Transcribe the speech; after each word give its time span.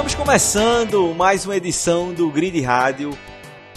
Estamos 0.00 0.14
começando 0.14 1.14
mais 1.14 1.44
uma 1.44 1.54
edição 1.54 2.10
do 2.10 2.30
Grid 2.30 2.58
Rádio, 2.62 3.10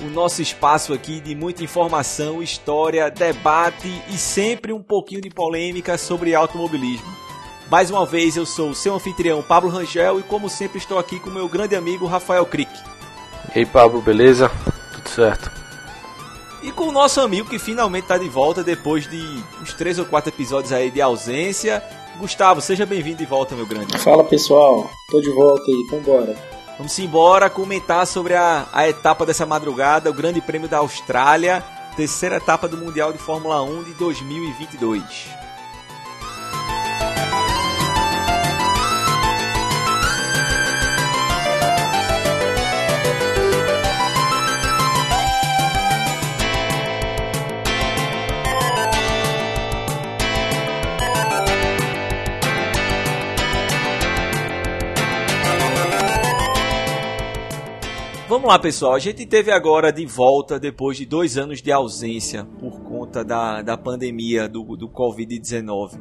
o 0.01 0.05
nosso 0.05 0.41
espaço 0.41 0.93
aqui 0.93 1.19
de 1.19 1.35
muita 1.35 1.65
informação, 1.65 2.41
história, 2.41 3.11
debate 3.11 3.91
e 4.07 4.17
sempre 4.17 4.71
um 4.71 4.81
pouquinho 4.81 5.19
de 5.19 5.29
polêmica 5.29 5.97
sobre 5.97 6.33
automobilismo. 6.33 7.13
Mais 7.69 7.91
uma 7.91 8.05
vez 8.05 8.37
eu 8.37 8.45
sou 8.45 8.69
o 8.69 8.73
seu 8.73 8.95
anfitrião 8.95 9.43
Pablo 9.43 9.69
Rangel 9.69 10.17
e 10.17 10.23
como 10.23 10.49
sempre 10.49 10.77
estou 10.77 10.97
aqui 10.97 11.19
com 11.19 11.29
meu 11.29 11.49
grande 11.49 11.75
amigo 11.75 12.05
Rafael 12.05 12.45
Crick. 12.45 12.71
E 13.53 13.59
aí 13.59 13.65
Pablo, 13.65 14.01
beleza? 14.01 14.49
Tudo 14.93 15.09
certo. 15.09 15.51
E 16.61 16.71
com 16.71 16.85
o 16.85 16.93
nosso 16.93 17.19
amigo 17.19 17.49
que 17.49 17.59
finalmente 17.59 18.03
está 18.03 18.17
de 18.17 18.29
volta 18.29 18.63
depois 18.63 19.09
de 19.09 19.43
uns 19.61 19.73
três 19.73 19.99
ou 19.99 20.05
quatro 20.05 20.29
episódios 20.29 20.71
aí 20.71 20.89
de 20.89 21.01
ausência. 21.01 21.83
Gustavo, 22.19 22.61
seja 22.61 22.85
bem-vindo 22.85 23.17
de 23.17 23.25
volta, 23.25 23.55
meu 23.55 23.65
grande. 23.65 23.97
Fala 23.97 24.23
pessoal, 24.23 24.89
tô 25.09 25.19
de 25.19 25.29
volta 25.31 25.69
aí, 25.69 25.87
vambora. 25.89 26.35
Vamos 26.77 26.97
embora 26.99 27.49
comentar 27.49 28.05
sobre 28.07 28.33
a, 28.35 28.67
a 28.71 28.87
etapa 28.87 29.25
dessa 29.25 29.45
madrugada, 29.45 30.09
o 30.09 30.13
Grande 30.13 30.41
Prêmio 30.41 30.67
da 30.67 30.79
Austrália, 30.79 31.63
terceira 31.95 32.37
etapa 32.37 32.67
do 32.67 32.77
Mundial 32.77 33.11
de 33.13 33.19
Fórmula 33.19 33.61
1 33.61 33.83
de 33.83 33.93
2022. 33.93 35.42
Vamos 58.43 58.55
lá, 58.55 58.59
pessoal. 58.59 58.93
A 58.93 58.99
gente 58.99 59.25
teve 59.25 59.53
agora 59.53 59.89
de 59.89 60.05
volta, 60.05 60.59
depois 60.59 60.97
de 60.97 61.05
dois 61.05 61.37
anos 61.37 61.61
de 61.61 61.71
ausência 61.71 62.43
por 62.59 62.81
conta 62.81 63.23
da, 63.23 63.61
da 63.61 63.77
pandemia 63.77 64.49
do, 64.49 64.75
do 64.75 64.89
Covid-19, 64.89 65.97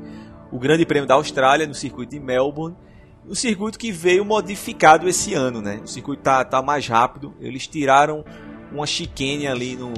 o 0.50 0.58
Grande 0.58 0.84
Prêmio 0.84 1.06
da 1.06 1.14
Austrália 1.14 1.68
no 1.68 1.74
circuito 1.74 2.10
de 2.10 2.18
Melbourne. 2.18 2.76
Um 3.24 3.34
circuito 3.36 3.78
que 3.78 3.92
veio 3.92 4.24
modificado 4.24 5.08
esse 5.08 5.34
ano, 5.34 5.62
né? 5.62 5.82
O 5.84 5.86
circuito 5.86 6.24
tá, 6.24 6.44
tá 6.44 6.60
mais 6.60 6.88
rápido. 6.88 7.32
Eles 7.40 7.68
tiraram 7.68 8.24
uma 8.72 8.86
chicane 8.86 9.46
ali 9.46 9.77
no, 9.77 9.92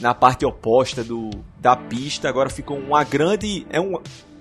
na 0.00 0.12
parte 0.12 0.44
oposta 0.44 1.04
do, 1.04 1.30
da 1.60 1.76
pista. 1.76 2.28
Agora 2.28 2.50
ficou 2.50 2.78
uma 2.80 3.04
grande. 3.04 3.64
É 3.70 3.80
um, 3.80 3.92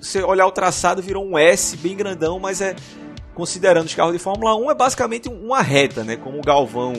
você 0.01 0.23
olhar 0.23 0.47
o 0.47 0.51
traçado, 0.51 0.99
virou 0.99 1.23
um 1.23 1.37
S 1.37 1.77
bem 1.77 1.95
grandão, 1.95 2.39
mas 2.39 2.59
é 2.59 2.75
considerando 3.39 3.85
os 3.85 3.95
carros 3.95 4.11
de 4.11 4.19
Fórmula 4.19 4.53
1, 4.57 4.71
é 4.71 4.75
basicamente 4.75 5.29
uma 5.29 5.61
reta, 5.61 6.03
né? 6.03 6.17
Como 6.17 6.37
o 6.37 6.41
Galvão 6.41 6.91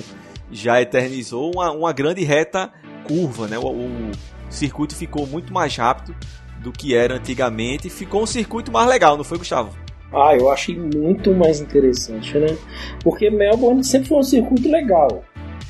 já 0.51 0.81
eternizou, 0.81 1.53
uma, 1.55 1.71
uma 1.71 1.93
grande 1.93 2.25
reta 2.25 2.73
curva, 3.07 3.47
né? 3.47 3.59
O, 3.59 3.69
o, 3.69 4.11
circuito 4.49 4.97
ficou 4.97 5.27
muito 5.27 5.53
mais 5.53 5.77
rápido 5.77 6.17
do 6.63 6.73
que 6.73 6.95
era 6.95 7.17
antigamente, 7.17 7.91
ficou 7.91 8.23
um 8.23 8.27
circuito 8.27 8.73
mais 8.73 8.89
legal, 8.89 9.19
não 9.19 9.23
foi, 9.23 9.37
Gustavo? 9.37 9.77
Ah, 10.13 10.35
eu 10.35 10.51
achei 10.51 10.77
muito 10.77 11.35
mais 11.35 11.61
interessante, 11.61 12.37
né? 12.39 12.57
Porque 13.05 13.29
Melbourne 13.29 13.85
sempre 13.85 14.09
foi 14.09 14.19
um 14.19 14.23
circuito 14.23 14.67
legal, 14.67 15.23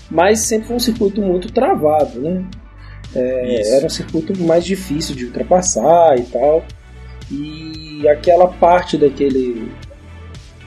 mas 0.09 0.39
sempre 0.39 0.69
foi 0.69 0.77
um 0.77 0.81
circuito 0.81 1.21
muito 1.21 1.53
travado, 1.53 2.21
né? 2.21 2.45
É, 3.13 3.77
era 3.77 3.87
um 3.87 3.91
circuito 3.91 4.41
mais 4.41 4.65
difícil 4.65 5.17
de 5.17 5.25
ultrapassar 5.25 6.17
e 6.17 6.23
tal. 6.23 6.65
E 7.29 8.09
aquela 8.09 8.47
parte 8.47 8.97
daquele 8.97 9.71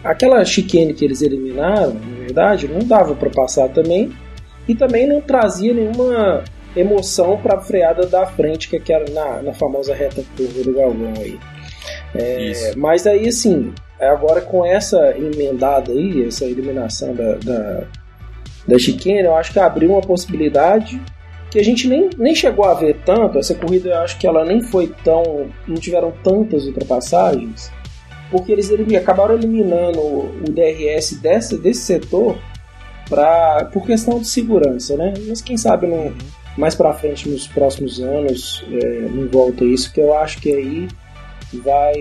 aquela 0.03 0.43
chicane 0.43 0.93
que 0.93 1.05
eles 1.05 1.21
eliminaram, 1.21 1.93
na 1.93 2.19
verdade, 2.19 2.67
não 2.67 2.79
dava 2.79 3.15
para 3.15 3.29
passar 3.29 3.69
também 3.69 4.11
e 4.67 4.75
também 4.75 5.07
não 5.07 5.21
trazia 5.21 5.73
nenhuma 5.73 6.43
emoção 6.75 7.37
para 7.37 7.57
a 7.57 7.61
freada 7.61 8.05
da 8.05 8.25
frente 8.25 8.67
que 8.67 8.91
era 8.91 9.05
na, 9.11 9.41
na 9.41 9.53
famosa 9.53 9.93
reta 9.93 10.23
curva 10.35 10.63
do 10.63 10.73
Galvão 10.73 11.13
aí. 11.17 11.39
É, 12.15 12.73
mas 12.75 13.05
aí 13.07 13.27
assim, 13.27 13.73
agora 13.99 14.41
com 14.41 14.65
essa 14.65 15.15
emendada 15.17 15.91
aí, 15.91 16.25
essa 16.27 16.45
eliminação 16.45 17.13
da, 17.13 17.35
da, 17.35 17.83
da 18.67 18.79
chicane, 18.79 19.21
eu 19.21 19.35
acho 19.35 19.53
que 19.53 19.59
abriu 19.59 19.91
uma 19.91 20.01
possibilidade 20.01 20.99
que 21.51 21.59
a 21.59 21.63
gente 21.63 21.87
nem, 21.87 22.09
nem 22.17 22.33
chegou 22.33 22.65
a 22.65 22.73
ver 22.73 22.97
tanto. 23.05 23.37
Essa 23.37 23.53
corrida 23.53 23.89
eu 23.89 23.97
acho 23.99 24.17
que 24.17 24.25
ela 24.25 24.43
nem 24.43 24.59
foi 24.61 24.91
tão. 25.03 25.51
não 25.67 25.75
tiveram 25.75 26.11
tantas 26.23 26.65
ultrapassagens 26.65 27.71
porque 28.33 28.51
eles 28.51 28.71
acabaram 28.95 29.35
eliminando 29.35 29.99
o 29.99 30.43
DRS 30.49 31.21
dessa, 31.21 31.55
desse 31.55 31.81
setor 31.81 32.35
pra, 33.07 33.69
por 33.71 33.85
questão 33.85 34.17
de 34.19 34.27
segurança, 34.27 34.97
né? 34.97 35.13
Mas 35.27 35.39
quem 35.39 35.55
sabe 35.55 35.85
não, 35.85 36.11
mais 36.57 36.73
para 36.73 36.95
frente, 36.95 37.29
nos 37.29 37.47
próximos 37.47 38.01
anos, 38.01 38.65
é, 38.71 39.01
não 39.01 39.27
volta 39.27 39.63
isso, 39.63 39.93
que 39.93 40.01
eu 40.01 40.17
acho 40.17 40.41
que 40.41 40.51
aí 40.51 40.87
vai 41.63 41.93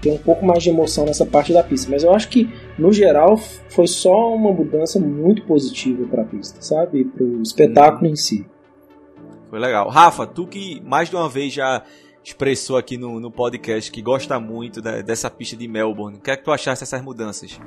ter 0.00 0.12
um 0.12 0.18
pouco 0.18 0.46
mais 0.46 0.62
de 0.62 0.70
emoção 0.70 1.06
nessa 1.06 1.26
parte 1.26 1.52
da 1.52 1.64
pista. 1.64 1.90
Mas 1.90 2.04
eu 2.04 2.14
acho 2.14 2.28
que, 2.28 2.48
no 2.78 2.92
geral, 2.92 3.36
foi 3.68 3.88
só 3.88 4.32
uma 4.32 4.52
mudança 4.52 5.00
muito 5.00 5.42
positiva 5.42 6.06
para 6.06 6.22
a 6.22 6.24
pista, 6.24 6.62
sabe? 6.62 7.04
Para 7.04 7.24
o 7.24 7.42
espetáculo 7.42 8.06
em 8.06 8.14
si. 8.14 8.46
Foi 9.48 9.58
legal. 9.58 9.88
Rafa, 9.88 10.24
tu 10.24 10.46
que 10.46 10.80
mais 10.84 11.10
de 11.10 11.16
uma 11.16 11.28
vez 11.28 11.52
já 11.52 11.82
expressou 12.22 12.76
aqui 12.76 12.96
no, 12.96 13.18
no 13.18 13.30
podcast 13.30 13.90
que 13.90 14.02
gosta 14.02 14.38
muito 14.38 14.80
da, 14.80 15.00
dessa 15.00 15.30
pista 15.30 15.56
de 15.56 15.66
Melbourne. 15.66 16.18
O 16.18 16.20
que 16.20 16.30
é 16.30 16.36
que 16.36 16.44
tu 16.44 16.52
achaste 16.52 16.84
dessas 16.84 17.02
mudanças? 17.02 17.58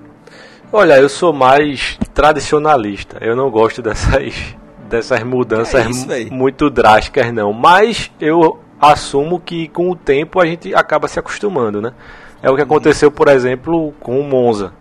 Olha, 0.71 0.99
eu 0.99 1.09
sou 1.09 1.33
mais 1.33 1.97
tradicionalista. 2.13 3.17
Eu 3.21 3.35
não 3.35 3.49
gosto 3.49 3.81
dessas, 3.81 4.55
dessas 4.87 5.23
mudanças 5.23 5.85
é 5.85 5.89
isso, 5.89 6.33
muito 6.33 6.69
drásticas, 6.69 7.33
não. 7.33 7.51
Mas 7.51 8.11
eu 8.19 8.59
assumo 8.79 9.39
que 9.39 9.67
com 9.69 9.89
o 9.89 9.95
tempo 9.95 10.39
a 10.39 10.45
gente 10.45 10.73
acaba 10.75 11.07
se 11.07 11.19
acostumando, 11.19 11.81
né? 11.81 11.93
É 12.41 12.49
o 12.49 12.55
que 12.55 12.61
aconteceu, 12.61 13.09
por 13.09 13.29
exemplo, 13.29 13.93
com 13.99 14.19
o 14.19 14.23
Monza. 14.23 14.73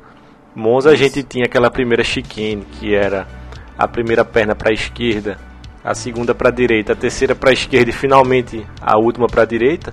Monza 0.54 0.90
a 0.90 0.96
gente 0.96 1.22
tinha 1.22 1.46
aquela 1.46 1.70
primeira 1.70 2.02
chicane, 2.02 2.66
que 2.72 2.94
era 2.94 3.26
a 3.78 3.88
primeira 3.88 4.24
perna 4.24 4.54
para 4.54 4.70
a 4.70 4.74
esquerda 4.74 5.38
a 5.84 5.94
segunda 5.94 6.34
para 6.34 6.48
a 6.48 6.52
direita, 6.52 6.92
a 6.92 6.96
terceira 6.96 7.34
para 7.34 7.50
a 7.50 7.52
esquerda 7.52 7.90
e 7.90 7.92
finalmente 7.92 8.66
a 8.80 8.96
última 8.96 9.26
para 9.26 9.42
a 9.42 9.46
direita. 9.46 9.92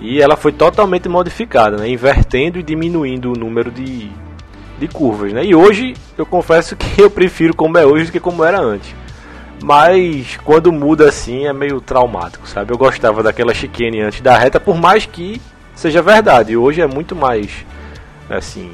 E 0.00 0.22
ela 0.22 0.36
foi 0.36 0.52
totalmente 0.52 1.08
modificada, 1.08 1.76
né? 1.76 1.88
invertendo 1.88 2.58
e 2.58 2.62
diminuindo 2.62 3.32
o 3.32 3.38
número 3.38 3.70
de, 3.70 4.10
de 4.78 4.88
curvas. 4.88 5.32
Né? 5.32 5.44
E 5.44 5.54
hoje 5.54 5.94
eu 6.16 6.24
confesso 6.24 6.76
que 6.76 7.02
eu 7.02 7.10
prefiro 7.10 7.54
como 7.54 7.76
é 7.78 7.84
hoje 7.84 8.06
do 8.06 8.12
que 8.12 8.20
como 8.20 8.44
era 8.44 8.60
antes. 8.60 8.94
Mas 9.60 10.38
quando 10.44 10.72
muda 10.72 11.08
assim 11.08 11.46
é 11.46 11.52
meio 11.52 11.80
traumático, 11.80 12.46
sabe? 12.46 12.72
Eu 12.72 12.78
gostava 12.78 13.24
daquela 13.24 13.52
chicane 13.52 14.00
antes 14.00 14.20
da 14.20 14.38
reta, 14.38 14.60
por 14.60 14.76
mais 14.76 15.04
que 15.04 15.40
seja 15.74 16.00
verdade. 16.00 16.56
Hoje 16.56 16.80
é 16.80 16.86
muito 16.86 17.16
mais 17.16 17.50
assim 18.30 18.70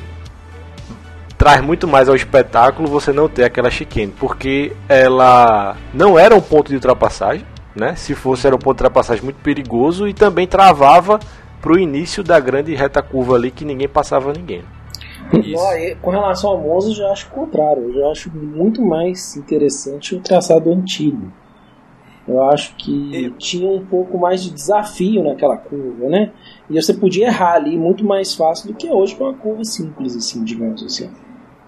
traz 1.44 1.60
muito 1.60 1.86
mais 1.86 2.08
ao 2.08 2.16
espetáculo 2.16 2.88
você 2.88 3.12
não 3.12 3.28
ter 3.28 3.44
aquela 3.44 3.68
chicane, 3.68 4.10
porque 4.18 4.72
ela 4.88 5.76
não 5.92 6.18
era 6.18 6.34
um 6.34 6.40
ponto 6.40 6.68
de 6.68 6.76
ultrapassagem, 6.76 7.44
né? 7.76 7.94
Se 7.96 8.14
fosse 8.14 8.46
era 8.46 8.56
um 8.56 8.58
ponto 8.58 8.78
de 8.78 8.84
ultrapassagem 8.84 9.22
muito 9.22 9.42
perigoso 9.42 10.08
e 10.08 10.14
também 10.14 10.46
travava 10.46 11.20
para 11.60 11.70
o 11.70 11.78
início 11.78 12.24
da 12.24 12.40
grande 12.40 12.74
reta 12.74 13.02
curva 13.02 13.34
ali 13.34 13.50
que 13.50 13.62
ninguém 13.62 13.86
passava 13.86 14.32
ninguém. 14.32 14.62
Isso. 15.34 15.62
Com 16.00 16.10
relação 16.12 16.48
ao 16.48 16.58
Monza, 16.58 16.88
eu 16.88 16.94
já 16.94 17.10
acho 17.10 17.26
o 17.26 17.30
contrário. 17.32 17.90
Eu 17.90 17.92
já 17.92 18.08
acho 18.08 18.34
muito 18.34 18.80
mais 18.80 19.36
interessante 19.36 20.14
o 20.14 20.20
traçado 20.20 20.72
antigo. 20.72 21.30
Eu 22.26 22.42
acho 22.44 22.74
que 22.76 23.34
tinha 23.36 23.68
um 23.68 23.84
pouco 23.84 24.16
mais 24.16 24.42
de 24.42 24.48
desafio 24.48 25.22
naquela 25.22 25.58
curva, 25.58 26.08
né? 26.08 26.30
E 26.70 26.80
você 26.80 26.94
podia 26.94 27.26
errar 27.26 27.56
ali 27.56 27.76
muito 27.76 28.02
mais 28.02 28.34
fácil 28.34 28.68
do 28.68 28.74
que 28.74 28.88
hoje 28.88 29.14
com 29.14 29.24
uma 29.24 29.34
curva 29.34 29.62
simples, 29.62 30.16
assim, 30.16 30.42
digamos 30.42 30.82
assim. 30.82 31.10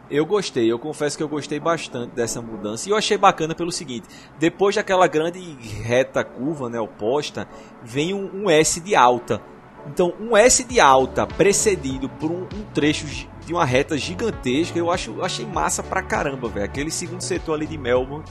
Eu 0.08 0.24
gostei, 0.24 0.70
eu 0.70 0.78
confesso 0.78 1.16
que 1.16 1.22
eu 1.22 1.28
gostei 1.28 1.58
bastante 1.58 2.14
dessa 2.14 2.40
mudança. 2.40 2.88
E 2.88 2.92
eu 2.92 2.96
achei 2.96 3.18
bacana 3.18 3.54
pelo 3.54 3.72
seguinte: 3.72 4.06
depois 4.38 4.74
daquela 4.76 5.06
grande 5.08 5.40
reta 5.82 6.22
curva 6.22 6.68
né, 6.68 6.78
oposta, 6.78 7.48
vem 7.82 8.14
um, 8.14 8.44
um 8.44 8.50
S 8.50 8.80
de 8.80 8.94
alta. 8.94 9.42
Então, 9.88 10.12
um 10.20 10.36
S 10.36 10.64
de 10.64 10.80
alta 10.80 11.26
precedido 11.26 12.08
por 12.08 12.30
um, 12.30 12.42
um 12.42 12.62
trecho 12.74 13.06
de 13.44 13.52
uma 13.52 13.64
reta 13.64 13.96
gigantesca, 13.96 14.76
eu 14.76 14.90
acho, 14.90 15.12
eu 15.12 15.24
achei 15.24 15.46
massa 15.46 15.82
pra 15.82 16.02
caramba, 16.02 16.48
velho. 16.48 16.64
Aquele 16.64 16.90
segundo 16.90 17.20
setor 17.20 17.54
ali 17.54 17.66
de 17.66 17.78
Melbourne, 17.78 18.24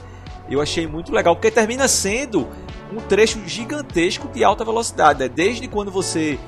eu 0.50 0.60
achei 0.60 0.86
muito 0.86 1.12
legal, 1.12 1.34
porque 1.34 1.50
termina 1.50 1.88
sendo 1.88 2.46
um 2.92 3.00
trecho 3.00 3.40
gigantesco 3.46 4.28
de 4.28 4.44
alta 4.44 4.64
velocidade, 4.64 5.20
né? 5.20 5.28
Desde 5.28 5.66
quando 5.66 5.90
você 5.90 6.38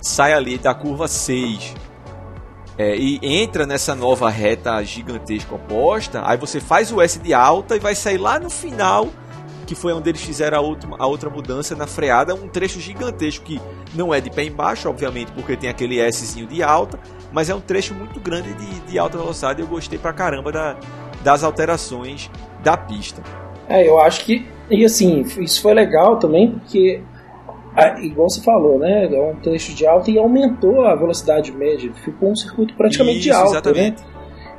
sai 0.00 0.32
ali 0.32 0.58
da 0.58 0.74
curva 0.74 1.08
6 1.08 1.74
é, 2.78 2.96
e 2.96 3.18
entra 3.22 3.66
nessa 3.66 3.94
nova 3.94 4.30
reta 4.30 4.82
gigantesca 4.84 5.54
oposta, 5.54 6.22
aí 6.24 6.38
você 6.38 6.60
faz 6.60 6.92
o 6.92 7.02
S 7.02 7.18
de 7.18 7.34
alta 7.34 7.76
e 7.76 7.80
vai 7.80 7.94
sair 7.94 8.18
lá 8.18 8.38
no 8.38 8.48
final 8.48 9.08
que 9.68 9.74
foi 9.74 9.92
onde 9.92 10.08
eles 10.08 10.22
fizeram 10.22 10.56
a, 10.56 10.60
última, 10.62 10.96
a 10.98 11.06
outra 11.06 11.28
mudança 11.28 11.76
na 11.76 11.86
freada, 11.86 12.34
um 12.34 12.48
trecho 12.48 12.80
gigantesco 12.80 13.44
que 13.44 13.60
não 13.94 14.14
é 14.14 14.20
de 14.20 14.30
pé 14.30 14.44
embaixo, 14.44 14.88
obviamente, 14.88 15.30
porque 15.32 15.58
tem 15.58 15.68
aquele 15.68 16.00
Szinho 16.10 16.46
de 16.46 16.62
alta, 16.62 16.98
mas 17.30 17.50
é 17.50 17.54
um 17.54 17.60
trecho 17.60 17.94
muito 17.94 18.18
grande 18.18 18.54
de, 18.54 18.80
de 18.80 18.98
alta 18.98 19.18
velocidade 19.18 19.60
eu 19.60 19.66
gostei 19.66 19.98
pra 19.98 20.10
caramba 20.14 20.50
da, 20.50 20.76
das 21.22 21.44
alterações 21.44 22.30
da 22.64 22.78
pista. 22.78 23.22
É, 23.68 23.86
eu 23.86 24.00
acho 24.00 24.24
que, 24.24 24.46
e 24.70 24.86
assim, 24.86 25.20
isso 25.38 25.60
foi 25.60 25.74
legal 25.74 26.18
também, 26.18 26.52
porque 26.52 27.02
igual 28.02 28.28
você 28.28 28.40
falou, 28.42 28.78
né? 28.78 29.06
É 29.12 29.20
um 29.20 29.36
trecho 29.36 29.74
de 29.74 29.86
alta 29.86 30.10
e 30.10 30.18
aumentou 30.18 30.84
a 30.84 30.94
velocidade 30.94 31.52
média. 31.52 31.92
Ficou 32.04 32.30
um 32.30 32.36
circuito 32.36 32.74
praticamente 32.74 33.18
Isso, 33.18 33.28
de 33.28 33.32
alta, 33.32 33.72
né? 33.72 33.80
exatamente. 33.80 34.02
né? 34.02 34.08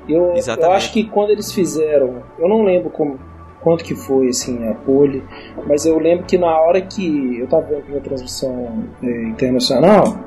Eu, 0.08 0.34
eu 0.36 0.72
acho 0.72 0.92
que 0.92 1.04
quando 1.04 1.30
eles 1.30 1.52
fizeram, 1.52 2.24
eu 2.40 2.50
não 2.50 2.64
lembro 2.64 2.90
como, 2.90 3.20
quanto 3.62 3.84
que 3.84 3.94
foi 3.94 4.30
assim 4.30 4.68
a 4.68 4.74
pole, 4.74 5.24
mas 5.68 5.86
eu 5.86 6.00
lembro 6.00 6.26
que 6.26 6.38
na 6.38 6.60
hora 6.60 6.82
que 6.82 7.38
eu 7.38 7.46
estava 7.46 7.68
vendo 7.68 7.90
uma 7.90 8.02
transmissão 8.02 8.86
é, 9.04 9.24
internacional 9.26 10.18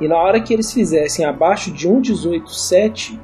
e 0.00 0.08
na 0.08 0.16
hora 0.16 0.40
que 0.40 0.52
eles 0.52 0.72
fizessem 0.72 1.24
abaixo 1.24 1.70
de 1.70 1.88
1.18.7 1.88 3.18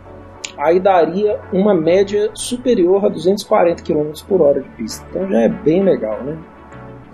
aí 0.56 0.80
daria 0.80 1.40
uma 1.52 1.74
média 1.74 2.30
superior 2.34 3.04
a 3.04 3.08
240 3.08 3.82
km 3.82 4.12
por 4.26 4.40
hora 4.40 4.60
de 4.60 4.68
pista. 4.70 5.04
Então 5.10 5.28
já 5.28 5.40
é 5.40 5.48
bem 5.48 5.82
legal, 5.82 6.22
né? 6.22 6.38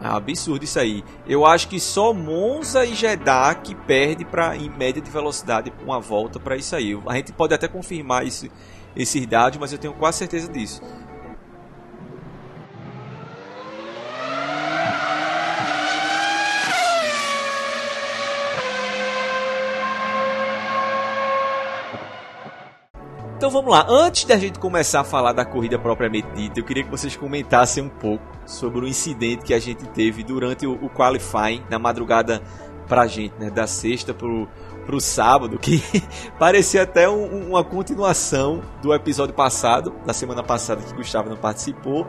É 0.03 0.09
absurdo 0.09 0.65
isso 0.65 0.81
aí. 0.81 1.05
Eu 1.29 1.47
acho 1.47 1.69
que 1.69 1.79
só 1.79 2.13
Monza 2.13 2.85
e 2.85 2.93
Jeddah 2.93 3.55
que 3.55 3.73
perde 3.73 4.25
para 4.25 4.57
em 4.57 4.69
média 4.69 5.01
de 5.01 5.09
velocidade 5.09 5.73
uma 5.85 6.01
volta 6.01 6.41
para 6.41 6.57
isso 6.57 6.75
aí. 6.75 7.01
A 7.07 7.15
gente 7.15 7.33
pode 7.33 7.55
até 7.55 7.69
confirmar 7.69 8.27
isso, 8.27 8.49
esses 8.97 9.25
dados, 9.27 9.59
mas 9.59 9.73
eu 9.73 9.79
tenho 9.79 9.95
quase 9.95 10.19
certeza 10.19 10.51
disso. 10.51 10.83
Vamos 23.53 23.71
lá, 23.71 23.87
antes 23.89 24.25
da 24.25 24.39
gente 24.39 24.59
começar 24.59 25.01
a 25.01 25.05
falar 25.05 25.33
da 25.35 25.45
corrida 25.45 25.79
propriamente 25.79 26.27
dita, 26.35 26.59
eu 26.59 26.65
queria 26.65 26.83
que 26.83 26.91
vocês 26.91 27.15
comentassem 27.15 27.85
um 27.85 27.89
pouco 27.89 28.25
sobre 28.47 28.81
o 28.81 28.89
incidente 28.89 29.45
que 29.45 29.53
a 29.53 29.59
gente 29.59 29.85
teve 29.89 30.25
durante 30.25 30.67
o, 30.67 30.73
o 30.73 30.89
qualifying 30.89 31.63
na 31.69 31.79
madrugada 31.79 32.43
pra 32.89 33.07
gente, 33.07 33.35
né, 33.39 33.51
da 33.51 33.67
sexta 33.67 34.15
pro, 34.15 34.49
pro 34.87 34.99
sábado, 35.01 35.59
que 35.59 35.83
parecia 36.39 36.83
até 36.83 37.09
um, 37.09 37.51
uma 37.51 37.63
continuação 37.63 38.63
do 38.81 38.93
episódio 38.95 39.35
passado, 39.35 39.95
da 40.07 40.15
semana 40.15 40.43
passada 40.43 40.83
que 40.83 40.95
Gustavo 40.95 41.29
não 41.29 41.37
participou, 41.37 42.07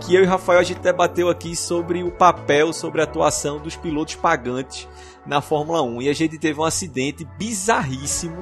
que 0.00 0.14
eu 0.14 0.22
e 0.22 0.26
Rafael 0.26 0.58
a 0.58 0.64
gente 0.64 0.80
debateu 0.80 1.28
aqui 1.28 1.54
sobre 1.54 2.02
o 2.02 2.10
papel, 2.10 2.72
sobre 2.72 3.00
a 3.00 3.04
atuação 3.04 3.60
dos 3.60 3.76
pilotos 3.76 4.16
pagantes 4.16 4.88
na 5.24 5.40
Fórmula 5.40 5.82
1 5.82 6.02
e 6.02 6.08
a 6.08 6.12
gente 6.12 6.36
teve 6.38 6.58
um 6.58 6.64
acidente 6.64 7.24
bizarríssimo 7.38 8.38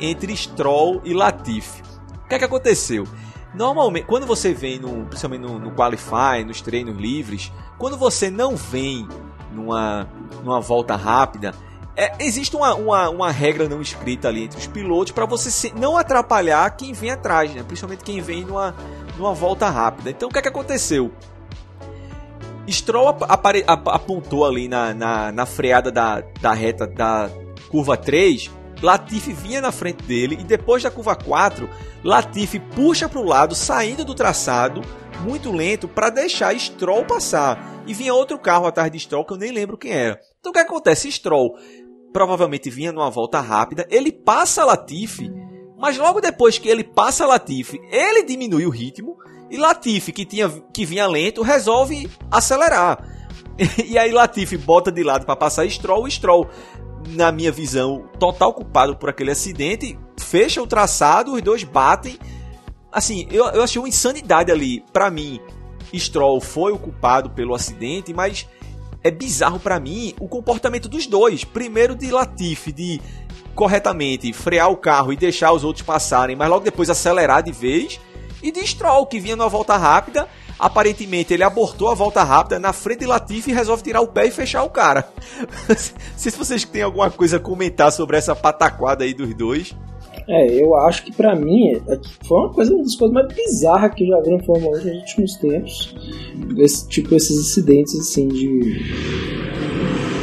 entre 0.00 0.36
Stroll 0.36 1.00
e 1.04 1.12
Latifi. 1.12 1.82
O 2.24 2.28
que 2.28 2.34
é 2.34 2.38
que 2.38 2.44
aconteceu? 2.44 3.06
Normalmente, 3.54 4.06
quando 4.06 4.26
você 4.26 4.54
vem, 4.54 4.78
no, 4.78 5.06
principalmente 5.06 5.42
no, 5.42 5.58
no 5.58 5.72
Qualify, 5.72 6.44
nos 6.46 6.60
treinos 6.60 6.96
livres, 6.96 7.52
quando 7.78 7.96
você 7.96 8.30
não 8.30 8.56
vem 8.56 9.08
numa, 9.52 10.08
numa 10.44 10.60
volta 10.60 10.94
rápida, 10.94 11.52
é, 11.96 12.12
existe 12.20 12.54
uma, 12.54 12.74
uma, 12.74 13.10
uma, 13.10 13.30
regra 13.30 13.68
não 13.68 13.82
escrita 13.82 14.28
ali 14.28 14.44
entre 14.44 14.58
os 14.58 14.66
pilotos 14.66 15.12
para 15.12 15.26
você 15.26 15.50
se, 15.50 15.74
não 15.74 15.96
atrapalhar 15.96 16.70
quem 16.70 16.92
vem 16.92 17.10
atrás, 17.10 17.52
né? 17.52 17.64
principalmente 17.64 18.04
quem 18.04 18.20
vem 18.20 18.44
numa, 18.44 18.74
numa 19.18 19.34
volta 19.34 19.68
rápida. 19.68 20.10
Então 20.10 20.28
o 20.28 20.32
que 20.32 20.38
é 20.38 20.42
que 20.42 20.48
aconteceu? 20.48 21.12
Stroll 22.68 23.08
apare, 23.08 23.64
apontou 23.66 24.46
ali 24.46 24.68
na, 24.68 24.94
na, 24.94 25.32
na 25.32 25.46
freada 25.46 25.90
da, 25.90 26.22
da 26.40 26.52
reta 26.52 26.86
da 26.86 27.28
curva 27.68 27.96
3 27.96 28.59
Latifi 28.82 29.32
vinha 29.32 29.60
na 29.60 29.72
frente 29.72 30.02
dele 30.04 30.38
e 30.40 30.44
depois 30.44 30.82
da 30.82 30.90
curva 30.90 31.14
4, 31.14 31.68
Latifi 32.02 32.58
puxa 32.58 33.08
para 33.08 33.20
o 33.20 33.24
lado, 33.24 33.54
saindo 33.54 34.04
do 34.04 34.14
traçado, 34.14 34.80
muito 35.22 35.52
lento, 35.52 35.86
para 35.86 36.10
deixar 36.10 36.58
Stroll 36.58 37.04
passar. 37.04 37.82
E 37.86 37.92
vinha 37.92 38.14
outro 38.14 38.38
carro 38.38 38.66
atrás 38.66 38.90
de 38.90 38.98
Stroll 38.98 39.24
que 39.24 39.32
eu 39.32 39.38
nem 39.38 39.52
lembro 39.52 39.76
quem 39.76 39.92
era. 39.92 40.20
Então 40.38 40.50
o 40.50 40.52
que 40.52 40.60
acontece? 40.60 41.10
Stroll 41.10 41.54
provavelmente 42.12 42.70
vinha 42.70 42.92
numa 42.92 43.10
volta 43.10 43.40
rápida, 43.40 43.86
ele 43.90 44.10
passa 44.10 44.64
Latifi, 44.64 45.30
mas 45.78 45.96
logo 45.96 46.20
depois 46.20 46.58
que 46.58 46.68
ele 46.68 46.84
passa 46.84 47.26
Latifi, 47.26 47.80
ele 47.90 48.24
diminui 48.24 48.66
o 48.66 48.70
ritmo 48.70 49.16
e 49.50 49.56
Latifi, 49.56 50.12
que, 50.12 50.24
tinha, 50.24 50.48
que 50.72 50.84
vinha 50.84 51.06
lento, 51.06 51.42
resolve 51.42 52.08
acelerar. 52.30 53.04
E 53.84 53.98
aí 53.98 54.10
Latifi 54.10 54.56
bota 54.56 54.90
de 54.90 55.02
lado 55.02 55.26
para 55.26 55.36
passar 55.36 55.68
Stroll, 55.68 56.10
Stroll 56.10 56.48
na 57.08 57.32
minha 57.32 57.50
visão, 57.50 58.04
total 58.18 58.52
culpado 58.52 58.96
por 58.96 59.08
aquele 59.08 59.30
acidente. 59.30 59.98
Fecha 60.18 60.62
o 60.62 60.66
traçado, 60.66 61.34
os 61.34 61.42
dois 61.42 61.64
batem. 61.64 62.18
Assim, 62.92 63.26
eu, 63.30 63.46
eu 63.46 63.62
achei 63.62 63.80
uma 63.80 63.88
insanidade 63.88 64.50
ali. 64.50 64.84
Para 64.92 65.10
mim, 65.10 65.40
Stroll 65.94 66.40
foi 66.40 66.72
o 66.72 66.78
culpado 66.78 67.30
pelo 67.30 67.54
acidente, 67.54 68.12
mas 68.12 68.46
é 69.02 69.10
bizarro 69.10 69.58
para 69.58 69.80
mim 69.80 70.14
o 70.20 70.28
comportamento 70.28 70.88
dos 70.88 71.06
dois. 71.06 71.44
Primeiro 71.44 71.94
de 71.94 72.10
Latifi, 72.10 72.72
de 72.72 73.00
corretamente 73.54 74.32
frear 74.32 74.70
o 74.70 74.76
carro 74.76 75.12
e 75.12 75.16
deixar 75.16 75.52
os 75.52 75.64
outros 75.64 75.84
passarem, 75.84 76.36
mas 76.36 76.48
logo 76.48 76.64
depois 76.64 76.90
acelerar 76.90 77.42
de 77.42 77.52
vez. 77.52 78.00
E 78.42 78.50
de 78.50 78.66
Stroll, 78.66 79.06
que 79.06 79.20
vinha 79.20 79.36
numa 79.36 79.48
volta 79.48 79.76
rápida 79.76 80.28
Aparentemente 80.60 81.32
ele 81.32 81.42
abortou 81.42 81.88
a 81.88 81.94
volta 81.94 82.22
rápida 82.22 82.58
na 82.58 82.72
frente 82.72 83.00
de 83.00 83.06
Latifi 83.06 83.50
e 83.50 83.54
resolve 83.54 83.82
tirar 83.82 84.02
o 84.02 84.06
pé 84.06 84.26
e 84.26 84.30
fechar 84.30 84.62
o 84.62 84.68
cara. 84.68 85.08
Não 85.66 85.74
sei 86.16 86.30
se 86.30 86.36
vocês 86.36 86.64
têm 86.64 86.82
alguma 86.82 87.10
coisa 87.10 87.38
a 87.38 87.40
comentar 87.40 87.90
sobre 87.90 88.18
essa 88.18 88.36
pataquada 88.36 89.02
aí 89.02 89.14
dos 89.14 89.34
dois. 89.34 89.74
É, 90.28 90.62
eu 90.62 90.76
acho 90.76 91.04
que 91.04 91.12
para 91.12 91.34
mim 91.34 91.72
é 91.72 91.98
foi 92.26 92.38
uma 92.38 92.50
coisa 92.50 92.74
uma 92.74 92.82
das 92.82 92.94
coisas 92.94 93.14
mais 93.14 93.32
bizarras 93.32 93.94
que 93.94 94.04
eu 94.04 94.08
já 94.08 94.20
vi 94.20 94.30
no 94.30 94.44
Fórmula 94.44 94.78
1 94.78 94.84
nos 94.84 94.94
últimos 94.98 95.36
tempos. 95.36 95.96
Esse, 96.58 96.88
tipo 96.88 97.14
esses 97.14 97.36
incidentes 97.36 97.98
assim 97.98 98.28
de 98.28 98.60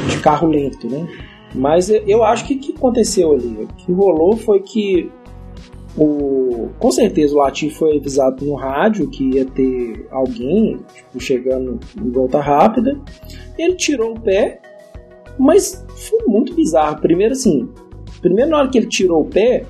de 0.07 0.19
carro 0.21 0.47
lento, 0.47 0.87
né? 0.87 1.07
Mas 1.53 1.89
eu 1.89 2.23
acho 2.23 2.45
que 2.45 2.53
o 2.53 2.59
que 2.59 2.73
aconteceu 2.73 3.31
ali, 3.31 3.63
o 3.63 3.67
que 3.67 3.91
rolou 3.91 4.37
foi 4.37 4.59
que 4.59 5.09
o, 5.97 6.69
com 6.77 6.91
certeza 6.91 7.33
o 7.33 7.37
Latif 7.39 7.75
foi 7.75 7.97
avisado 7.97 8.45
no 8.45 8.53
rádio 8.53 9.09
que 9.09 9.35
ia 9.35 9.45
ter 9.45 10.07
alguém 10.11 10.77
tipo, 10.93 11.19
chegando 11.19 11.79
em 11.99 12.11
volta 12.11 12.39
rápida. 12.39 12.99
Ele 13.57 13.75
tirou 13.75 14.13
o 14.13 14.19
pé, 14.19 14.61
mas 15.39 15.83
foi 16.09 16.19
muito 16.27 16.53
bizarro. 16.53 17.01
Primeiro 17.01 17.33
assim, 17.33 17.67
primeiro 18.21 18.51
na 18.51 18.59
hora 18.59 18.69
que 18.69 18.77
ele 18.77 18.87
tirou 18.87 19.21
o 19.21 19.25
pé, 19.25 19.65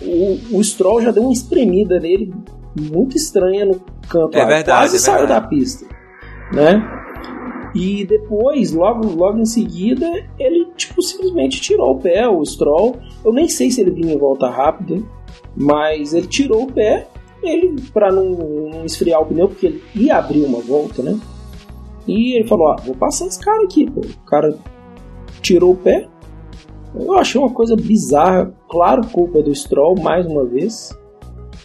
o, 0.00 0.56
o 0.56 0.64
Stroll 0.64 1.02
já 1.02 1.10
deu 1.10 1.22
uma 1.22 1.32
espremida 1.32 2.00
nele 2.00 2.32
muito 2.80 3.16
estranha 3.16 3.66
no 3.66 3.80
canto 4.08 4.36
é 4.36 4.42
lá, 4.42 4.46
verdade, 4.46 4.78
quase 4.82 4.96
é 4.96 4.98
saiu 4.98 5.26
da 5.26 5.40
pista, 5.40 5.86
né? 6.52 6.82
E 7.74 8.06
depois, 8.06 8.72
logo, 8.72 9.06
logo 9.08 9.38
em 9.38 9.44
seguida, 9.44 10.06
ele 10.38 10.66
tipo 10.76 11.02
simplesmente 11.02 11.60
tirou 11.60 11.92
o 11.92 11.98
pé, 11.98 12.26
o 12.26 12.42
Stroll. 12.44 12.96
Eu 13.22 13.32
nem 13.32 13.48
sei 13.48 13.70
se 13.70 13.82
ele 13.82 13.90
vinha 13.90 14.14
em 14.14 14.18
volta 14.18 14.48
rápida. 14.48 15.02
Mas 15.58 16.14
ele 16.14 16.28
tirou 16.28 16.62
o 16.62 16.72
pé, 16.72 17.08
ele 17.42 17.74
para 17.92 18.12
não, 18.12 18.30
não, 18.30 18.84
esfriar 18.84 19.20
o 19.20 19.26
pneu, 19.26 19.48
porque 19.48 19.66
ele 19.66 19.82
ia 19.94 20.16
abrir 20.16 20.42
uma 20.42 20.60
volta, 20.60 21.02
né? 21.02 21.18
E 22.06 22.36
ele 22.36 22.46
falou: 22.46 22.68
ah, 22.68 22.76
vou 22.84 22.94
passar 22.94 23.26
esse 23.26 23.40
cara 23.40 23.64
aqui, 23.64 23.90
pô. 23.90 24.00
O 24.00 24.24
cara 24.24 24.56
tirou 25.42 25.72
o 25.72 25.76
pé. 25.76 26.08
Eu 26.94 27.18
achei 27.18 27.40
uma 27.40 27.50
coisa 27.50 27.74
bizarra, 27.74 28.54
claro, 28.70 29.06
culpa 29.08 29.42
do 29.42 29.54
Stroll, 29.54 30.00
mais 30.00 30.24
uma 30.26 30.44
vez. 30.44 30.96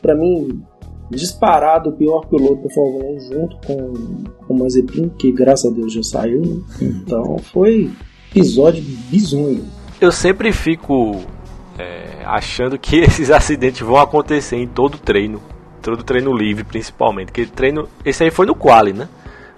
Para 0.01 0.15
mim, 0.15 0.61
disparado 1.09 1.91
o 1.91 1.93
pior 1.93 2.25
piloto 2.25 2.63
do 2.63 2.69
Fórmula 2.69 3.05
1 3.15 3.19
junto 3.19 3.57
com, 3.67 3.93
com 4.45 4.53
o 4.53 4.59
Mazepin, 4.59 5.09
que 5.09 5.31
graças 5.31 5.71
a 5.71 5.73
Deus 5.73 5.93
já 5.93 6.03
saiu. 6.03 6.41
Né? 6.41 6.61
Então 6.81 7.37
foi 7.37 7.91
episódio 8.31 8.83
bizonho. 9.09 9.63
Eu 10.01 10.11
sempre 10.11 10.51
fico 10.51 11.15
é, 11.77 12.23
achando 12.25 12.77
que 12.77 12.97
esses 13.01 13.31
acidentes 13.31 13.81
vão 13.81 13.97
acontecer 13.97 14.57
em 14.57 14.67
todo 14.67 14.97
treino, 14.97 15.41
todo 15.81 16.03
treino 16.03 16.33
livre 16.33 16.63
principalmente, 16.63 17.31
que 17.31 17.45
treino, 17.45 17.87
esse 18.05 18.23
aí 18.23 18.31
foi 18.31 18.45
no 18.45 18.55
quali, 18.55 18.93
né? 18.93 19.07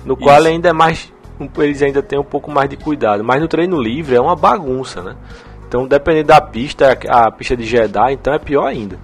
No 0.04 0.16
quali 0.16 0.48
ainda 0.48 0.70
é 0.70 0.74
mais, 0.74 1.12
eles 1.58 1.82
ainda 1.82 2.02
têm 2.02 2.20
um 2.20 2.24
pouco 2.24 2.52
mais 2.52 2.70
de 2.70 2.78
cuidado, 2.78 3.24
mas 3.24 3.42
no 3.42 3.48
treino 3.48 3.82
livre 3.82 4.16
é 4.16 4.22
uma 4.22 4.36
bagunça, 4.36 5.02
né? 5.02 5.16
Então, 5.68 5.88
dependendo 5.88 6.28
da 6.28 6.40
pista, 6.40 6.98
a 7.10 7.32
pista 7.32 7.58
de 7.58 7.66
Jeddah, 7.66 8.12
então 8.12 8.34
é 8.34 8.40
pior 8.40 8.66
ainda. 8.66 9.00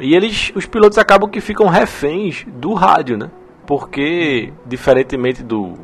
E 0.00 0.14
eles, 0.14 0.52
os 0.54 0.66
pilotos 0.66 0.98
acabam 0.98 1.30
que 1.30 1.40
ficam 1.40 1.68
reféns 1.68 2.44
do 2.46 2.74
rádio, 2.74 3.16
né? 3.16 3.30
Porque, 3.66 4.52
diferentemente 4.66 5.42
do, 5.42 5.74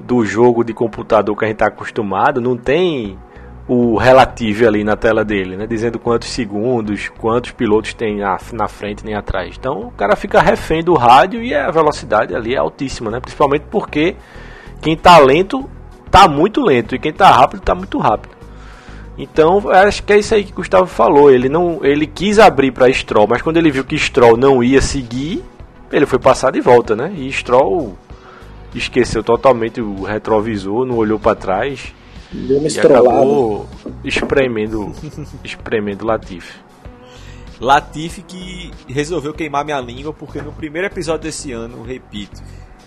do 0.00 0.24
jogo 0.24 0.64
de 0.64 0.72
computador 0.72 1.36
que 1.36 1.44
a 1.44 1.48
gente 1.48 1.56
está 1.56 1.66
acostumado, 1.66 2.40
não 2.40 2.56
tem 2.56 3.18
o 3.66 3.96
relativo 3.96 4.66
ali 4.66 4.82
na 4.82 4.96
tela 4.96 5.24
dele, 5.24 5.56
né? 5.56 5.66
Dizendo 5.66 5.98
quantos 5.98 6.28
segundos, 6.28 7.08
quantos 7.18 7.52
pilotos 7.52 7.94
tem 7.94 8.18
na, 8.18 8.36
na 8.52 8.68
frente 8.68 9.04
nem 9.04 9.14
atrás. 9.14 9.54
Então 9.58 9.82
o 9.82 9.90
cara 9.92 10.16
fica 10.16 10.40
refém 10.40 10.82
do 10.82 10.94
rádio 10.94 11.42
e 11.42 11.54
a 11.54 11.70
velocidade 11.70 12.34
ali 12.34 12.54
é 12.54 12.58
altíssima, 12.58 13.10
né? 13.10 13.20
Principalmente 13.20 13.64
porque 13.70 14.16
quem 14.80 14.96
tá 14.96 15.18
lento 15.18 15.68
tá 16.10 16.28
muito 16.28 16.60
lento 16.60 16.94
e 16.94 16.98
quem 16.98 17.12
tá 17.12 17.30
rápido 17.30 17.62
tá 17.62 17.74
muito 17.74 17.98
rápido. 17.98 18.34
Então, 19.16 19.62
acho 19.70 20.02
que 20.02 20.12
é 20.12 20.18
isso 20.18 20.34
aí 20.34 20.42
que 20.42 20.52
o 20.52 20.56
Gustavo 20.56 20.86
falou. 20.86 21.30
Ele 21.30 21.48
não, 21.48 21.80
ele 21.82 22.06
quis 22.06 22.38
abrir 22.38 22.72
para 22.72 22.92
Stroll, 22.92 23.26
mas 23.28 23.42
quando 23.42 23.58
ele 23.58 23.70
viu 23.70 23.84
que 23.84 23.96
Stroll 23.96 24.36
não 24.36 24.64
ia 24.64 24.80
seguir, 24.80 25.44
ele 25.90 26.06
foi 26.06 26.18
passar 26.18 26.50
de 26.50 26.60
volta, 26.60 26.96
né? 26.96 27.12
E 27.14 27.30
Stroll 27.30 27.96
esqueceu 28.74 29.22
totalmente 29.22 29.80
o 29.80 30.02
retrovisor, 30.02 30.86
não 30.86 30.96
olhou 30.96 31.18
para 31.18 31.36
trás 31.36 31.94
Deu 32.32 32.58
uma 32.58 32.66
estrolada. 32.66 33.08
acabou 33.08 33.68
espremendo, 34.04 34.92
espremendo 35.44 36.06
Latif. 36.06 36.56
Latif 37.60 38.22
que 38.22 38.70
resolveu 38.88 39.32
queimar 39.32 39.64
minha 39.64 39.80
língua 39.80 40.12
porque 40.12 40.40
no 40.40 40.52
primeiro 40.52 40.86
episódio 40.86 41.24
desse 41.24 41.52
ano, 41.52 41.82
repito, 41.82 42.42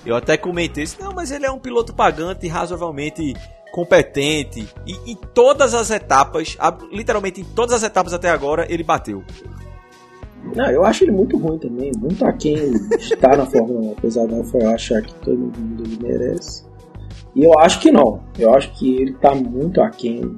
eu 0.05 0.15
até 0.15 0.35
comentei 0.37 0.83
isso, 0.83 0.97
não, 0.99 1.13
mas 1.13 1.31
ele 1.31 1.45
é 1.45 1.51
um 1.51 1.59
piloto 1.59 1.93
pagante 1.93 2.47
razoavelmente 2.47 3.33
competente 3.71 4.67
e 4.85 5.11
em 5.11 5.15
todas 5.33 5.73
as 5.73 5.91
etapas, 5.91 6.57
literalmente 6.91 7.41
em 7.41 7.43
todas 7.43 7.73
as 7.73 7.83
etapas 7.83 8.13
até 8.13 8.29
agora, 8.29 8.65
ele 8.69 8.83
bateu. 8.83 9.23
Não, 10.55 10.69
eu 10.69 10.85
acho 10.85 11.03
ele 11.03 11.11
muito 11.11 11.37
ruim 11.37 11.57
também, 11.57 11.91
muito 11.97 12.23
aquém 12.25 12.73
estar 12.97 13.35
na 13.35 13.45
Fórmula 13.45 13.79
1, 13.79 13.91
apesar 13.97 14.27
de 14.27 14.33
eu 14.33 14.69
achar 14.69 15.01
que 15.01 15.13
todo 15.15 15.37
mundo 15.37 15.83
ele 15.83 15.97
merece. 16.01 16.63
E 17.35 17.43
eu 17.43 17.59
acho 17.59 17.79
que 17.79 17.91
não. 17.91 18.21
Eu 18.39 18.53
acho 18.53 18.71
que 18.73 18.95
ele 18.95 19.13
tá 19.13 19.35
muito 19.35 19.81
aquém. 19.81 20.37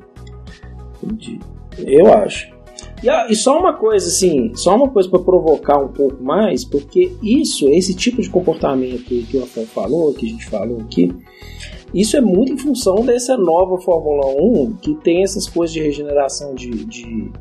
De... 1.04 1.40
Eu 1.78 2.12
acho. 2.14 2.56
E, 3.04 3.32
e 3.32 3.36
só 3.36 3.60
uma 3.60 3.74
coisa, 3.74 4.08
assim, 4.08 4.52
só 4.56 4.76
uma 4.76 4.90
coisa 4.90 5.08
para 5.10 5.20
provocar 5.20 5.78
um 5.78 5.90
pouco 5.90 6.24
mais, 6.24 6.66
porque 6.66 7.14
isso, 7.22 7.68
esse 7.70 7.94
tipo 7.94 8.22
de 8.22 8.30
comportamento 8.30 9.04
que 9.04 9.38
o 9.38 9.42
Rafael 9.42 9.68
falou, 9.68 10.14
que 10.14 10.26
a 10.26 10.30
gente 10.30 10.46
falou 10.46 10.82
aqui, 10.82 11.14
isso 11.94 12.18
é 12.18 12.22
muito 12.22 12.54
em 12.54 12.58
função 12.58 12.96
dessa 13.06 13.38
nova 13.38 13.80
Fórmula 13.80 14.28
1 14.28 14.78
que 14.82 14.96
tem 14.96 15.24
essas 15.24 15.48
coisas 15.48 15.74
de 15.74 15.82
regeneração 15.82 16.54
de, 16.54 16.70
de, 16.86 17.32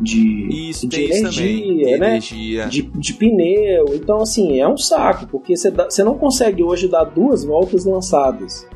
de, 0.00 0.68
isso, 0.70 0.88
de 0.88 1.04
energia, 1.04 1.98
né? 1.98 2.08
Energia. 2.08 2.66
De, 2.66 2.82
de 2.82 3.14
pneu. 3.14 3.86
Então, 3.94 4.18
assim, 4.22 4.58
é 4.58 4.68
um 4.68 4.76
saco, 4.76 5.28
porque 5.28 5.54
você 5.56 6.02
não 6.02 6.18
consegue 6.18 6.62
hoje 6.62 6.88
dar 6.88 7.04
duas 7.04 7.44
voltas 7.44 7.84
lançadas. 7.84 8.66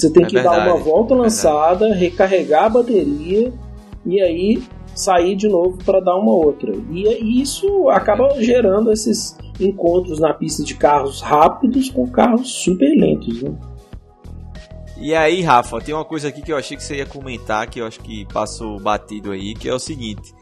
Você 0.00 0.10
tem 0.10 0.24
é 0.24 0.26
que 0.26 0.34
verdade, 0.34 0.56
dar 0.56 0.74
uma 0.74 0.82
volta 0.82 1.14
lançada, 1.14 1.86
verdade. 1.86 2.00
recarregar 2.00 2.64
a 2.64 2.68
bateria 2.70 3.52
e 4.06 4.20
aí 4.20 4.62
sair 4.94 5.36
de 5.36 5.48
novo 5.48 5.78
para 5.84 6.00
dar 6.00 6.16
uma 6.16 6.32
outra. 6.32 6.72
E 6.90 7.40
isso 7.40 7.88
acaba 7.90 8.28
gerando 8.40 8.90
esses 8.90 9.36
encontros 9.60 10.18
na 10.18 10.32
pista 10.32 10.64
de 10.64 10.74
carros 10.74 11.20
rápidos 11.20 11.90
com 11.90 12.06
carros 12.08 12.50
super 12.50 12.90
lentos, 12.96 13.42
né? 13.42 13.52
E 14.96 15.14
aí, 15.14 15.40
Rafa, 15.40 15.80
tem 15.80 15.94
uma 15.94 16.04
coisa 16.04 16.28
aqui 16.28 16.42
que 16.42 16.52
eu 16.52 16.56
achei 16.56 16.76
que 16.76 16.84
você 16.84 16.96
ia 16.96 17.06
comentar, 17.06 17.68
que 17.68 17.80
eu 17.80 17.86
acho 17.86 18.00
que 18.00 18.26
passou 18.26 18.78
batido 18.78 19.32
aí, 19.32 19.54
que 19.54 19.68
é 19.68 19.74
o 19.74 19.78
seguinte. 19.78 20.34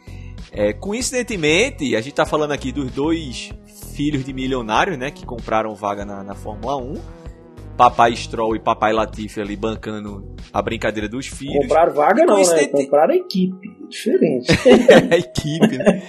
É, 0.50 0.72
coincidentemente, 0.72 1.94
a 1.94 2.00
gente 2.00 2.14
tá 2.14 2.26
falando 2.26 2.52
aqui 2.52 2.72
dos 2.72 2.90
dois 2.90 3.52
filhos 3.94 4.24
de 4.24 4.32
milionários, 4.32 4.98
né, 4.98 5.10
que 5.10 5.24
compraram 5.24 5.74
vaga 5.74 6.04
na, 6.04 6.24
na 6.24 6.34
Fórmula 6.34 6.76
1 6.76 6.94
Papai 7.78 8.16
Stroll 8.16 8.56
e 8.56 8.58
Papai 8.58 8.92
Latifi 8.92 9.40
ali 9.40 9.54
bancando 9.54 10.34
a 10.52 10.60
brincadeira 10.60 11.08
dos 11.08 11.28
filhos. 11.28 11.62
Compraram 11.62 11.94
vaga 11.94 12.26
não, 12.26 12.36
né? 12.36 12.66
Compraram 12.66 13.14
a 13.14 13.16
equipe. 13.16 13.70
Diferente. 13.88 14.50
a 15.12 15.16
equipe, 15.16 15.78
né? 15.78 16.02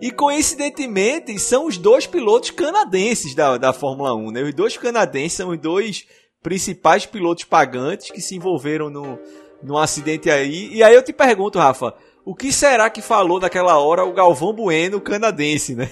E 0.00 0.12
coincidentemente 0.12 1.36
são 1.40 1.66
os 1.66 1.78
dois 1.78 2.06
pilotos 2.06 2.52
canadenses 2.52 3.34
da, 3.34 3.58
da 3.58 3.72
Fórmula 3.72 4.14
1, 4.14 4.30
né? 4.30 4.42
Os 4.42 4.54
dois 4.54 4.76
canadenses 4.76 5.32
são 5.32 5.50
os 5.50 5.58
dois 5.58 6.06
principais 6.44 7.04
pilotos 7.04 7.42
pagantes 7.42 8.12
que 8.12 8.20
se 8.20 8.36
envolveram 8.36 8.88
no, 8.88 9.18
num 9.60 9.76
acidente 9.76 10.30
aí. 10.30 10.72
E 10.72 10.80
aí 10.80 10.94
eu 10.94 11.02
te 11.02 11.12
pergunto, 11.12 11.58
Rafa, 11.58 11.92
o 12.24 12.36
que 12.36 12.52
será 12.52 12.88
que 12.88 13.02
falou 13.02 13.40
naquela 13.40 13.76
hora 13.80 14.04
o 14.04 14.12
Galvão 14.12 14.52
Bueno 14.52 15.00
canadense, 15.00 15.74
né? 15.74 15.90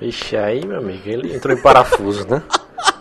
Ixi, 0.00 0.36
aí, 0.36 0.66
meu 0.66 0.78
amigo, 0.78 1.08
ele 1.08 1.36
entrou 1.36 1.56
em 1.56 1.62
parafuso, 1.62 2.26
né? 2.26 2.42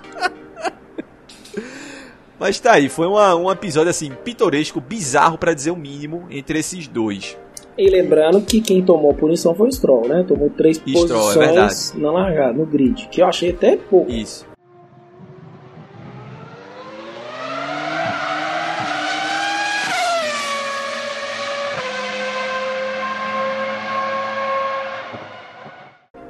Mas 2.44 2.60
tá 2.60 2.74
aí, 2.74 2.90
foi 2.90 3.08
uma, 3.08 3.34
um 3.36 3.50
episódio 3.50 3.90
assim, 3.90 4.12
pitoresco, 4.22 4.82
bizarro 4.82 5.38
para 5.38 5.54
dizer 5.54 5.72
o 5.72 5.78
mínimo 5.78 6.28
entre 6.30 6.60
esses 6.60 6.90
dois. 6.90 7.38
E 7.78 7.90
lembrando 7.90 8.42
que 8.42 8.60
quem 8.60 8.84
tomou 8.84 9.14
punição 9.14 9.56
foi 9.56 9.70
o 9.70 9.72
Stroll, 9.72 10.10
né? 10.10 10.26
Tomou 10.28 10.50
três 10.50 10.76
Stroll, 10.76 11.06
é 11.06 11.08
posições 11.08 11.96
é 11.96 11.98
na 11.98 12.12
largada, 12.12 12.52
no 12.52 12.66
grid, 12.66 13.08
que 13.08 13.22
eu 13.22 13.28
achei 13.28 13.52
até 13.52 13.78
pouco. 13.78 14.12
Isso. 14.12 14.46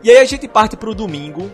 E 0.03 0.11
aí 0.11 0.17
a 0.17 0.25
gente 0.25 0.47
parte 0.47 0.77
pro 0.77 0.93
domingo, 0.93 1.49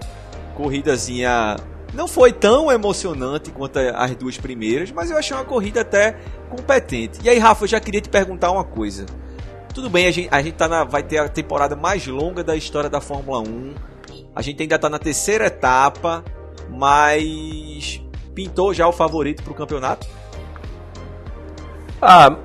corridazinha 0.58 1.56
não 1.93 2.08
foi 2.08 2.31
tão 2.31 2.72
emocionante 2.72 3.51
quanto 3.51 3.77
as 3.79 4.15
duas 4.15 4.38
primeiras, 4.38 4.91
mas 4.91 5.10
eu 5.10 5.17
achei 5.17 5.36
uma 5.36 5.46
corrida 5.46 5.81
até 5.81 6.17
competente. 6.50 7.19
E 7.24 7.29
aí, 7.29 7.39
Rafa, 7.39 7.63
eu 7.63 7.67
já 7.67 7.79
queria 7.79 8.01
te 8.01 8.10
perguntar 8.10 8.51
uma 8.51 8.63
coisa. 8.63 9.05
Tudo 9.74 9.89
bem, 9.89 10.08
a 10.08 10.12
gente, 10.12 10.29
a 10.31 10.41
gente 10.41 10.55
tá 10.55 10.67
na, 10.67 10.84
vai 10.84 11.03
ter 11.03 11.17
a 11.17 11.27
temporada 11.27 11.75
mais 11.75 12.05
longa 12.05 12.43
da 12.43 12.55
história 12.55 12.89
da 12.89 13.01
Fórmula 13.01 13.39
1. 13.39 13.74
A 14.36 14.41
gente 14.41 14.62
ainda 14.62 14.77
tá 14.77 14.89
na 14.89 15.00
terceira 15.00 15.48
etapa, 15.48 16.24
mas 16.69 18.01
pintou 18.34 18.74
já 18.74 18.88
o 18.88 18.91
favorito 18.91 19.43
pro 19.43 19.53
campeonato? 19.53 20.08
Ah, 22.01 22.38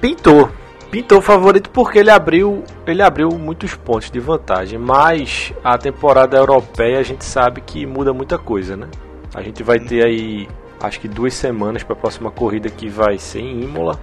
pintou 0.00 0.50
pintou 0.92 1.20
o 1.20 1.22
favorito 1.22 1.70
porque 1.70 1.98
ele 1.98 2.10
abriu, 2.10 2.62
ele 2.86 3.00
abriu 3.00 3.30
muitos 3.30 3.74
pontos 3.74 4.10
de 4.10 4.20
vantagem, 4.20 4.78
mas 4.78 5.50
a 5.64 5.78
temporada 5.78 6.36
europeia 6.36 6.98
a 6.98 7.02
gente 7.02 7.24
sabe 7.24 7.62
que 7.62 7.86
muda 7.86 8.12
muita 8.12 8.36
coisa, 8.36 8.76
né? 8.76 8.88
A 9.34 9.40
gente 9.40 9.62
vai 9.62 9.80
ter 9.80 10.04
aí 10.04 10.46
acho 10.78 11.00
que 11.00 11.08
duas 11.08 11.32
semanas 11.32 11.82
para 11.82 11.94
a 11.94 11.98
próxima 11.98 12.30
corrida 12.30 12.68
que 12.68 12.90
vai 12.90 13.16
ser 13.16 13.40
em 13.40 13.62
Imola. 13.62 13.98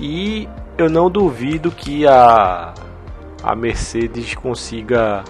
E 0.00 0.48
eu 0.78 0.88
não 0.88 1.10
duvido 1.10 1.70
que 1.70 2.06
a 2.06 2.72
a 3.42 3.54
Mercedes 3.54 4.34
consiga 4.34 5.22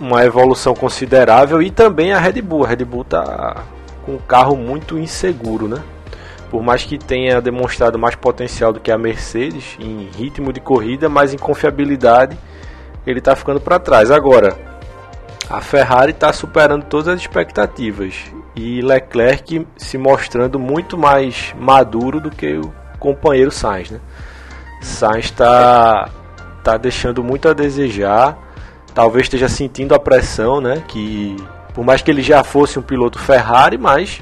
uma 0.00 0.24
evolução 0.24 0.74
considerável 0.74 1.62
e 1.62 1.70
também 1.70 2.12
a 2.12 2.18
Red 2.18 2.42
Bull. 2.42 2.64
A 2.64 2.68
Red 2.68 2.84
Bull 2.84 3.04
tá 3.04 3.64
com 4.04 4.14
um 4.14 4.18
carro 4.18 4.56
muito 4.56 4.98
inseguro, 4.98 5.68
né? 5.68 5.80
Por 6.52 6.62
mais 6.62 6.84
que 6.84 6.98
tenha 6.98 7.40
demonstrado 7.40 7.98
mais 7.98 8.14
potencial 8.14 8.74
do 8.74 8.78
que 8.78 8.92
a 8.92 8.98
Mercedes 8.98 9.74
em 9.80 10.10
ritmo 10.14 10.52
de 10.52 10.60
corrida, 10.60 11.08
mas 11.08 11.32
em 11.32 11.38
confiabilidade 11.38 12.36
ele 13.06 13.20
está 13.20 13.34
ficando 13.34 13.58
para 13.58 13.78
trás. 13.78 14.10
Agora, 14.10 14.54
a 15.48 15.62
Ferrari 15.62 16.10
está 16.10 16.30
superando 16.30 16.84
todas 16.84 17.08
as 17.08 17.20
expectativas 17.22 18.16
e 18.54 18.82
Leclerc 18.82 19.66
se 19.78 19.96
mostrando 19.96 20.58
muito 20.58 20.98
mais 20.98 21.54
maduro 21.58 22.20
do 22.20 22.30
que 22.30 22.58
o 22.58 22.70
companheiro 22.98 23.50
Sainz. 23.50 23.90
Né? 23.90 24.00
Sainz 24.82 25.24
está 25.24 26.10
tá 26.62 26.76
deixando 26.76 27.24
muito 27.24 27.48
a 27.48 27.54
desejar, 27.54 28.36
talvez 28.94 29.24
esteja 29.24 29.48
sentindo 29.48 29.94
a 29.94 29.98
pressão, 29.98 30.60
né? 30.60 30.82
Que 30.86 31.34
por 31.72 31.82
mais 31.82 32.02
que 32.02 32.10
ele 32.10 32.22
já 32.22 32.44
fosse 32.44 32.78
um 32.78 32.82
piloto 32.82 33.18
Ferrari, 33.18 33.78
mas 33.78 34.20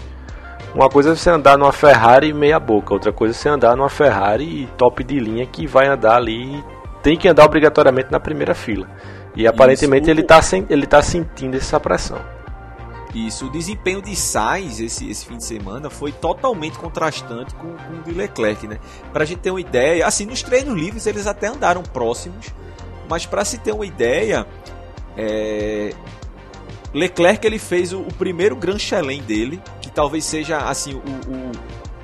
uma 0.75 0.89
coisa 0.89 1.13
é 1.13 1.17
você 1.17 1.31
andar 1.31 1.59
numa 1.59 1.73
Ferrari 1.73 2.33
meia 2.33 2.61
boca, 2.61 2.95
outra 2.95 3.13
coisa 3.13 3.35
é 3.35 3.37
você 3.37 3.49
andar 3.49 3.77
numa 3.77 3.89
Ferrari 3.89 4.69
top 4.77 5.03
de 5.03 5.19
linha 5.19 5.45
que 5.47 5.67
vai 5.67 5.89
andar 5.89 6.17
ali, 6.17 6.65
tem 7.03 7.17
que 7.17 7.29
andar 7.29 7.45
obrigatoriamente 7.45 8.11
na 8.11 8.21
primeira 8.21 8.55
fila. 8.55 8.89
E 9.35 9.47
aparentemente 9.47 10.05
Isso. 10.05 10.11
ele 10.11 10.21
está 10.21 10.41
ele 10.69 10.87
tá 10.87 11.03
sentindo 11.03 11.57
essa 11.57 11.79
pressão. 11.81 12.19
Isso, 13.15 13.47
o 13.47 13.51
desempenho 13.51 14.01
de 14.01 14.15
Sainz 14.15 14.79
esse, 14.79 15.11
esse 15.11 15.27
fim 15.27 15.37
de 15.37 15.45
semana 15.45 15.91
foi 15.91 16.13
totalmente 16.13 16.79
contrastante 16.79 17.55
com, 17.55 17.73
com 17.73 17.95
o 17.95 18.03
de 18.05 18.13
Leclerc, 18.13 18.69
né? 18.69 18.79
Pra 19.13 19.25
gente 19.25 19.41
ter 19.41 19.51
uma 19.51 19.61
ideia, 19.61 20.07
assim, 20.07 20.27
nos 20.27 20.43
treinos 20.43 20.79
livres 20.79 21.07
eles 21.07 21.27
até 21.27 21.49
andaram 21.49 21.83
próximos, 21.83 22.47
mas 23.09 23.27
para 23.27 23.45
se 23.45 23.59
ter 23.59 23.73
uma 23.73 23.85
ideia, 23.85 24.47
é... 25.17 25.93
Leclerc 26.95 27.45
ele 27.45 27.59
fez 27.59 27.93
o, 27.93 28.01
o 28.01 28.15
primeiro 28.15 28.55
Grand 28.55 28.79
Chelem 28.79 29.23
dele 29.23 29.61
que 29.91 29.95
talvez 29.95 30.25
seja 30.25 30.59
assim 30.59 30.95
o, 30.95 30.99
o, 30.99 31.53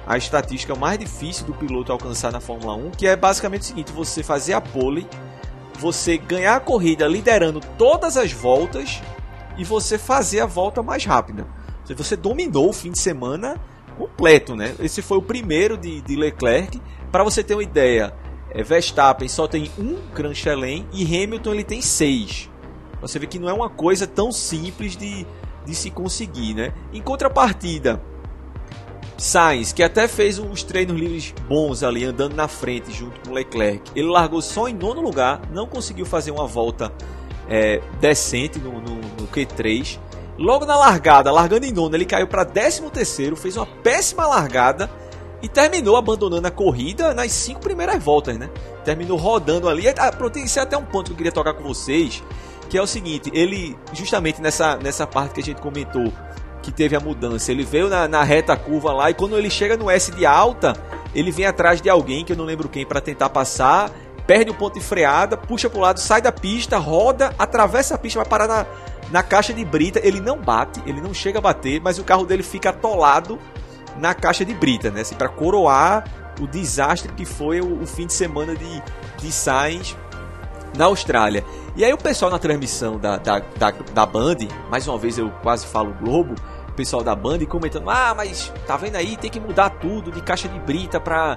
a 0.06 0.18
estatística 0.18 0.74
mais 0.74 0.98
difícil 0.98 1.46
do 1.46 1.54
piloto 1.54 1.92
alcançar 1.92 2.32
na 2.32 2.40
Fórmula 2.40 2.74
1, 2.74 2.90
que 2.90 3.06
é 3.06 3.16
basicamente 3.16 3.62
o 3.62 3.64
seguinte: 3.64 3.92
você 3.92 4.22
fazer 4.22 4.52
a 4.52 4.60
pole, 4.60 5.06
você 5.78 6.18
ganhar 6.18 6.56
a 6.56 6.60
corrida 6.60 7.06
liderando 7.06 7.60
todas 7.78 8.16
as 8.16 8.32
voltas 8.32 9.00
e 9.56 9.64
você 9.64 9.96
fazer 9.96 10.40
a 10.40 10.46
volta 10.46 10.82
mais 10.82 11.04
rápida. 11.04 11.46
Você 11.96 12.16
dominou 12.16 12.70
o 12.70 12.72
fim 12.72 12.90
de 12.90 12.98
semana 12.98 13.56
completo, 13.96 14.56
né? 14.56 14.74
Esse 14.80 15.00
foi 15.00 15.18
o 15.18 15.22
primeiro 15.22 15.78
de, 15.78 16.00
de 16.00 16.16
Leclerc. 16.16 16.82
Para 17.12 17.22
você 17.22 17.44
ter 17.44 17.54
uma 17.54 17.62
ideia, 17.62 18.12
é, 18.50 18.62
Verstappen 18.64 19.28
só 19.28 19.46
tem 19.46 19.70
um 19.78 19.96
Grand 20.12 20.34
Chelem 20.34 20.84
e 20.92 21.04
Hamilton 21.04 21.54
ele 21.54 21.64
tem 21.64 21.80
seis. 21.80 22.50
Você 23.00 23.20
vê 23.20 23.26
que 23.28 23.38
não 23.38 23.48
é 23.48 23.52
uma 23.52 23.70
coisa 23.70 24.04
tão 24.04 24.32
simples 24.32 24.96
de, 24.96 25.24
de 25.66 25.74
se 25.74 25.90
conseguir, 25.90 26.54
né? 26.54 26.72
Em 26.92 27.02
contrapartida, 27.02 28.00
Sainz, 29.18 29.72
que 29.72 29.82
até 29.82 30.06
fez 30.06 30.38
uns 30.38 30.62
treinos 30.62 30.98
livres 30.98 31.34
bons 31.48 31.82
ali, 31.82 32.04
andando 32.04 32.34
na 32.34 32.48
frente 32.48 32.92
junto 32.92 33.18
com 33.20 33.34
Leclerc, 33.34 33.90
ele 33.94 34.08
largou 34.08 34.42
só 34.42 34.68
em 34.68 34.74
nono 34.74 35.00
lugar, 35.00 35.40
não 35.50 35.66
conseguiu 35.66 36.04
fazer 36.04 36.30
uma 36.30 36.46
volta 36.46 36.92
é, 37.48 37.80
decente 38.00 38.58
no, 38.58 38.72
no, 38.72 38.94
no, 38.96 39.28
Q3. 39.28 39.98
Logo 40.38 40.66
na 40.66 40.76
largada, 40.76 41.32
largando 41.32 41.64
em 41.64 41.72
nono, 41.72 41.96
ele 41.96 42.04
caiu 42.04 42.26
para 42.26 42.44
13 42.44 42.82
terceiro, 42.90 43.36
fez 43.36 43.56
uma 43.56 43.64
péssima 43.64 44.26
largada 44.26 44.90
e 45.42 45.48
terminou 45.48 45.96
abandonando 45.96 46.46
a 46.46 46.50
corrida 46.50 47.14
nas 47.14 47.32
cinco 47.32 47.60
primeiras 47.60 48.02
voltas, 48.02 48.36
né? 48.36 48.50
Terminou 48.84 49.16
rodando 49.16 49.66
ali. 49.66 49.88
Ah, 49.88 50.12
pronto, 50.12 50.38
isso 50.38 50.58
é 50.58 50.62
até 50.62 50.76
um 50.76 50.84
ponto 50.84 51.06
que 51.06 51.12
eu 51.12 51.16
queria 51.16 51.32
tocar 51.32 51.54
com 51.54 51.62
vocês, 51.62 52.22
que 52.68 52.76
é 52.76 52.82
o 52.82 52.86
seguinte, 52.86 53.30
ele 53.32 53.76
justamente 53.92 54.40
nessa, 54.40 54.76
nessa 54.76 55.06
parte 55.06 55.34
que 55.34 55.40
a 55.40 55.44
gente 55.44 55.60
comentou 55.60 56.12
que 56.62 56.72
teve 56.72 56.96
a 56.96 57.00
mudança. 57.00 57.52
Ele 57.52 57.64
veio 57.64 57.88
na, 57.88 58.08
na, 58.08 58.22
reta 58.24 58.56
curva 58.56 58.92
lá 58.92 59.10
e 59.10 59.14
quando 59.14 59.38
ele 59.38 59.48
chega 59.48 59.76
no 59.76 59.88
S 59.88 60.10
de 60.10 60.26
alta, 60.26 60.74
ele 61.14 61.30
vem 61.30 61.46
atrás 61.46 61.80
de 61.80 61.88
alguém 61.88 62.24
que 62.24 62.32
eu 62.32 62.36
não 62.36 62.44
lembro 62.44 62.68
quem 62.68 62.84
para 62.84 63.00
tentar 63.00 63.30
passar, 63.30 63.90
perde 64.26 64.50
o 64.50 64.54
ponto 64.54 64.74
de 64.74 64.84
freada, 64.84 65.36
puxa 65.36 65.70
pro 65.70 65.80
lado, 65.80 66.00
sai 66.00 66.20
da 66.20 66.32
pista, 66.32 66.76
roda, 66.76 67.32
atravessa 67.38 67.94
a 67.94 67.98
pista, 67.98 68.18
vai 68.18 68.28
parar 68.28 68.48
na, 68.48 68.66
na 69.12 69.22
caixa 69.22 69.52
de 69.54 69.64
brita. 69.64 70.00
Ele 70.02 70.20
não 70.20 70.38
bate, 70.38 70.82
ele 70.86 71.00
não 71.00 71.14
chega 71.14 71.38
a 71.38 71.42
bater, 71.42 71.80
mas 71.80 71.98
o 71.98 72.04
carro 72.04 72.26
dele 72.26 72.42
fica 72.42 72.70
atolado 72.70 73.38
na 73.98 74.12
caixa 74.12 74.44
de 74.44 74.52
brita, 74.52 74.90
né? 74.90 75.02
Assim, 75.02 75.14
para 75.14 75.28
coroar 75.28 76.04
o 76.40 76.46
desastre 76.46 77.12
que 77.12 77.24
foi 77.24 77.60
o, 77.60 77.82
o, 77.82 77.86
fim 77.86 78.06
de 78.06 78.12
semana 78.12 78.54
de, 78.54 78.82
de 79.18 79.32
Sainz 79.32 79.96
na 80.76 80.86
Austrália. 80.86 81.44
E 81.74 81.84
aí 81.84 81.92
o 81.92 81.98
pessoal 81.98 82.30
na 82.30 82.38
transmissão 82.38 82.98
da, 82.98 83.16
da, 83.16 83.38
da, 83.38 83.70
da 83.70 84.06
Band, 84.06 84.36
mais 84.70 84.86
uma 84.86 84.98
vez 84.98 85.18
eu 85.18 85.30
quase 85.42 85.66
falo 85.66 85.94
Globo, 85.94 86.34
pessoal 86.76 87.02
da 87.02 87.16
banda 87.16 87.42
e 87.42 87.46
comentando: 87.46 87.88
ah, 87.90 88.14
mas 88.14 88.52
tá 88.66 88.76
vendo 88.76 88.96
aí, 88.96 89.16
tem 89.16 89.30
que 89.30 89.40
mudar 89.40 89.70
tudo 89.70 90.12
de 90.12 90.20
caixa 90.20 90.48
de 90.48 90.60
brita 90.60 91.00
pra, 91.00 91.36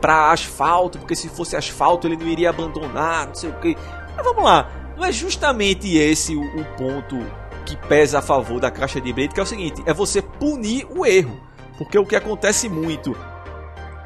pra 0.00 0.30
asfalto, 0.30 0.98
porque 0.98 1.16
se 1.16 1.28
fosse 1.28 1.56
asfalto 1.56 2.06
ele 2.06 2.16
não 2.16 2.26
iria 2.26 2.50
abandonar, 2.50 3.26
não 3.26 3.34
sei 3.34 3.50
o 3.50 3.54
que. 3.54 3.76
Mas 4.16 4.24
vamos 4.24 4.44
lá, 4.44 4.70
não 4.96 5.04
é 5.04 5.12
justamente 5.12 5.96
esse 5.96 6.34
o, 6.34 6.40
o 6.40 6.64
ponto 6.76 7.18
que 7.66 7.76
pesa 7.76 8.20
a 8.20 8.22
favor 8.22 8.60
da 8.60 8.70
caixa 8.70 9.00
de 9.00 9.12
brita, 9.12 9.34
que 9.34 9.40
é 9.40 9.42
o 9.42 9.46
seguinte: 9.46 9.82
é 9.84 9.92
você 9.92 10.22
punir 10.22 10.86
o 10.88 11.04
erro. 11.04 11.38
Porque 11.76 11.98
o 11.98 12.06
que 12.06 12.16
acontece 12.16 12.68
muito 12.68 13.16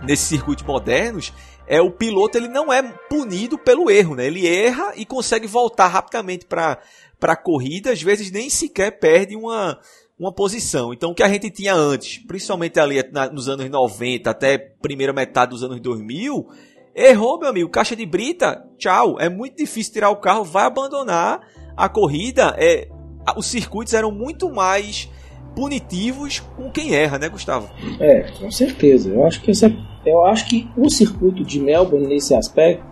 nesses 0.03 0.27
circuitos 0.27 0.65
modernos 0.65 1.33
é 1.67 1.81
o 1.81 1.91
piloto 1.91 2.37
ele 2.37 2.49
não 2.49 2.73
é 2.73 2.83
punido 2.83 3.59
pelo 3.59 3.91
erro, 3.91 4.15
né? 4.15 4.27
Ele 4.27 4.47
erra 4.47 4.93
e 4.97 5.05
consegue 5.05 5.47
voltar 5.47 5.89
rapidamente 5.89 6.47
para 6.47 6.79
para 7.19 7.37
corrida, 7.37 7.93
às 7.93 8.03
vezes 8.03 8.33
nem 8.33 8.51
sequer 8.51 8.99
perde 8.99 9.37
uma 9.37 9.79
uma 10.19 10.33
posição. 10.33 10.93
Então, 10.93 11.11
o 11.11 11.15
que 11.15 11.23
a 11.23 11.29
gente 11.29 11.51
tinha 11.51 11.75
antes, 11.75 12.19
principalmente 12.19 12.79
ali 12.79 12.97
nos 13.33 13.49
anos 13.49 13.69
90 13.69 14.31
até 14.31 14.57
primeira 14.57 15.13
metade 15.13 15.51
dos 15.51 15.65
anos 15.65 15.81
2000, 15.81 16.47
errou, 16.95 17.41
meu 17.41 17.49
amigo, 17.49 17.69
caixa 17.69 17.97
de 17.97 18.07
brita, 18.07 18.65
tchau. 18.79 19.17
É 19.19 19.29
muito 19.29 19.57
difícil 19.57 19.93
tirar 19.93 20.11
o 20.11 20.17
carro, 20.17 20.45
vai 20.45 20.65
abandonar 20.65 21.41
a 21.77 21.89
corrida. 21.89 22.55
É, 22.57 22.89
os 23.37 23.47
circuitos 23.47 23.95
eram 23.95 24.13
muito 24.13 24.51
mais 24.51 25.09
punitivos 25.57 26.41
com 26.57 26.71
quem 26.71 26.95
erra, 26.95 27.19
né, 27.19 27.29
Gustavo? 27.29 27.71
É, 27.99 28.23
com 28.39 28.51
certeza. 28.51 29.11
Eu 29.11 29.27
acho 29.27 29.41
que 29.43 29.51
essa, 29.51 29.71
eu 30.05 30.25
acho 30.25 30.49
que 30.49 30.69
o 30.77 30.91
circuito 30.91 31.45
de 31.45 31.61
Melbourne 31.61 32.07
nesse 32.07 32.35
aspecto 32.35 32.85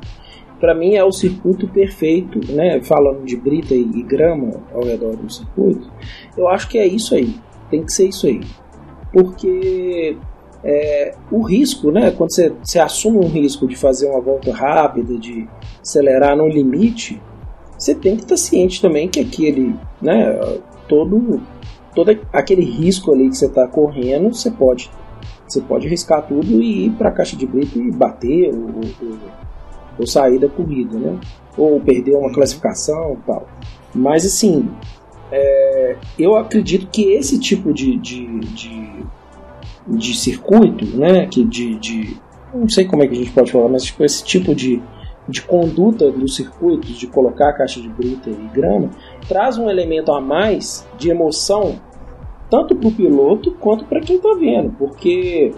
para 0.60 0.74
mim 0.74 0.94
é 0.94 1.02
o 1.02 1.10
circuito 1.10 1.66
perfeito, 1.66 2.38
né? 2.52 2.80
Falando 2.82 3.24
de 3.24 3.36
brita 3.36 3.74
e, 3.74 4.02
grama 4.02 4.62
ao 4.74 4.84
redor 4.84 5.16
do 5.16 5.32
circuito, 5.32 5.90
eu 6.36 6.46
acho 6.48 6.68
que 6.68 6.78
é 6.78 6.86
isso 6.86 7.14
aí. 7.14 7.34
Tem 7.70 7.82
que 7.82 7.92
ser 7.92 8.08
isso 8.08 8.26
aí, 8.26 8.40
porque 9.12 10.16
é, 10.62 11.14
o 11.30 11.40
risco, 11.40 11.90
né? 11.90 12.10
Quando 12.10 12.32
você, 12.32 12.52
você 12.62 12.78
assume 12.78 13.18
um 13.18 13.28
risco 13.28 13.66
de 13.66 13.76
fazer 13.76 14.08
uma 14.08 14.20
volta 14.20 14.52
rápida, 14.52 15.16
de 15.16 15.48
acelerar 15.80 16.36
no 16.36 16.46
limite, 16.46 17.20
você 17.78 17.94
tem 17.94 18.16
que 18.16 18.22
estar 18.22 18.36
ciente 18.36 18.82
também 18.82 19.08
que 19.08 19.20
aquele, 19.20 19.74
né? 20.02 20.38
Todo, 20.88 21.40
todo 21.94 22.10
aquele 22.32 22.64
risco 22.64 23.14
ali 23.14 23.30
que 23.30 23.36
você 23.36 23.46
está 23.46 23.66
correndo, 23.66 24.34
você 24.34 24.50
pode 24.50 24.90
você 25.52 25.60
pode 25.60 25.86
arriscar 25.86 26.26
tudo 26.26 26.62
e 26.62 26.86
ir 26.86 26.90
para 26.90 27.08
a 27.08 27.12
caixa 27.12 27.36
de 27.36 27.46
brita 27.46 27.78
e 27.78 27.90
bater 27.90 28.54
ou, 28.54 28.66
ou 28.66 29.18
ou 30.00 30.06
sair 30.06 30.38
da 30.38 30.48
corrida, 30.48 30.98
né? 30.98 31.18
Ou 31.56 31.78
perder 31.80 32.16
uma 32.16 32.32
classificação 32.32 33.14
e 33.14 33.26
tal. 33.26 33.46
Mas 33.94 34.24
assim, 34.24 34.68
é, 35.30 35.96
eu 36.18 36.36
acredito 36.36 36.86
que 36.86 37.12
esse 37.12 37.38
tipo 37.38 37.72
de, 37.72 37.96
de, 37.96 38.40
de, 38.40 39.04
de 39.86 40.16
circuito, 40.16 40.86
né? 40.96 41.26
Que 41.26 41.44
de, 41.44 41.74
de, 41.78 42.16
não 42.54 42.68
sei 42.68 42.86
como 42.86 43.02
é 43.02 43.06
que 43.06 43.14
a 43.14 43.18
gente 43.18 43.30
pode 43.30 43.52
falar, 43.52 43.68
mas 43.68 43.84
tipo, 43.84 44.02
esse 44.02 44.24
tipo 44.24 44.54
de, 44.54 44.82
de 45.28 45.42
conduta 45.42 46.10
dos 46.10 46.34
circuitos, 46.34 46.98
de 46.98 47.06
colocar 47.06 47.50
a 47.50 47.52
caixa 47.52 47.80
de 47.80 47.88
brita 47.88 48.30
e 48.30 48.48
grama, 48.54 48.90
traz 49.28 49.58
um 49.58 49.68
elemento 49.68 50.12
a 50.12 50.20
mais 50.20 50.86
de 50.96 51.10
emoção, 51.10 51.78
tanto 52.50 52.74
para 52.74 52.88
o 52.88 52.92
piloto 52.92 53.52
quanto 53.52 53.84
para 53.84 54.00
quem 54.00 54.16
está 54.16 54.34
vendo, 54.34 54.74
porque, 54.78 55.54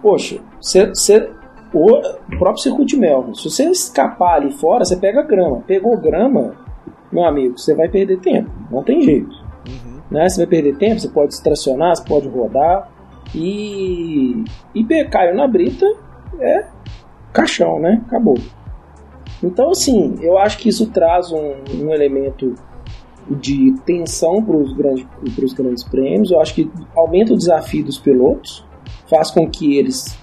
poxa, 0.00 0.40
você 0.60 1.28
o 1.74 2.38
próprio 2.38 2.62
circuito 2.62 2.86
de 2.86 2.96
Melbourne. 2.96 3.36
Se 3.36 3.50
você 3.50 3.64
escapar 3.64 4.36
ali 4.36 4.52
fora, 4.52 4.84
você 4.84 4.96
pega 4.96 5.22
grama. 5.22 5.62
Pegou 5.66 5.96
grama, 5.96 6.54
meu 7.10 7.24
amigo, 7.24 7.58
você 7.58 7.74
vai 7.74 7.88
perder 7.88 8.20
tempo. 8.20 8.48
Não 8.70 8.84
tem 8.84 9.02
jeito. 9.02 9.34
Uhum. 9.66 10.00
Né? 10.08 10.28
Você 10.28 10.38
vai 10.38 10.46
perder 10.46 10.76
tempo, 10.76 11.00
você 11.00 11.08
pode 11.08 11.34
estacionar, 11.34 11.96
você 11.96 12.04
pode 12.04 12.28
rodar. 12.28 12.88
E, 13.34 14.44
e 14.72 15.04
caiu 15.06 15.34
na 15.34 15.48
brita, 15.48 15.84
é 16.38 16.64
caixão, 17.32 17.80
né? 17.80 18.00
Acabou. 18.06 18.38
Então, 19.42 19.70
assim, 19.70 20.16
eu 20.20 20.38
acho 20.38 20.58
que 20.58 20.68
isso 20.68 20.90
traz 20.90 21.32
um, 21.32 21.54
um 21.82 21.92
elemento 21.92 22.54
de 23.30 23.74
tensão 23.84 24.42
para 24.42 24.56
os 24.56 24.72
grandes, 24.72 25.52
grandes 25.54 25.84
prêmios. 25.84 26.30
Eu 26.30 26.40
acho 26.40 26.54
que 26.54 26.70
aumenta 26.96 27.32
o 27.32 27.36
desafio 27.36 27.84
dos 27.84 27.98
pilotos, 27.98 28.64
faz 29.08 29.30
com 29.30 29.48
que 29.48 29.76
eles 29.76 30.16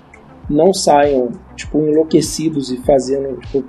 não 0.49 0.73
saiam, 0.73 1.29
tipo, 1.55 1.79
enlouquecidos 1.79 2.71
e 2.71 2.77
fazendo, 2.77 3.39
tipo, 3.39 3.63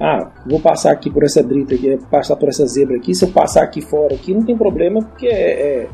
ah, 0.00 0.30
vou 0.46 0.60
passar 0.60 0.92
aqui 0.92 1.10
por 1.10 1.24
essa 1.24 1.42
drita 1.42 1.74
aqui, 1.74 1.98
passar 2.10 2.36
por 2.36 2.48
essa 2.48 2.64
zebra 2.66 2.96
aqui, 2.96 3.14
se 3.14 3.24
eu 3.24 3.30
passar 3.32 3.64
aqui 3.64 3.80
fora 3.80 4.14
aqui, 4.14 4.32
não 4.32 4.44
tem 4.44 4.56
problema, 4.56 5.02
porque 5.02 5.26
é, 5.26 5.50
é, 5.50 5.88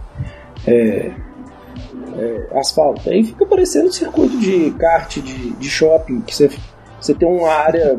é, 0.67 1.13
é 2.19 2.59
asfalto. 2.59 3.09
Aí 3.09 3.25
fica 3.25 3.47
parecendo 3.47 3.89
um 3.89 3.93
circuito 3.93 4.39
de 4.39 4.71
kart, 4.73 5.17
de, 5.21 5.51
de 5.53 5.69
shopping, 5.71 6.21
que 6.21 6.35
você, 6.35 6.51
você 7.01 7.15
tem 7.15 7.27
uma 7.27 7.51
área, 7.51 7.97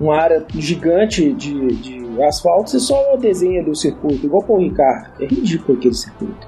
uma 0.00 0.16
área 0.16 0.44
gigante 0.54 1.32
de, 1.32 1.76
de 1.76 2.22
asfalto, 2.22 2.70
você 2.70 2.80
só 2.80 3.16
desenha 3.16 3.60
ali 3.60 3.70
o 3.70 3.74
circuito, 3.74 4.26
igual 4.26 4.44
o 4.46 4.58
Ricard. 4.58 5.10
É 5.20 5.26
ridículo 5.26 5.78
aquele 5.78 5.94
circuito. 5.94 6.46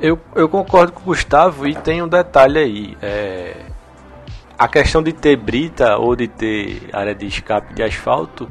Eu, 0.00 0.18
eu 0.34 0.48
concordo 0.48 0.92
com 0.92 1.00
o 1.00 1.04
Gustavo 1.04 1.66
e 1.66 1.74
tem 1.74 2.02
um 2.02 2.08
detalhe 2.08 2.58
aí. 2.58 2.96
É, 3.02 3.54
a 4.58 4.68
questão 4.68 5.02
de 5.02 5.12
ter 5.12 5.36
brita 5.36 5.96
ou 5.96 6.14
de 6.14 6.28
ter 6.28 6.88
área 6.92 7.14
de 7.14 7.26
escape 7.26 7.74
de 7.74 7.82
asfalto, 7.82 8.50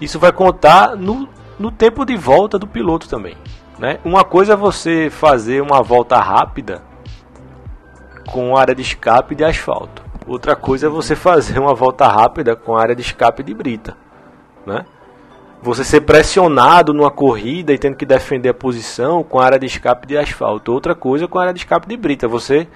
isso 0.00 0.18
vai 0.18 0.32
contar 0.32 0.96
no, 0.96 1.28
no 1.58 1.70
tempo 1.70 2.04
de 2.04 2.16
volta 2.16 2.58
do 2.58 2.66
piloto 2.66 3.08
também. 3.08 3.36
Né? 3.78 3.98
Uma 4.04 4.24
coisa 4.24 4.54
é 4.54 4.56
você 4.56 5.08
fazer 5.10 5.62
uma 5.62 5.82
volta 5.82 6.18
rápida 6.18 6.82
com 8.28 8.56
área 8.56 8.74
de 8.74 8.82
escape 8.82 9.34
de 9.34 9.44
asfalto. 9.44 9.97
Outra 10.28 10.54
coisa 10.54 10.86
é 10.86 10.90
você 10.90 11.16
fazer 11.16 11.58
uma 11.58 11.74
volta 11.74 12.06
rápida 12.06 12.54
com 12.54 12.76
área 12.76 12.94
de 12.94 13.00
escape 13.00 13.42
de 13.42 13.54
brita. 13.54 13.96
Né? 14.66 14.84
Você 15.62 15.82
ser 15.82 16.02
pressionado 16.02 16.92
numa 16.92 17.10
corrida 17.10 17.72
e 17.72 17.78
tendo 17.78 17.96
que 17.96 18.04
defender 18.04 18.50
a 18.50 18.54
posição 18.54 19.24
com 19.24 19.40
área 19.40 19.58
de 19.58 19.66
escape 19.66 20.06
de 20.06 20.18
asfalto. 20.18 20.70
Outra 20.70 20.94
coisa 20.94 21.26
com 21.26 21.38
área 21.38 21.54
de 21.54 21.60
escape 21.60 21.88
de 21.88 21.96
brita. 21.96 22.28
Você 22.28 22.68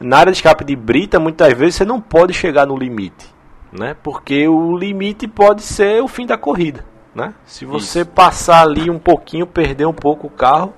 na 0.00 0.18
área 0.18 0.32
de 0.32 0.38
escape 0.38 0.64
de 0.64 0.74
brita, 0.74 1.20
muitas 1.20 1.52
vezes 1.52 1.76
você 1.76 1.84
não 1.84 2.00
pode 2.00 2.32
chegar 2.32 2.66
no 2.66 2.76
limite, 2.76 3.32
né? 3.72 3.94
Porque 4.02 4.48
o 4.48 4.76
limite 4.76 5.28
pode 5.28 5.62
ser 5.62 6.02
o 6.02 6.08
fim 6.08 6.26
da 6.26 6.36
corrida, 6.36 6.84
né? 7.14 7.34
Se 7.46 7.64
você 7.64 8.00
Isso. 8.00 8.10
passar 8.10 8.62
ali 8.62 8.90
um 8.90 8.98
pouquinho, 8.98 9.46
perder 9.46 9.86
um 9.86 9.92
pouco 9.92 10.26
o 10.26 10.30
carro, 10.30 10.72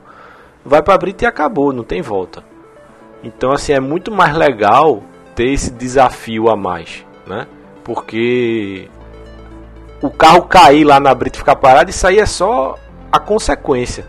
vai 0.64 0.82
para 0.82 0.94
a 0.94 0.98
brita 0.98 1.24
e 1.24 1.26
acabou, 1.26 1.72
não 1.72 1.82
tem 1.82 2.02
volta. 2.02 2.44
Então 3.24 3.52
assim 3.52 3.72
é 3.72 3.80
muito 3.80 4.12
mais 4.12 4.36
legal 4.36 5.02
ter 5.36 5.52
esse 5.52 5.70
desafio 5.70 6.50
a 6.50 6.56
mais, 6.56 7.06
né? 7.24 7.46
Porque 7.84 8.88
o 10.02 10.10
carro 10.10 10.42
cair 10.42 10.82
lá 10.82 10.98
na 10.98 11.14
brita 11.14 11.36
e 11.36 11.38
ficar 11.38 11.54
parado, 11.54 11.90
isso 11.90 12.04
aí 12.04 12.18
é 12.18 12.26
só 12.26 12.76
a 13.12 13.20
consequência, 13.20 14.08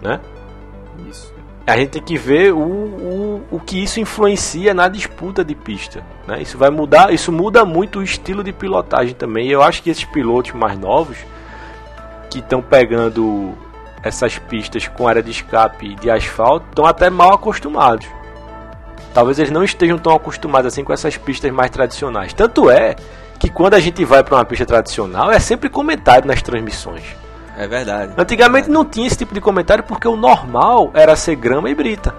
né? 0.00 0.20
a 1.66 1.76
gente 1.76 1.90
tem 1.90 2.02
que 2.02 2.16
ver 2.16 2.52
o, 2.52 2.58
o, 2.58 3.42
o 3.50 3.60
que 3.60 3.82
isso 3.82 3.98
influencia 3.98 4.72
na 4.72 4.88
disputa 4.88 5.44
de 5.44 5.54
pista. 5.54 6.04
Né? 6.26 6.40
Isso 6.40 6.56
vai 6.56 6.70
mudar, 6.70 7.12
isso 7.12 7.32
muda 7.32 7.64
muito 7.64 7.98
o 7.98 8.02
estilo 8.04 8.44
de 8.44 8.52
pilotagem 8.52 9.14
também. 9.14 9.48
E 9.48 9.52
eu 9.52 9.62
acho 9.62 9.82
que 9.82 9.90
esses 9.90 10.04
pilotos 10.04 10.52
mais 10.52 10.78
novos 10.78 11.18
que 12.30 12.38
estão 12.38 12.62
pegando 12.62 13.52
essas 14.00 14.38
pistas 14.38 14.86
com 14.86 15.08
área 15.08 15.22
de 15.22 15.32
escape 15.32 15.96
de 15.96 16.08
asfalto 16.08 16.66
estão 16.68 16.86
até 16.86 17.10
mal 17.10 17.34
acostumados. 17.34 18.06
Talvez 19.16 19.38
eles 19.38 19.50
não 19.50 19.64
estejam 19.64 19.96
tão 19.96 20.14
acostumados 20.14 20.70
assim 20.70 20.84
com 20.84 20.92
essas 20.92 21.16
pistas 21.16 21.50
mais 21.50 21.70
tradicionais. 21.70 22.34
Tanto 22.34 22.68
é 22.68 22.94
que 23.38 23.48
quando 23.48 23.72
a 23.72 23.80
gente 23.80 24.04
vai 24.04 24.22
para 24.22 24.34
uma 24.34 24.44
pista 24.44 24.66
tradicional 24.66 25.30
é 25.30 25.38
sempre 25.38 25.70
comentado 25.70 26.26
nas 26.26 26.42
transmissões. 26.42 27.02
É 27.56 27.66
verdade. 27.66 28.12
Antigamente 28.14 28.68
é 28.68 28.70
não 28.70 28.84
tinha 28.84 29.06
esse 29.06 29.16
tipo 29.16 29.32
de 29.32 29.40
comentário 29.40 29.82
porque 29.84 30.06
o 30.06 30.16
normal 30.16 30.90
era 30.92 31.16
ser 31.16 31.34
grama 31.34 31.70
e 31.70 31.74
brita. 31.74 32.14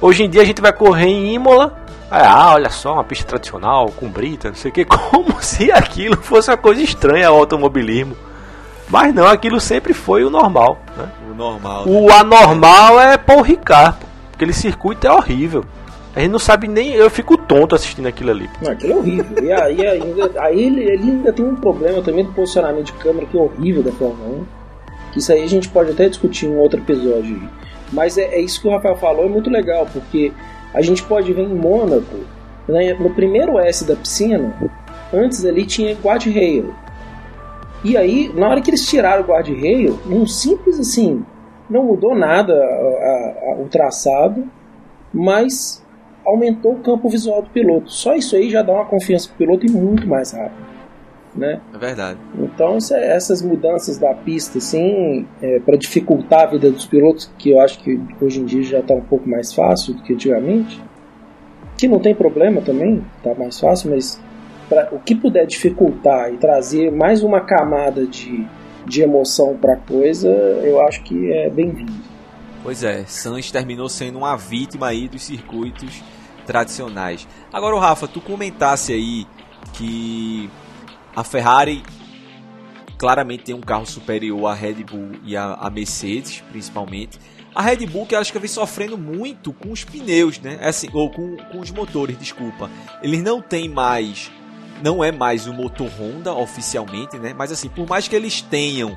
Hoje 0.00 0.22
em 0.22 0.30
dia 0.30 0.42
a 0.42 0.44
gente 0.44 0.62
vai 0.62 0.72
correr 0.72 1.08
em 1.08 1.34
Imola. 1.34 1.76
Ah, 2.08 2.52
olha 2.52 2.70
só, 2.70 2.92
uma 2.92 3.02
pista 3.02 3.26
tradicional 3.26 3.88
com 3.90 4.08
brita, 4.08 4.50
não 4.50 4.54
sei 4.54 4.70
o 4.70 4.74
que, 4.74 4.84
como 4.86 5.42
se 5.42 5.72
aquilo 5.72 6.18
fosse 6.18 6.48
uma 6.52 6.56
coisa 6.56 6.80
estranha 6.82 7.26
ao 7.26 7.36
automobilismo. 7.36 8.16
Mas 8.88 9.12
não, 9.12 9.26
aquilo 9.26 9.58
sempre 9.58 9.92
foi 9.92 10.22
o 10.22 10.30
normal. 10.30 10.78
Né? 10.96 11.08
O 11.28 11.34
normal. 11.34 11.82
O 11.84 12.06
né? 12.06 12.14
anormal 12.14 13.00
é 13.00 13.18
Paul 13.18 13.42
Ricard. 13.42 13.98
Aquele 14.32 14.52
circuito 14.52 15.04
é 15.04 15.10
horrível. 15.10 15.64
A 16.16 16.20
gente 16.20 16.30
não 16.30 16.38
sabe 16.38 16.66
nem. 16.66 16.94
Eu 16.94 17.10
fico 17.10 17.36
tonto 17.36 17.74
assistindo 17.74 18.06
aquilo 18.06 18.30
ali. 18.30 18.48
Não, 18.62 18.72
aquilo 18.72 18.94
é 18.94 18.96
horrível. 18.96 19.44
E 19.44 19.52
aí, 19.52 19.86
ainda, 19.86 20.32
aí 20.40 20.62
ele, 20.62 20.80
ele, 20.82 21.10
ainda 21.10 21.30
tem 21.30 21.44
um 21.44 21.56
problema 21.56 22.00
também 22.00 22.24
do 22.24 22.32
posicionamento 22.32 22.86
de 22.86 22.92
câmera 22.94 23.26
que 23.26 23.36
é 23.36 23.40
horrível 23.40 23.82
da 23.82 23.92
Fórmula 23.92 24.40
1. 24.40 24.44
Que 25.12 25.18
isso 25.18 25.30
aí 25.30 25.42
a 25.42 25.46
gente 25.46 25.68
pode 25.68 25.90
até 25.90 26.08
discutir 26.08 26.46
em 26.46 26.54
um 26.54 26.58
outro 26.58 26.80
episódio. 26.80 27.38
Mas 27.92 28.16
é, 28.16 28.22
é 28.22 28.40
isso 28.40 28.62
que 28.62 28.66
o 28.66 28.70
Rafael 28.70 28.96
falou, 28.96 29.26
é 29.26 29.28
muito 29.28 29.50
legal, 29.50 29.86
porque 29.92 30.32
a 30.72 30.80
gente 30.80 31.02
pode 31.02 31.30
ver 31.34 31.42
em 31.42 31.54
Mônaco, 31.54 32.16
né, 32.66 32.94
no 32.94 33.10
primeiro 33.10 33.58
S 33.58 33.84
da 33.84 33.94
piscina, 33.94 34.54
antes 35.12 35.44
ali 35.44 35.66
tinha 35.66 35.94
guardrail. 35.94 36.72
E 37.84 37.94
aí, 37.94 38.32
na 38.34 38.48
hora 38.48 38.62
que 38.62 38.70
eles 38.70 38.86
tiraram 38.86 39.22
o 39.22 39.26
guardrail, 39.26 39.98
um 40.06 40.26
simples 40.26 40.80
assim, 40.80 41.22
não 41.68 41.84
mudou 41.84 42.14
nada 42.14 42.54
a, 42.54 42.56
a, 42.56 43.52
a, 43.52 43.56
o 43.60 43.68
traçado, 43.70 44.44
mas 45.12 45.84
aumentou 46.26 46.72
o 46.72 46.80
campo 46.80 47.08
visual 47.08 47.40
do 47.42 47.50
piloto. 47.50 47.90
Só 47.90 48.14
isso 48.14 48.34
aí 48.36 48.50
já 48.50 48.60
dá 48.60 48.72
uma 48.72 48.84
confiança 48.84 49.28
pro 49.28 49.38
piloto 49.38 49.66
e 49.66 49.70
muito 49.70 50.06
mais 50.06 50.32
rápido. 50.32 50.66
Né? 51.34 51.60
É 51.72 51.78
verdade. 51.78 52.18
Então 52.38 52.78
é, 52.92 53.14
essas 53.14 53.42
mudanças 53.42 53.98
da 53.98 54.14
pista, 54.14 54.58
assim, 54.58 55.26
é, 55.40 55.60
para 55.60 55.76
dificultar 55.76 56.44
a 56.44 56.46
vida 56.46 56.70
dos 56.70 56.86
pilotos, 56.86 57.30
que 57.38 57.50
eu 57.50 57.60
acho 57.60 57.78
que 57.80 58.00
hoje 58.20 58.40
em 58.40 58.44
dia 58.44 58.62
já 58.62 58.80
está 58.80 58.94
um 58.94 59.02
pouco 59.02 59.28
mais 59.28 59.52
fácil 59.52 59.94
do 59.94 60.02
que 60.02 60.14
antigamente, 60.14 60.82
que 61.76 61.86
não 61.86 62.00
tem 62.00 62.14
problema 62.14 62.62
também, 62.62 63.04
está 63.18 63.34
mais 63.34 63.60
fácil, 63.60 63.90
mas 63.90 64.18
pra, 64.66 64.88
o 64.92 64.98
que 64.98 65.14
puder 65.14 65.46
dificultar 65.46 66.32
e 66.32 66.38
trazer 66.38 66.90
mais 66.90 67.22
uma 67.22 67.42
camada 67.42 68.06
de, 68.06 68.46
de 68.86 69.02
emoção 69.02 69.58
para 69.60 69.74
a 69.74 69.76
coisa, 69.76 70.28
eu 70.28 70.80
acho 70.80 71.02
que 71.02 71.30
é 71.32 71.50
bem-vindo. 71.50 71.92
Pois 72.62 72.82
é, 72.82 73.04
Sainz 73.06 73.50
terminou 73.50 73.90
sendo 73.90 74.16
uma 74.16 74.36
vítima 74.36 74.88
aí 74.88 75.06
dos 75.06 75.22
circuitos 75.22 76.02
tradicionais. 76.46 77.26
Agora, 77.52 77.76
o 77.76 77.78
Rafa, 77.78 78.06
tu 78.08 78.20
comentasse 78.20 78.92
aí 78.92 79.26
que 79.72 80.48
a 81.14 81.24
Ferrari 81.24 81.82
claramente 82.96 83.44
tem 83.44 83.54
um 83.54 83.60
carro 83.60 83.86
superior 83.86 84.46
à 84.46 84.54
Red 84.54 84.84
Bull 84.84 85.12
e 85.24 85.36
à, 85.36 85.68
Mercedes, 85.70 86.42
principalmente. 86.50 87.18
A 87.54 87.62
Red 87.62 87.86
Bull 87.86 88.06
que 88.06 88.14
acho 88.14 88.32
que 88.32 88.38
vem 88.38 88.48
sofrendo 88.48 88.98
muito 88.98 89.52
com 89.52 89.72
os 89.72 89.84
pneus, 89.84 90.38
né? 90.40 90.58
É 90.60 90.68
assim, 90.68 90.88
ou 90.92 91.10
com, 91.10 91.36
com 91.36 91.60
os 91.60 91.70
motores, 91.70 92.18
desculpa. 92.18 92.70
Eles 93.02 93.22
não 93.22 93.40
têm 93.40 93.68
mais, 93.68 94.30
não 94.82 95.02
é 95.02 95.10
mais 95.10 95.46
o 95.46 95.52
motor 95.52 95.88
Honda 95.98 96.34
oficialmente, 96.34 97.18
né? 97.18 97.34
Mas 97.36 97.50
assim, 97.50 97.68
por 97.68 97.88
mais 97.88 98.08
que 98.08 98.16
eles 98.16 98.42
tenham 98.42 98.96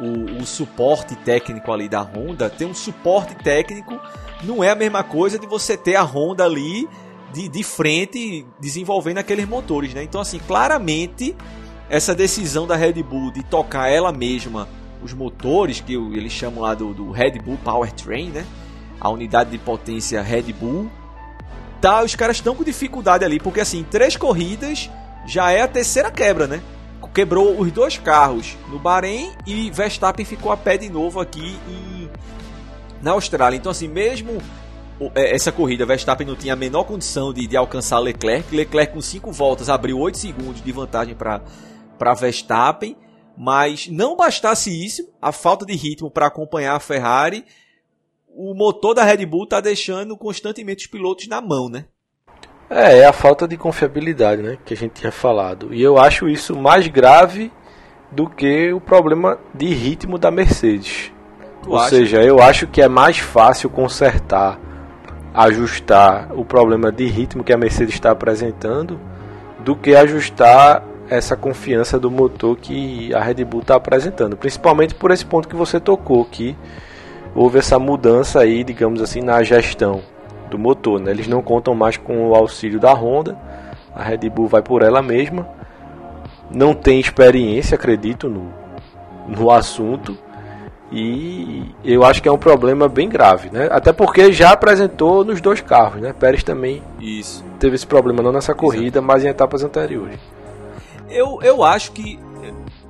o, 0.00 0.40
o, 0.40 0.46
suporte 0.46 1.16
técnico 1.16 1.72
ali 1.72 1.88
da 1.88 2.00
Honda, 2.00 2.48
ter 2.48 2.64
um 2.64 2.74
suporte 2.74 3.34
técnico 3.36 3.98
não 4.42 4.62
é 4.62 4.70
a 4.70 4.74
mesma 4.74 5.02
coisa 5.02 5.38
de 5.38 5.46
você 5.46 5.76
ter 5.76 5.96
a 5.96 6.02
Honda 6.02 6.44
ali 6.44 6.88
de, 7.32 7.48
de 7.48 7.62
frente 7.62 8.46
desenvolvendo 8.60 9.18
aqueles 9.18 9.46
motores, 9.46 9.92
né? 9.94 10.02
Então, 10.02 10.20
assim, 10.20 10.38
claramente 10.38 11.36
essa 11.90 12.14
decisão 12.14 12.66
da 12.66 12.76
Red 12.76 13.02
Bull 13.02 13.30
de 13.30 13.42
tocar 13.42 13.88
ela 13.88 14.12
mesma 14.12 14.68
os 15.02 15.12
motores, 15.12 15.80
que 15.80 15.94
eles 15.94 16.32
chamam 16.32 16.62
lá 16.62 16.74
do, 16.74 16.92
do 16.92 17.10
Red 17.10 17.38
Bull 17.38 17.58
Powertrain, 17.62 18.30
né? 18.30 18.44
A 19.00 19.08
unidade 19.08 19.50
de 19.50 19.58
potência 19.58 20.22
Red 20.22 20.52
Bull. 20.52 20.90
Tá, 21.80 22.02
os 22.02 22.14
caras 22.14 22.36
estão 22.36 22.54
com 22.54 22.64
dificuldade 22.64 23.24
ali, 23.24 23.38
porque 23.38 23.60
assim, 23.60 23.84
três 23.88 24.16
corridas 24.16 24.90
já 25.24 25.52
é 25.52 25.62
a 25.62 25.68
terceira 25.68 26.10
quebra, 26.10 26.46
né? 26.46 26.60
Quebrou 27.14 27.60
os 27.60 27.70
dois 27.70 27.98
carros 27.98 28.56
no 28.68 28.78
Bahrein 28.78 29.30
e 29.46 29.70
Verstappen 29.70 30.24
ficou 30.24 30.50
a 30.50 30.56
pé 30.56 30.76
de 30.76 30.88
novo 30.88 31.20
aqui 31.20 31.56
em, 31.68 32.10
na 33.02 33.12
Austrália. 33.12 33.56
Então, 33.56 33.70
assim, 33.70 33.88
mesmo 33.88 34.42
é, 35.14 35.34
essa 35.34 35.52
corrida, 35.52 35.86
Verstappen 35.86 36.26
não 36.26 36.34
tinha 36.34 36.54
a 36.54 36.56
menor 36.56 36.84
condição 36.84 37.32
de, 37.32 37.46
de 37.46 37.56
alcançar 37.56 37.98
Leclerc. 37.98 38.54
Leclerc, 38.54 38.92
com 38.92 39.00
5 39.00 39.30
voltas, 39.30 39.68
abriu 39.68 39.98
8 39.98 40.18
segundos 40.18 40.62
de 40.62 40.72
vantagem 40.72 41.14
para 41.14 42.14
Verstappen. 42.14 42.96
Mas 43.36 43.86
não 43.86 44.16
bastasse 44.16 44.68
isso, 44.84 45.08
a 45.22 45.30
falta 45.30 45.64
de 45.64 45.74
ritmo 45.74 46.10
para 46.10 46.26
acompanhar 46.26 46.74
a 46.74 46.80
Ferrari, 46.80 47.44
o 48.26 48.52
motor 48.52 48.94
da 48.94 49.04
Red 49.04 49.24
Bull 49.26 49.44
está 49.44 49.60
deixando 49.60 50.16
constantemente 50.16 50.86
os 50.86 50.90
pilotos 50.90 51.28
na 51.28 51.40
mão, 51.40 51.68
né? 51.68 51.86
É, 52.70 52.98
é 52.98 53.06
a 53.06 53.12
falta 53.12 53.48
de 53.48 53.56
confiabilidade, 53.56 54.42
né, 54.42 54.58
que 54.64 54.74
a 54.74 54.76
gente 54.76 54.92
tinha 54.92 55.12
falado. 55.12 55.72
E 55.72 55.82
eu 55.82 55.98
acho 55.98 56.28
isso 56.28 56.56
mais 56.56 56.86
grave 56.86 57.50
do 58.10 58.28
que 58.28 58.72
o 58.72 58.80
problema 58.80 59.38
de 59.54 59.66
ritmo 59.72 60.18
da 60.18 60.30
Mercedes. 60.30 61.12
Tu 61.62 61.70
Ou 61.70 61.78
acha? 61.78 61.90
seja, 61.90 62.22
eu 62.22 62.40
acho 62.40 62.66
que 62.66 62.82
é 62.82 62.88
mais 62.88 63.18
fácil 63.18 63.70
consertar, 63.70 64.58
ajustar 65.34 66.28
o 66.34 66.44
problema 66.44 66.92
de 66.92 67.06
ritmo 67.06 67.42
que 67.42 67.52
a 67.52 67.56
Mercedes 67.56 67.94
está 67.94 68.10
apresentando 68.10 69.00
do 69.60 69.74
que 69.74 69.96
ajustar 69.96 70.84
essa 71.08 71.36
confiança 71.36 71.98
do 71.98 72.10
motor 72.10 72.56
que 72.56 73.14
a 73.14 73.20
Red 73.20 73.44
Bull 73.44 73.60
está 73.60 73.76
apresentando, 73.76 74.36
principalmente 74.36 74.94
por 74.94 75.10
esse 75.10 75.24
ponto 75.24 75.48
que 75.48 75.56
você 75.56 75.80
tocou, 75.80 76.22
que 76.26 76.54
houve 77.34 77.58
essa 77.58 77.78
mudança 77.78 78.40
aí, 78.40 78.62
digamos 78.62 79.00
assim, 79.00 79.22
na 79.22 79.42
gestão 79.42 80.02
do 80.48 80.58
motor. 80.58 81.00
Né? 81.00 81.10
Eles 81.10 81.28
não 81.28 81.42
contam 81.42 81.74
mais 81.74 81.96
com 81.96 82.28
o 82.28 82.34
auxílio 82.34 82.80
da 82.80 82.92
Honda. 82.92 83.36
A 83.94 84.02
Red 84.02 84.28
Bull 84.30 84.48
vai 84.48 84.62
por 84.62 84.82
ela 84.82 85.02
mesma. 85.02 85.48
Não 86.50 86.74
tem 86.74 86.98
experiência, 86.98 87.74
acredito, 87.74 88.28
no, 88.28 88.52
no 89.28 89.50
assunto. 89.50 90.16
E 90.90 91.74
eu 91.84 92.02
acho 92.02 92.22
que 92.22 92.28
é 92.28 92.32
um 92.32 92.38
problema 92.38 92.88
bem 92.88 93.08
grave, 93.08 93.50
né? 93.50 93.68
Até 93.70 93.92
porque 93.92 94.32
já 94.32 94.52
apresentou 94.52 95.22
nos 95.22 95.40
dois 95.40 95.60
carros, 95.60 96.00
né? 96.00 96.14
Pérez 96.14 96.42
também 96.42 96.82
Isso. 96.98 97.44
teve 97.58 97.74
esse 97.74 97.86
problema 97.86 98.22
não 98.22 98.32
nessa 98.32 98.54
corrida, 98.54 98.98
Exato. 98.98 99.06
mas 99.06 99.22
em 99.22 99.28
etapas 99.28 99.62
anteriores. 99.62 100.18
Eu, 101.10 101.40
eu 101.42 101.62
acho 101.62 101.92
que 101.92 102.18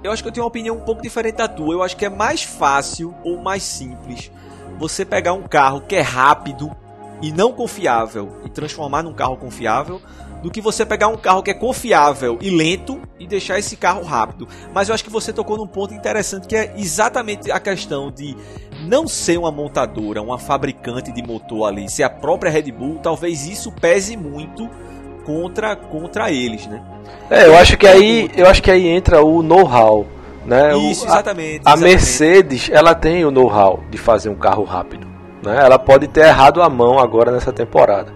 eu 0.02 0.12
acho 0.12 0.22
que 0.22 0.28
eu 0.28 0.32
tenho 0.32 0.44
uma 0.44 0.48
opinião 0.48 0.76
um 0.76 0.80
pouco 0.80 1.02
diferente 1.02 1.36
da 1.36 1.48
tua. 1.48 1.74
Eu 1.74 1.82
acho 1.82 1.96
que 1.96 2.04
é 2.04 2.08
mais 2.08 2.44
fácil 2.44 3.12
ou 3.24 3.36
mais 3.38 3.64
simples 3.64 4.30
você 4.78 5.04
pegar 5.04 5.32
um 5.32 5.42
carro 5.42 5.80
que 5.80 5.96
é 5.96 6.00
rápido 6.00 6.70
e 7.20 7.32
não 7.32 7.52
confiável 7.52 8.36
e 8.44 8.48
transformar 8.48 9.02
num 9.02 9.12
carro 9.12 9.36
confiável 9.36 10.00
do 10.42 10.50
que 10.50 10.60
você 10.60 10.86
pegar 10.86 11.08
um 11.08 11.16
carro 11.16 11.42
que 11.42 11.50
é 11.50 11.54
confiável 11.54 12.38
e 12.40 12.50
lento 12.50 13.00
e 13.18 13.26
deixar 13.26 13.58
esse 13.58 13.76
carro 13.76 14.02
rápido. 14.04 14.48
Mas 14.72 14.88
eu 14.88 14.94
acho 14.94 15.04
que 15.04 15.10
você 15.10 15.32
tocou 15.32 15.56
num 15.56 15.66
ponto 15.66 15.92
interessante 15.92 16.46
que 16.46 16.56
é 16.56 16.74
exatamente 16.76 17.50
a 17.50 17.58
questão 17.58 18.10
de 18.10 18.36
não 18.82 19.08
ser 19.08 19.38
uma 19.38 19.50
montadora, 19.50 20.22
uma 20.22 20.38
fabricante 20.38 21.10
de 21.10 21.22
motor 21.22 21.66
ali, 21.66 21.90
ser 21.90 22.04
a 22.04 22.10
própria 22.10 22.50
Red 22.50 22.70
Bull, 22.70 23.00
talvez 23.02 23.46
isso 23.46 23.72
pese 23.72 24.16
muito 24.16 24.68
contra 25.24 25.76
contra 25.76 26.30
eles, 26.30 26.66
né? 26.66 26.82
É, 27.28 27.46
eu 27.46 27.56
acho 27.56 27.76
que 27.76 27.86
aí, 27.86 28.30
eu 28.36 28.46
acho 28.46 28.62
que 28.62 28.70
aí 28.70 28.86
entra 28.86 29.22
o 29.22 29.42
know-how, 29.42 30.06
né? 30.46 30.76
Isso, 30.78 31.04
exatamente. 31.04 31.62
A, 31.64 31.72
a 31.72 31.76
Mercedes, 31.76 32.70
ela 32.70 32.94
tem 32.94 33.24
o 33.24 33.30
know-how 33.30 33.82
de 33.90 33.98
fazer 33.98 34.28
um 34.28 34.36
carro 34.36 34.64
rápido. 34.64 35.17
Né? 35.42 35.56
Ela 35.56 35.78
pode 35.78 36.08
ter 36.08 36.26
errado 36.26 36.62
a 36.62 36.68
mão 36.68 36.98
agora 36.98 37.30
nessa 37.30 37.52
temporada, 37.52 38.12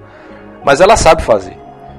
mas 0.64 0.80
ela 0.80 0.96
sabe 0.96 1.22
fazer. 1.22 1.56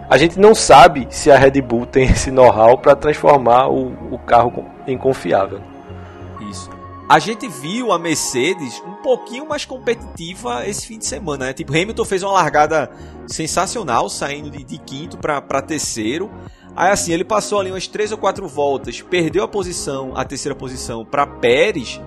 A 0.09 0.17
gente 0.17 0.39
não 0.39 0.53
sabe 0.53 1.07
se 1.09 1.31
a 1.31 1.38
Red 1.38 1.62
Bull 1.62 1.86
tem 1.86 2.05
esse 2.05 2.29
know-how 2.29 2.77
para 2.77 2.95
transformar 2.95 3.67
o, 3.67 4.13
o 4.13 4.19
carro 4.19 4.65
em 4.86 4.97
confiável. 4.97 5.62
Isso. 6.49 6.69
A 7.09 7.19
gente 7.19 7.47
viu 7.47 7.91
a 7.91 7.99
Mercedes 7.99 8.81
um 8.86 8.95
pouquinho 9.01 9.47
mais 9.47 9.65
competitiva 9.65 10.67
esse 10.67 10.88
fim 10.88 10.97
de 10.97 11.05
semana, 11.05 11.47
né? 11.47 11.53
Tipo, 11.53 11.71
Hamilton 11.73 12.05
fez 12.05 12.23
uma 12.23 12.31
largada 12.31 12.89
sensacional, 13.27 14.09
saindo 14.09 14.49
de, 14.49 14.63
de 14.63 14.77
quinto 14.77 15.17
para 15.17 15.62
terceiro. 15.62 16.31
Aí 16.75 16.91
assim, 16.91 17.12
ele 17.12 17.23
passou 17.23 17.59
ali 17.59 17.69
umas 17.69 17.88
três 17.88 18.12
ou 18.12 18.17
quatro 18.17 18.47
voltas, 18.47 19.01
perdeu 19.01 19.43
a 19.43 19.47
posição, 19.47 20.13
a 20.15 20.23
terceira 20.23 20.55
posição 20.55 21.05
para 21.05 21.27
Pérez 21.27 22.01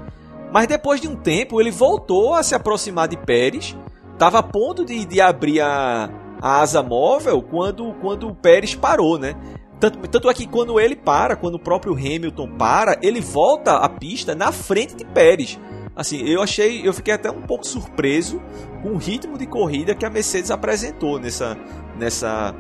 Mas 0.52 0.66
depois 0.66 1.00
de 1.00 1.08
um 1.08 1.16
tempo 1.16 1.60
ele 1.60 1.70
voltou 1.70 2.34
a 2.34 2.42
se 2.42 2.54
aproximar 2.54 3.08
de 3.08 3.16
Pérez, 3.16 3.76
estava 4.12 4.38
a 4.38 4.42
ponto 4.42 4.84
de, 4.84 5.04
de 5.04 5.20
abrir 5.20 5.60
a, 5.60 6.10
a 6.40 6.60
asa 6.60 6.82
móvel 6.82 7.42
quando, 7.42 7.92
quando 8.00 8.28
o 8.28 8.34
Pérez 8.34 8.74
parou, 8.74 9.18
né? 9.18 9.34
Tanto, 9.78 9.98
tanto 10.08 10.30
é 10.30 10.34
que 10.34 10.46
quando 10.46 10.80
ele 10.80 10.96
para, 10.96 11.36
quando 11.36 11.56
o 11.56 11.60
próprio 11.60 11.92
Hamilton 11.92 12.48
para, 12.56 12.98
ele 13.02 13.20
volta 13.20 13.76
a 13.76 13.88
pista 13.88 14.34
na 14.34 14.50
frente 14.50 14.96
de 14.96 15.04
Pérez. 15.04 15.58
Assim, 15.94 16.22
eu 16.26 16.42
achei, 16.42 16.86
eu 16.86 16.92
fiquei 16.92 17.12
até 17.12 17.30
um 17.30 17.42
pouco 17.42 17.66
surpreso 17.66 18.40
com 18.82 18.90
o 18.90 18.96
ritmo 18.96 19.36
de 19.36 19.46
corrida 19.46 19.94
que 19.94 20.04
a 20.04 20.10
Mercedes 20.10 20.50
apresentou 20.50 21.18
nessa, 21.18 21.56
nessa, 21.98 22.54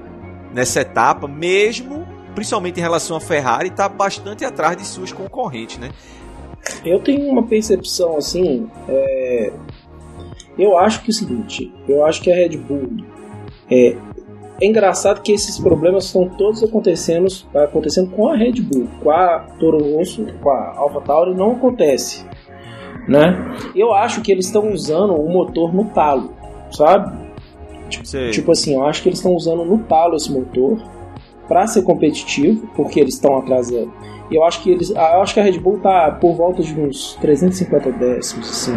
nessa 0.52 0.80
etapa, 0.80 1.26
mesmo 1.26 2.06
principalmente 2.36 2.78
em 2.78 2.82
relação 2.82 3.16
à 3.16 3.20
Ferrari, 3.20 3.70
está 3.70 3.88
bastante 3.88 4.44
atrás 4.44 4.76
de 4.76 4.86
suas 4.86 5.10
concorrentes, 5.10 5.78
né? 5.78 5.90
Eu 6.84 7.00
tenho 7.00 7.28
uma 7.30 7.42
percepção 7.42 8.16
assim, 8.16 8.68
é... 8.88 9.52
eu 10.58 10.78
acho 10.78 11.02
que 11.02 11.10
é 11.10 11.12
o 11.12 11.14
seguinte, 11.14 11.72
eu 11.88 12.04
acho 12.04 12.22
que 12.22 12.30
a 12.30 12.34
Red 12.34 12.56
Bull 12.56 12.88
é, 13.70 13.96
é 14.60 14.66
engraçado 14.66 15.22
que 15.22 15.32
esses 15.32 15.58
problemas 15.58 16.06
estão 16.06 16.28
todos 16.28 16.62
acontecendo, 16.62 17.26
acontecendo 17.54 18.10
com 18.10 18.28
a 18.28 18.36
Red 18.36 18.60
Bull, 18.60 18.88
com 19.02 19.10
a 19.10 19.40
Toro 19.58 19.78
Rosso, 19.92 20.26
com 20.40 20.50
a 20.50 20.74
AlphaTauri 20.76 21.34
não 21.34 21.52
acontece, 21.52 22.24
né? 23.08 23.54
Eu 23.74 23.92
acho 23.92 24.22
que 24.22 24.32
eles 24.32 24.46
estão 24.46 24.70
usando 24.72 25.14
o 25.14 25.28
motor 25.28 25.74
no 25.74 25.84
talo, 25.86 26.32
sabe? 26.70 27.26
Tipo, 27.88 28.30
tipo 28.30 28.52
assim, 28.52 28.74
eu 28.74 28.84
acho 28.84 29.02
que 29.02 29.08
eles 29.08 29.18
estão 29.18 29.32
usando 29.32 29.64
no 29.64 29.78
talo 29.84 30.16
esse 30.16 30.32
motor 30.32 30.78
para 31.48 31.66
ser 31.66 31.82
competitivo, 31.82 32.68
porque 32.74 33.00
eles 33.00 33.14
estão 33.14 33.38
atrasando. 33.38 33.92
E 34.30 34.34
eu 34.34 34.44
acho 34.44 34.62
que 34.62 34.70
eles, 34.70 34.90
eu 34.90 35.22
acho 35.22 35.34
que 35.34 35.40
a 35.40 35.42
Red 35.42 35.58
Bull 35.58 35.78
tá 35.78 36.10
por 36.10 36.34
volta 36.34 36.62
de 36.62 36.78
uns 36.78 37.14
350 37.20 37.92
décimos, 37.92 38.50
assim, 38.50 38.76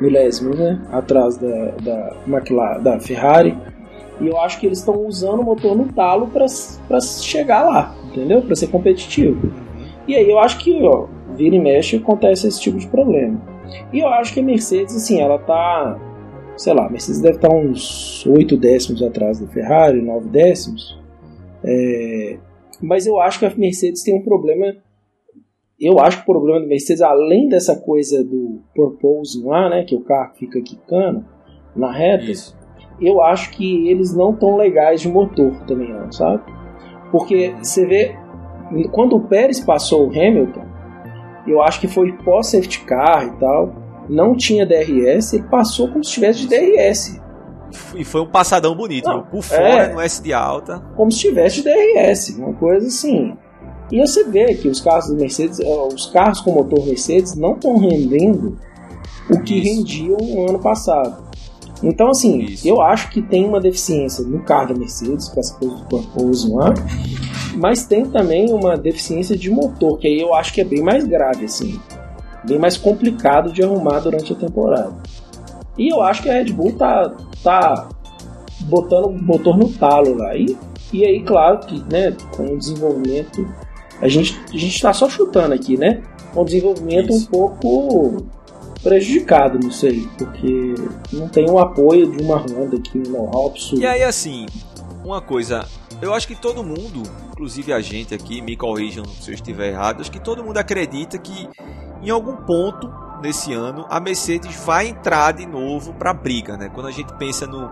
milésimos, 0.00 0.56
né, 0.56 0.80
atrás 0.92 1.36
da 1.36 1.70
da 1.82 2.16
McLaren, 2.26 2.80
da 2.80 3.00
Ferrari. 3.00 3.56
E 4.20 4.26
eu 4.26 4.38
acho 4.38 4.58
que 4.58 4.66
eles 4.66 4.78
estão 4.78 5.06
usando 5.06 5.40
o 5.40 5.44
motor 5.44 5.76
no 5.76 5.92
talo 5.92 6.28
para 6.28 7.00
chegar 7.00 7.64
lá, 7.64 7.94
entendeu? 8.10 8.42
Para 8.42 8.56
ser 8.56 8.68
competitivo. 8.68 9.52
E 10.06 10.14
aí 10.16 10.28
eu 10.28 10.38
acho 10.38 10.58
que, 10.58 10.82
ó, 10.82 11.06
vira 11.36 11.54
e 11.54 11.60
mexe 11.60 11.96
acontece 11.96 12.48
esse 12.48 12.60
tipo 12.60 12.78
de 12.78 12.86
problema. 12.88 13.40
E 13.92 14.00
eu 14.00 14.08
acho 14.08 14.32
que 14.32 14.40
a 14.40 14.42
Mercedes, 14.42 14.96
assim, 14.96 15.20
ela 15.20 15.38
tá, 15.38 15.98
sei 16.56 16.74
lá, 16.74 16.86
a 16.86 16.90
Mercedes 16.90 17.20
deve 17.20 17.36
estar 17.36 17.48
tá 17.48 17.54
uns 17.54 18.26
8 18.26 18.56
décimos 18.56 19.02
atrás 19.02 19.38
da 19.38 19.46
Ferrari, 19.48 20.00
9 20.00 20.28
décimos. 20.28 20.98
É, 21.64 22.38
mas 22.80 23.06
eu 23.06 23.20
acho 23.20 23.38
que 23.38 23.46
a 23.46 23.54
Mercedes 23.56 24.02
tem 24.02 24.14
um 24.14 24.22
problema. 24.22 24.76
Eu 25.80 26.00
acho 26.00 26.18
que 26.18 26.22
o 26.22 26.34
problema 26.34 26.60
da 26.60 26.66
Mercedes, 26.66 27.02
além 27.02 27.48
dessa 27.48 27.76
coisa 27.76 28.24
do 28.24 28.60
purpose 28.74 29.40
lá, 29.44 29.68
né, 29.68 29.84
que 29.84 29.94
o 29.94 30.00
carro 30.00 30.34
fica 30.34 30.60
quicando 30.60 31.24
na 31.76 31.92
reta, 31.92 32.30
Isso. 32.30 32.56
eu 33.00 33.22
acho 33.22 33.50
que 33.50 33.88
eles 33.88 34.14
não 34.14 34.34
tão 34.34 34.56
legais 34.56 35.00
de 35.00 35.08
motor 35.08 35.52
também, 35.66 35.92
não, 35.92 36.10
sabe? 36.10 36.42
Porque 37.12 37.54
você 37.62 37.86
vê, 37.86 38.16
quando 38.90 39.16
o 39.16 39.28
Pérez 39.28 39.60
passou 39.60 40.08
o 40.08 40.10
Hamilton, 40.10 40.66
eu 41.46 41.62
acho 41.62 41.80
que 41.80 41.86
foi 41.86 42.12
pós-safety 42.24 42.84
car 42.84 43.26
e 43.26 43.38
tal, 43.38 43.72
não 44.08 44.36
tinha 44.36 44.66
DRS, 44.66 45.32
ele 45.34 45.44
passou 45.44 45.88
como 45.88 46.02
se 46.02 46.12
tivesse 46.12 46.46
de 46.46 46.48
DRS. 46.48 47.20
E 47.94 48.04
foi 48.04 48.22
um 48.22 48.26
passadão 48.26 48.74
bonito, 48.74 49.08
Não, 49.08 49.22
por 49.22 49.42
fora, 49.42 49.84
é, 49.84 49.92
no 49.92 50.00
S 50.00 50.22
de 50.22 50.32
alta. 50.32 50.78
Como 50.96 51.10
se 51.10 51.18
tivesse 51.18 51.62
DRS, 51.62 52.30
uma 52.38 52.52
coisa 52.54 52.86
assim. 52.86 53.36
E 53.90 54.00
você 54.00 54.24
vê 54.24 54.54
que 54.54 54.68
os 54.68 54.80
carros 54.80 55.10
Mercedes, 55.10 55.60
os 55.94 56.06
carros 56.06 56.40
com 56.40 56.52
motor 56.52 56.84
Mercedes 56.84 57.34
não 57.34 57.54
estão 57.54 57.78
rendendo 57.78 58.58
o 59.30 59.40
que 59.40 59.54
Isso. 59.54 59.76
rendiam 59.76 60.16
no 60.18 60.48
ano 60.48 60.58
passado. 60.58 61.28
Então, 61.82 62.08
assim, 62.08 62.40
Isso. 62.40 62.66
eu 62.66 62.80
acho 62.80 63.10
que 63.10 63.22
tem 63.22 63.46
uma 63.46 63.60
deficiência 63.60 64.24
no 64.24 64.42
carro 64.42 64.74
da 64.74 64.74
Mercedes, 64.74 65.28
com 65.28 65.40
essa 65.40 65.54
coisa 65.54 65.76
do 65.76 65.84
Purpose 65.84 66.50
lá, 66.50 66.74
mas 67.56 67.86
tem 67.86 68.04
também 68.04 68.52
uma 68.52 68.76
deficiência 68.76 69.36
de 69.36 69.50
motor, 69.50 69.98
que 69.98 70.08
aí 70.08 70.20
eu 70.20 70.34
acho 70.34 70.52
que 70.52 70.60
é 70.60 70.64
bem 70.64 70.82
mais 70.82 71.06
grave, 71.06 71.44
assim, 71.44 71.80
bem 72.44 72.58
mais 72.58 72.76
complicado 72.76 73.52
de 73.52 73.62
arrumar 73.62 74.00
durante 74.00 74.32
a 74.32 74.36
temporada. 74.36 74.96
E 75.76 75.88
eu 75.92 76.02
acho 76.02 76.22
que 76.22 76.28
a 76.28 76.32
Red 76.32 76.52
Bull 76.52 76.72
tá, 76.72 77.14
tá 77.42 77.88
botando 78.60 79.06
o 79.06 79.22
motor 79.22 79.56
no 79.56 79.68
talo 79.68 80.14
lá. 80.16 80.36
E, 80.36 80.56
e 80.92 81.04
aí, 81.04 81.22
claro 81.22 81.60
que 81.60 81.82
né, 81.92 82.16
com 82.36 82.54
o 82.54 82.58
desenvolvimento, 82.58 83.46
a 84.00 84.08
gente 84.08 84.38
a 84.52 84.56
está 84.56 84.92
só 84.92 85.08
chutando 85.08 85.54
aqui, 85.54 85.76
né? 85.76 86.02
Com 86.32 86.42
o 86.42 86.44
desenvolvimento 86.44 87.10
Isso. 87.10 87.24
um 87.24 87.30
pouco 87.30 88.26
prejudicado 88.82 89.58
nisso 89.58 89.86
aí, 89.86 90.06
porque 90.16 90.74
não 91.12 91.28
tem 91.28 91.50
o 91.50 91.58
apoio 91.58 92.10
de 92.10 92.22
uma 92.22 92.36
Honda 92.36 92.76
aqui 92.76 92.98
no 92.98 93.10
know-how 93.10 93.52
E 93.74 93.84
aí, 93.84 94.02
assim, 94.02 94.46
uma 95.04 95.20
coisa, 95.20 95.66
eu 96.00 96.14
acho 96.14 96.28
que 96.28 96.36
todo 96.36 96.62
mundo, 96.62 97.02
inclusive 97.32 97.72
a 97.72 97.80
gente 97.80 98.14
aqui, 98.14 98.40
me 98.40 98.56
corrijam 98.56 99.04
se 99.04 99.30
eu 99.30 99.34
estiver 99.34 99.70
errado, 99.70 100.00
acho 100.00 100.12
que 100.12 100.20
todo 100.20 100.44
mundo 100.44 100.58
acredita 100.58 101.18
que 101.18 101.48
em 102.02 102.10
algum 102.10 102.36
ponto 102.36 102.88
nesse 103.20 103.52
ano, 103.52 103.86
a 103.88 104.00
Mercedes 104.00 104.54
vai 104.64 104.88
entrar 104.88 105.32
de 105.32 105.46
novo 105.46 105.92
para 105.94 106.10
a 106.10 106.14
briga, 106.14 106.56
né? 106.56 106.68
Quando 106.68 106.86
a 106.86 106.92
gente 106.92 107.12
pensa 107.14 107.46
no, 107.46 107.70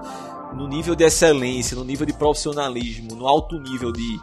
no 0.54 0.68
nível 0.68 0.94
de 0.94 1.04
excelência, 1.04 1.76
no 1.76 1.84
nível 1.84 2.06
de 2.06 2.12
profissionalismo, 2.12 3.14
no 3.14 3.26
alto 3.26 3.58
nível 3.58 3.92
de 3.92 4.20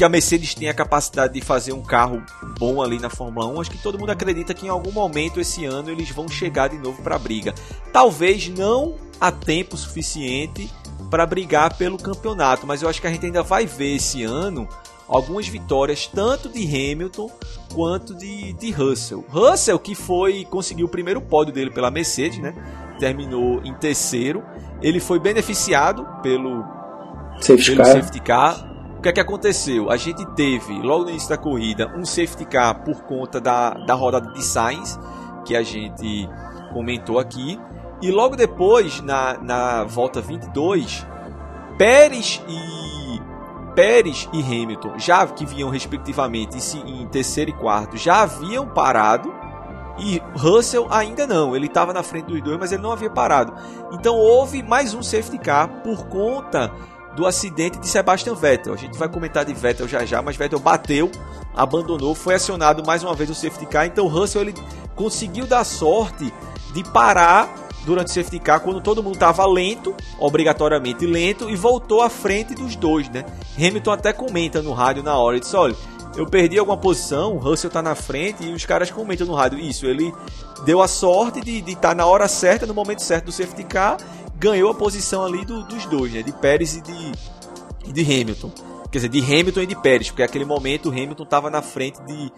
que 0.00 0.04
a 0.04 0.08
Mercedes 0.08 0.54
tem 0.54 0.66
a 0.66 0.72
capacidade 0.72 1.34
de 1.34 1.42
fazer 1.42 1.74
um 1.74 1.82
carro 1.82 2.22
bom 2.58 2.80
ali 2.80 2.98
na 2.98 3.10
Fórmula 3.10 3.46
1, 3.48 3.60
acho 3.60 3.70
que 3.70 3.82
todo 3.82 3.98
mundo 3.98 4.08
acredita 4.08 4.54
que 4.54 4.64
em 4.64 4.70
algum 4.70 4.90
momento 4.90 5.38
esse 5.38 5.66
ano 5.66 5.90
eles 5.90 6.08
vão 6.10 6.26
chegar 6.26 6.68
de 6.68 6.78
novo 6.78 7.02
para 7.02 7.16
a 7.16 7.18
briga. 7.18 7.54
Talvez 7.92 8.48
não 8.48 8.96
a 9.20 9.30
tempo 9.30 9.76
suficiente 9.76 10.70
para 11.10 11.26
brigar 11.26 11.76
pelo 11.76 11.98
campeonato, 11.98 12.66
mas 12.66 12.80
eu 12.80 12.88
acho 12.88 12.98
que 12.98 13.06
a 13.06 13.10
gente 13.10 13.26
ainda 13.26 13.42
vai 13.42 13.66
ver 13.66 13.96
esse 13.96 14.22
ano 14.22 14.66
algumas 15.10 15.48
vitórias 15.48 16.06
tanto 16.06 16.48
de 16.48 16.62
Hamilton 16.64 17.28
quanto 17.74 18.14
de, 18.14 18.52
de 18.52 18.70
Russell. 18.70 19.24
Russell 19.28 19.78
que 19.78 19.94
foi 19.94 20.44
conseguiu 20.44 20.86
o 20.86 20.88
primeiro 20.88 21.20
pódio 21.20 21.52
dele 21.52 21.70
pela 21.70 21.90
Mercedes, 21.90 22.38
né? 22.38 22.54
Terminou 22.98 23.60
em 23.64 23.74
terceiro. 23.74 24.42
Ele 24.80 25.00
foi 25.00 25.18
beneficiado 25.18 26.06
pelo 26.22 26.64
safety, 27.40 27.72
pelo 27.72 27.84
car. 27.84 27.86
safety 27.86 28.20
car. 28.20 28.70
O 28.98 29.02
que 29.02 29.08
é 29.08 29.12
que 29.12 29.20
aconteceu? 29.20 29.90
A 29.90 29.96
gente 29.96 30.24
teve, 30.34 30.74
logo 30.74 31.04
no 31.04 31.10
início 31.10 31.28
da 31.28 31.38
corrida, 31.38 31.90
um 31.96 32.04
safety 32.04 32.44
car 32.44 32.84
por 32.84 33.02
conta 33.04 33.40
da, 33.40 33.70
da 33.70 33.94
rodada 33.94 34.30
de 34.32 34.44
Sainz, 34.44 34.98
que 35.44 35.56
a 35.56 35.62
gente 35.62 36.28
comentou 36.72 37.18
aqui. 37.18 37.58
E 38.02 38.10
logo 38.10 38.36
depois, 38.36 39.00
na, 39.00 39.38
na 39.38 39.84
volta 39.84 40.20
22, 40.20 41.06
Pérez 41.78 42.42
e 42.46 43.19
Pérez 43.74 44.28
e 44.32 44.40
Hamilton, 44.40 44.98
já 44.98 45.26
que 45.26 45.46
vinham 45.46 45.70
respectivamente 45.70 46.58
em 46.86 47.06
terceiro 47.06 47.50
e 47.50 47.54
quarto, 47.54 47.96
já 47.96 48.22
haviam 48.22 48.66
parado 48.66 49.32
e 49.98 50.20
Russell 50.34 50.86
ainda 50.90 51.26
não. 51.26 51.54
Ele 51.54 51.66
estava 51.66 51.92
na 51.92 52.02
frente 52.02 52.26
dos 52.26 52.42
dois, 52.42 52.58
mas 52.58 52.72
ele 52.72 52.82
não 52.82 52.92
havia 52.92 53.10
parado. 53.10 53.52
Então 53.92 54.16
houve 54.16 54.62
mais 54.62 54.94
um 54.94 55.02
safety 55.02 55.38
car 55.38 55.68
por 55.82 56.06
conta 56.06 56.72
do 57.14 57.26
acidente 57.26 57.78
de 57.78 57.88
Sebastian 57.88 58.34
Vettel. 58.34 58.72
A 58.72 58.76
gente 58.76 58.96
vai 58.96 59.08
comentar 59.08 59.44
de 59.44 59.52
Vettel 59.52 59.88
já 59.88 60.04
já, 60.04 60.22
mas 60.22 60.36
Vettel 60.36 60.58
bateu, 60.58 61.10
abandonou, 61.54 62.14
foi 62.14 62.34
acionado 62.34 62.84
mais 62.86 63.02
uma 63.02 63.14
vez 63.14 63.28
o 63.30 63.34
safety 63.34 63.66
car. 63.66 63.86
Então 63.86 64.06
Russell 64.06 64.42
ele 64.42 64.54
conseguiu 64.94 65.46
dar 65.46 65.64
sorte 65.64 66.32
de 66.72 66.84
parar 66.84 67.48
durante 67.84 68.08
o 68.08 68.10
safety 68.10 68.38
car 68.38 68.60
quando 68.60 68.80
todo 68.80 69.02
mundo 69.02 69.14
estava 69.14 69.46
lento, 69.46 69.94
obrigatoriamente 70.18 71.06
lento, 71.06 71.48
e 71.48 71.56
voltou 71.56 72.02
à 72.02 72.10
frente 72.10 72.54
dos 72.54 72.76
dois, 72.76 73.08
né? 73.08 73.24
Hamilton 73.56 73.92
até 73.92 74.12
comenta 74.12 74.62
no 74.62 74.72
rádio 74.72 75.02
na 75.02 75.16
hora, 75.16 75.36
ele 75.36 75.40
disse, 75.40 75.56
olha, 75.56 75.74
eu 76.16 76.26
perdi 76.26 76.58
alguma 76.58 76.76
posição, 76.76 77.34
o 77.34 77.38
Russell 77.38 77.70
tá 77.70 77.80
na 77.80 77.94
frente, 77.94 78.44
e 78.44 78.52
os 78.52 78.64
caras 78.64 78.90
comentam 78.90 79.26
no 79.26 79.34
rádio, 79.34 79.58
isso, 79.58 79.86
ele 79.86 80.12
deu 80.64 80.82
a 80.82 80.88
sorte 80.88 81.40
de 81.40 81.58
estar 81.58 81.90
tá 81.90 81.94
na 81.94 82.06
hora 82.06 82.28
certa, 82.28 82.66
no 82.66 82.74
momento 82.74 83.02
certo 83.02 83.26
do 83.26 83.32
safety 83.32 83.64
car, 83.64 83.96
ganhou 84.36 84.70
a 84.70 84.74
posição 84.74 85.24
ali 85.24 85.44
do, 85.44 85.62
dos 85.64 85.86
dois, 85.86 86.12
né? 86.12 86.22
De 86.22 86.32
Pérez 86.32 86.76
e 86.76 86.80
de, 86.80 87.12
e 87.86 87.92
de 87.92 88.02
Hamilton. 88.02 88.50
Quer 88.90 88.98
dizer, 88.98 89.08
de 89.08 89.20
Hamilton 89.20 89.60
e 89.60 89.66
de 89.66 89.76
Pérez, 89.76 90.08
porque 90.08 90.22
naquele 90.22 90.44
momento 90.44 90.88
o 90.88 90.92
Hamilton 90.92 91.22
estava 91.22 91.48
na 91.48 91.62
frente 91.62 92.02
de, 92.02 92.32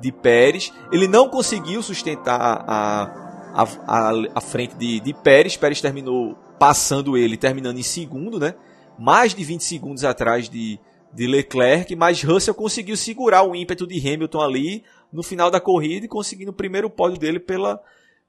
de 0.00 0.12
Pérez. 0.12 0.72
Ele 0.92 1.08
não 1.08 1.28
conseguiu 1.28 1.82
sustentar 1.82 2.38
a, 2.40 3.23
à, 3.54 4.40
frente 4.40 4.74
de, 4.76 5.00
de 5.00 5.14
Pérez. 5.14 5.56
Pérez 5.56 5.80
terminou 5.80 6.36
passando 6.58 7.16
ele, 7.16 7.36
terminando 7.36 7.78
em 7.78 7.82
segundo, 7.82 8.38
né? 8.38 8.54
Mais 8.98 9.34
de 9.34 9.44
20 9.44 9.62
segundos 9.62 10.04
atrás 10.04 10.48
de, 10.48 10.78
de 11.12 11.26
Leclerc, 11.26 11.94
mas 11.94 12.22
Russell 12.22 12.54
conseguiu 12.54 12.96
segurar 12.96 13.42
o 13.42 13.54
ímpeto 13.54 13.86
de 13.86 13.98
Hamilton 13.98 14.40
ali 14.40 14.84
no 15.12 15.22
final 15.22 15.50
da 15.50 15.60
corrida 15.60 16.06
e 16.06 16.08
conseguindo 16.08 16.50
o 16.50 16.54
primeiro 16.54 16.90
pódio 16.90 17.18
dele 17.18 17.38
pela, 17.38 17.80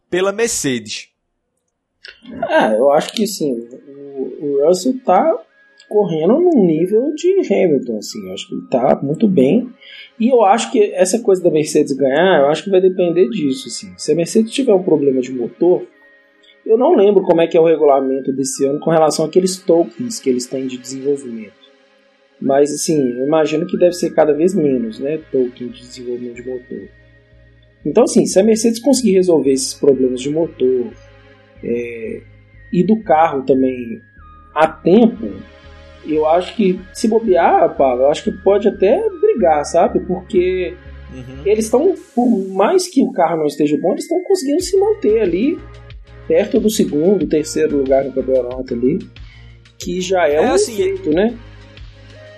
pela 0.09 0.31
Mercedes. 0.31 1.09
É, 2.49 2.77
eu 2.77 2.91
acho 2.91 3.11
que 3.13 3.25
sim. 3.25 3.67
O, 3.87 4.45
o 4.45 4.67
Russell 4.67 4.99
tá 5.03 5.44
correndo 5.89 6.39
num 6.39 6.65
nível 6.65 7.13
de 7.13 7.39
Hamilton, 7.51 7.97
assim, 7.97 8.27
eu 8.27 8.33
acho 8.33 8.47
que 8.47 8.55
ele 8.55 8.67
tá 8.69 8.99
muito 9.01 9.27
bem. 9.27 9.69
E 10.19 10.29
eu 10.29 10.43
acho 10.43 10.71
que 10.71 10.93
essa 10.93 11.19
coisa 11.19 11.43
da 11.43 11.51
Mercedes 11.51 11.93
ganhar, 11.93 12.41
eu 12.41 12.47
acho 12.47 12.63
que 12.63 12.69
vai 12.69 12.81
depender 12.81 13.27
disso, 13.29 13.67
assim. 13.67 13.93
Se 13.97 14.11
a 14.11 14.15
Mercedes 14.15 14.51
tiver 14.51 14.73
um 14.73 14.83
problema 14.83 15.21
de 15.21 15.33
motor, 15.33 15.85
eu 16.65 16.77
não 16.77 16.95
lembro 16.95 17.21
como 17.23 17.41
é 17.41 17.47
que 17.47 17.55
é 17.55 17.61
o 17.61 17.65
regulamento 17.65 18.33
desse 18.33 18.65
ano 18.65 18.79
com 18.79 18.89
relação 18.89 19.25
àqueles 19.25 19.57
tokens 19.57 20.19
que 20.19 20.29
eles 20.29 20.47
têm 20.47 20.65
de 20.65 20.77
desenvolvimento. 20.77 21.65
Mas 22.41 22.73
assim, 22.73 23.11
eu 23.11 23.25
imagino 23.25 23.67
que 23.67 23.77
deve 23.77 23.93
ser 23.93 24.13
cada 24.13 24.33
vez 24.33 24.53
menos, 24.53 24.99
né, 24.99 25.19
token 25.31 25.67
de 25.69 25.81
desenvolvimento 25.81 26.35
de 26.35 26.49
motor. 26.49 26.89
Então 27.85 28.03
assim, 28.03 28.25
se 28.25 28.39
a 28.39 28.43
Mercedes 28.43 28.79
conseguir 28.79 29.13
resolver 29.13 29.51
esses 29.51 29.73
problemas 29.75 30.19
de 30.19 30.29
motor 30.31 30.91
é, 31.63 32.21
e 32.73 32.83
do 32.83 33.01
carro 33.03 33.43
também 33.43 34.01
a 34.55 34.67
tempo, 34.67 35.31
eu 36.07 36.25
acho 36.27 36.55
que 36.55 36.79
se 36.93 37.07
bobear, 37.07 37.75
Paulo, 37.75 38.03
eu 38.03 38.09
acho 38.09 38.23
que 38.23 38.31
pode 38.31 38.67
até 38.67 39.01
brigar, 39.21 39.63
sabe? 39.65 39.99
Porque 40.01 40.75
uhum. 41.13 41.41
eles 41.45 41.65
estão, 41.65 41.95
por 42.13 42.27
mais 42.49 42.87
que 42.87 43.01
o 43.01 43.11
carro 43.11 43.37
não 43.37 43.45
esteja 43.45 43.77
bom, 43.81 43.91
eles 43.91 44.03
estão 44.03 44.21
conseguindo 44.23 44.61
se 44.61 44.79
manter 44.79 45.21
ali 45.21 45.57
perto 46.27 46.59
do 46.59 46.69
segundo, 46.69 47.27
terceiro 47.27 47.77
lugar 47.77 48.03
no 48.03 48.11
campeonato 48.11 48.73
ali, 48.73 48.99
que 49.77 50.01
já 50.01 50.27
é, 50.27 50.35
é 50.35 50.41
um 50.41 50.53
assim, 50.53 50.95
né? 51.05 51.37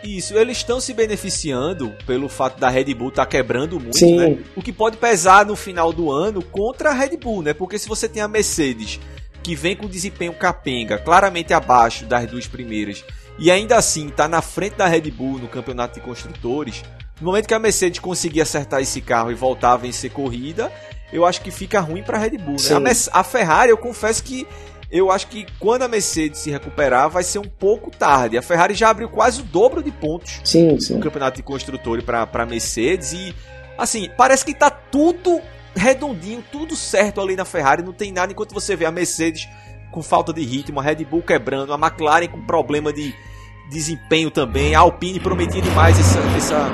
Isso, 0.03 0.38
eles 0.38 0.58
estão 0.58 0.80
se 0.80 0.93
beneficiando 0.93 1.93
pelo 2.06 2.30
fato 2.30 2.60
da 2.60 2.69
Red 2.69 2.93
Bull 2.93 3.10
estar 3.10 3.25
tá 3.25 3.32
quebrando 3.32 3.80
muito, 3.80 3.97
Sim. 3.97 4.15
né? 4.15 4.38
O 4.56 4.62
que 4.62 4.71
pode 4.71 4.97
pesar 4.97 5.45
no 5.45 5.56
final 5.56 5.91
do 5.91 6.12
ano 6.12 6.41
contra 6.41 6.91
a 6.91 6.93
Red 6.93 7.17
Bull, 7.17 7.41
né? 7.41 7.53
Porque 7.53 7.77
se 7.80 7.89
você 7.89 8.08
tem 8.08 8.21
a 8.21 8.27
Mercedes 8.27 8.99
que 9.43 9.56
vem 9.56 9.75
com 9.75 9.88
desempenho 9.88 10.34
capenga, 10.34 10.97
claramente 10.97 11.53
abaixo 11.53 12.06
das 12.06 12.25
duas 12.30 12.47
primeiras, 12.47 13.03
e 13.38 13.52
ainda 13.52 13.76
assim 13.78 14.08
está 14.08 14.28
na 14.28 14.41
frente 14.41 14.76
da 14.76 14.88
Red 14.88 15.12
Bull 15.12 15.39
no 15.39 15.47
campeonato 15.47 15.95
de 15.95 16.06
construtores, 16.06 16.84
no 17.19 17.28
momento 17.28 17.47
que 17.47 17.54
a 17.54 17.60
Mercedes 17.60 18.00
conseguir 18.00 18.41
acertar 18.41 18.82
esse 18.82 19.02
carro 19.02 19.32
e 19.32 19.36
voltar 19.36 19.73
a 19.73 19.78
vencer 19.78 20.12
corrida, 20.12 20.71
eu 21.12 21.26
acho 21.26 21.41
que 21.41 21.52
fica 21.52 21.80
ruim 21.80 22.04
para 22.04 22.17
a 22.17 22.21
Red 22.21 22.38
Bull. 22.38 22.58
Né? 22.80 22.91
A, 23.12 23.19
a, 23.19 23.23
Ferrari, 23.23 23.69
eu 23.71 23.78
confesso 23.78 24.23
que 24.23 24.47
eu 24.91 25.12
acho 25.12 25.28
que 25.28 25.45
quando 25.60 25.84
a 25.84 25.88
Mercedes 25.88 26.39
se 26.39 26.50
recuperar 26.50 27.10
vai 27.10 27.23
ser 27.23 27.39
um 27.39 27.47
pouco 27.47 27.91
tarde. 27.91 28.38
A 28.38 28.41
Ferrari 28.41 28.73
já 28.73 28.89
abriu 28.89 29.10
quase 29.10 29.41
o 29.41 29.43
dobro 29.43 29.84
de 29.84 29.91
pontos 29.91 30.39
sim, 30.43 30.80
sim. 30.80 30.95
no 30.95 31.00
campeonato 31.00 31.38
de 31.38 31.43
construtores 31.43 32.04
para 32.04 32.28
a 32.32 32.45
Mercedes 32.45 33.13
e 33.13 33.36
assim 33.78 34.10
parece 34.15 34.45
que 34.45 34.52
está 34.52 34.69
tudo 34.69 35.41
redondinho, 35.76 36.43
tudo 36.52 36.76
certo 36.76 37.19
ali 37.19 37.36
na 37.36 37.45
Ferrari. 37.45 37.84
Não 37.84 37.93
tem 37.93 38.12
nada 38.12 38.32
enquanto 38.32 38.54
você 38.54 38.76
vê 38.76 38.86
a 38.86 38.91
Mercedes 38.91 39.47
com 39.91 40.02
falta 40.04 40.32
de 40.32 40.43
ritmo, 40.43 40.80
a 40.80 40.84
Red 40.84 41.04
Bull 41.06 41.21
quebrando, 41.21 41.73
a 41.73 41.78
McLaren 41.78 42.28
com 42.28 42.45
problema 42.45 42.93
de 42.93 43.13
desempenho 43.69 44.32
também, 44.32 44.75
a 44.75 44.80
Alpine 44.80 45.19
prometia 45.19 45.62
demais 45.62 45.99
essa, 45.99 46.19
essa 46.36 46.71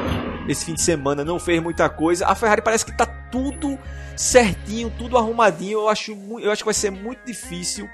esse 0.47 0.65
fim 0.65 0.73
de 0.73 0.81
semana, 0.81 1.23
não 1.23 1.39
fez 1.39 1.61
muita 1.61 1.89
coisa. 1.89 2.27
A 2.27 2.35
Ferrari 2.35 2.61
parece 2.61 2.85
que 2.85 2.91
está 2.91 3.05
tudo 3.05 3.77
certinho, 4.15 4.91
tudo 4.97 5.17
arrumadinho. 5.17 5.79
Eu 5.79 5.89
acho, 5.89 6.17
eu 6.39 6.51
acho 6.51 6.61
que 6.61 6.65
vai 6.65 6.73
ser 6.73 6.91
muito 6.91 7.25
difícil 7.25 7.87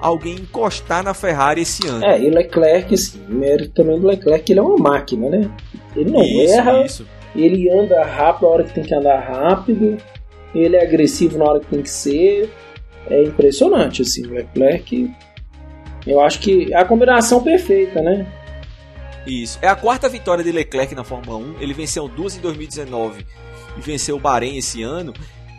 alguém 0.00 0.34
encostar 0.34 1.02
na 1.02 1.14
Ferrari 1.14 1.62
esse 1.62 1.86
ano. 1.86 2.04
É, 2.04 2.20
e 2.20 2.30
Leclerc, 2.30 2.94
assim, 2.94 3.20
mérito 3.28 3.74
também 3.74 3.98
do 3.98 4.06
Leclerc, 4.06 4.50
ele 4.50 4.60
é 4.60 4.62
uma 4.62 4.76
máquina, 4.76 5.28
né? 5.28 5.50
Ele 5.94 6.10
não 6.10 6.22
isso, 6.22 6.54
erra, 6.54 6.84
isso. 6.84 7.06
ele 7.34 7.70
anda 7.70 8.04
rápido 8.04 8.42
na 8.42 8.48
hora 8.48 8.64
que 8.64 8.74
tem 8.74 8.84
que 8.84 8.94
andar 8.94 9.18
rápido, 9.18 9.96
ele 10.54 10.76
é 10.76 10.82
agressivo 10.82 11.38
na 11.38 11.44
hora 11.44 11.60
que 11.60 11.66
tem 11.66 11.82
que 11.82 11.90
ser. 11.90 12.50
É 13.08 13.22
impressionante, 13.22 14.02
assim, 14.02 14.26
o 14.26 14.34
Leclerc. 14.34 15.10
Eu 16.06 16.20
acho 16.20 16.40
que 16.40 16.72
é 16.72 16.76
a 16.76 16.84
combinação 16.84 17.42
perfeita, 17.42 18.02
né? 18.02 18.26
Isso. 19.26 19.58
É 19.60 19.68
a 19.68 19.76
quarta 19.76 20.08
vitória 20.08 20.44
de 20.44 20.52
Leclerc 20.52 20.94
na 20.94 21.04
Fórmula 21.04 21.38
1. 21.38 21.56
Ele 21.60 21.74
venceu 21.74 22.08
duas 22.08 22.36
em 22.36 22.40
2019 22.40 23.26
e 23.76 23.80
venceu 23.80 24.16
o 24.16 24.20
Bahrein 24.20 24.56
esse 24.56 24.82
ano. 24.82 25.12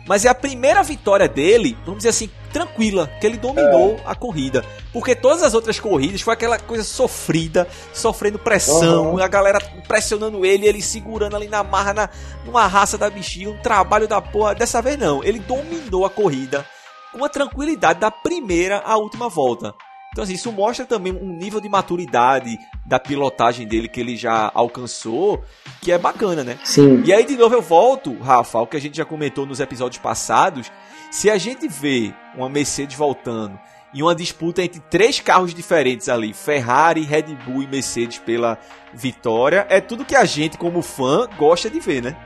Mas 0.08 0.24
é 0.24 0.28
a 0.30 0.34
primeira 0.34 0.82
vitória 0.82 1.28
dele, 1.28 1.76
vamos 1.84 1.98
dizer 1.98 2.08
assim, 2.08 2.30
tranquila, 2.50 3.06
que 3.20 3.26
ele 3.26 3.36
dominou 3.36 3.96
é. 3.96 4.02
a 4.06 4.14
corrida. 4.14 4.64
Porque 4.90 5.14
todas 5.14 5.42
as 5.42 5.52
outras 5.52 5.78
corridas 5.78 6.22
foi 6.22 6.32
aquela 6.32 6.58
coisa 6.58 6.82
sofrida, 6.82 7.68
sofrendo 7.92 8.38
pressão, 8.38 9.12
uhum. 9.12 9.22
a 9.22 9.28
galera 9.28 9.60
pressionando 9.86 10.46
ele, 10.46 10.66
ele 10.66 10.80
segurando 10.80 11.36
ali 11.36 11.46
na 11.46 11.62
marra, 11.62 11.92
na, 11.92 12.08
numa 12.46 12.66
raça 12.66 12.96
da 12.96 13.10
bichinha, 13.10 13.50
um 13.50 13.58
trabalho 13.58 14.08
da 14.08 14.18
porra. 14.18 14.54
Dessa 14.54 14.80
vez 14.80 14.98
não, 14.98 15.22
ele 15.22 15.40
dominou 15.40 16.06
a 16.06 16.10
corrida 16.10 16.64
com 17.12 17.22
a 17.22 17.28
tranquilidade 17.28 18.00
da 18.00 18.10
primeira 18.10 18.78
à 18.86 18.96
última 18.96 19.28
volta. 19.28 19.74
Então, 20.18 20.24
assim, 20.24 20.34
isso 20.34 20.50
mostra 20.50 20.84
também 20.84 21.12
um 21.12 21.28
nível 21.28 21.60
de 21.60 21.68
maturidade 21.68 22.58
da 22.84 22.98
pilotagem 22.98 23.68
dele 23.68 23.86
que 23.86 24.00
ele 24.00 24.16
já 24.16 24.50
alcançou, 24.52 25.44
que 25.80 25.92
é 25.92 25.96
bacana, 25.96 26.42
né? 26.42 26.58
Sim. 26.64 27.04
E 27.04 27.12
aí, 27.12 27.24
de 27.24 27.36
novo, 27.36 27.54
eu 27.54 27.62
volto, 27.62 28.18
Rafa, 28.18 28.58
o 28.58 28.66
que 28.66 28.76
a 28.76 28.80
gente 28.80 28.96
já 28.96 29.04
comentou 29.04 29.46
nos 29.46 29.60
episódios 29.60 30.02
passados. 30.02 30.72
Se 31.08 31.30
a 31.30 31.38
gente 31.38 31.68
vê 31.68 32.12
uma 32.34 32.48
Mercedes 32.48 32.98
voltando 32.98 33.56
e 33.94 34.02
uma 34.02 34.12
disputa 34.12 34.60
entre 34.60 34.80
três 34.90 35.20
carros 35.20 35.54
diferentes 35.54 36.08
ali, 36.08 36.32
Ferrari, 36.32 37.02
Red 37.02 37.36
Bull 37.46 37.62
e 37.62 37.68
Mercedes 37.68 38.18
pela 38.18 38.58
vitória, 38.92 39.68
é 39.70 39.80
tudo 39.80 40.04
que 40.04 40.16
a 40.16 40.24
gente, 40.24 40.58
como 40.58 40.82
fã, 40.82 41.28
gosta 41.38 41.70
de 41.70 41.78
ver, 41.78 42.02
né? 42.02 42.16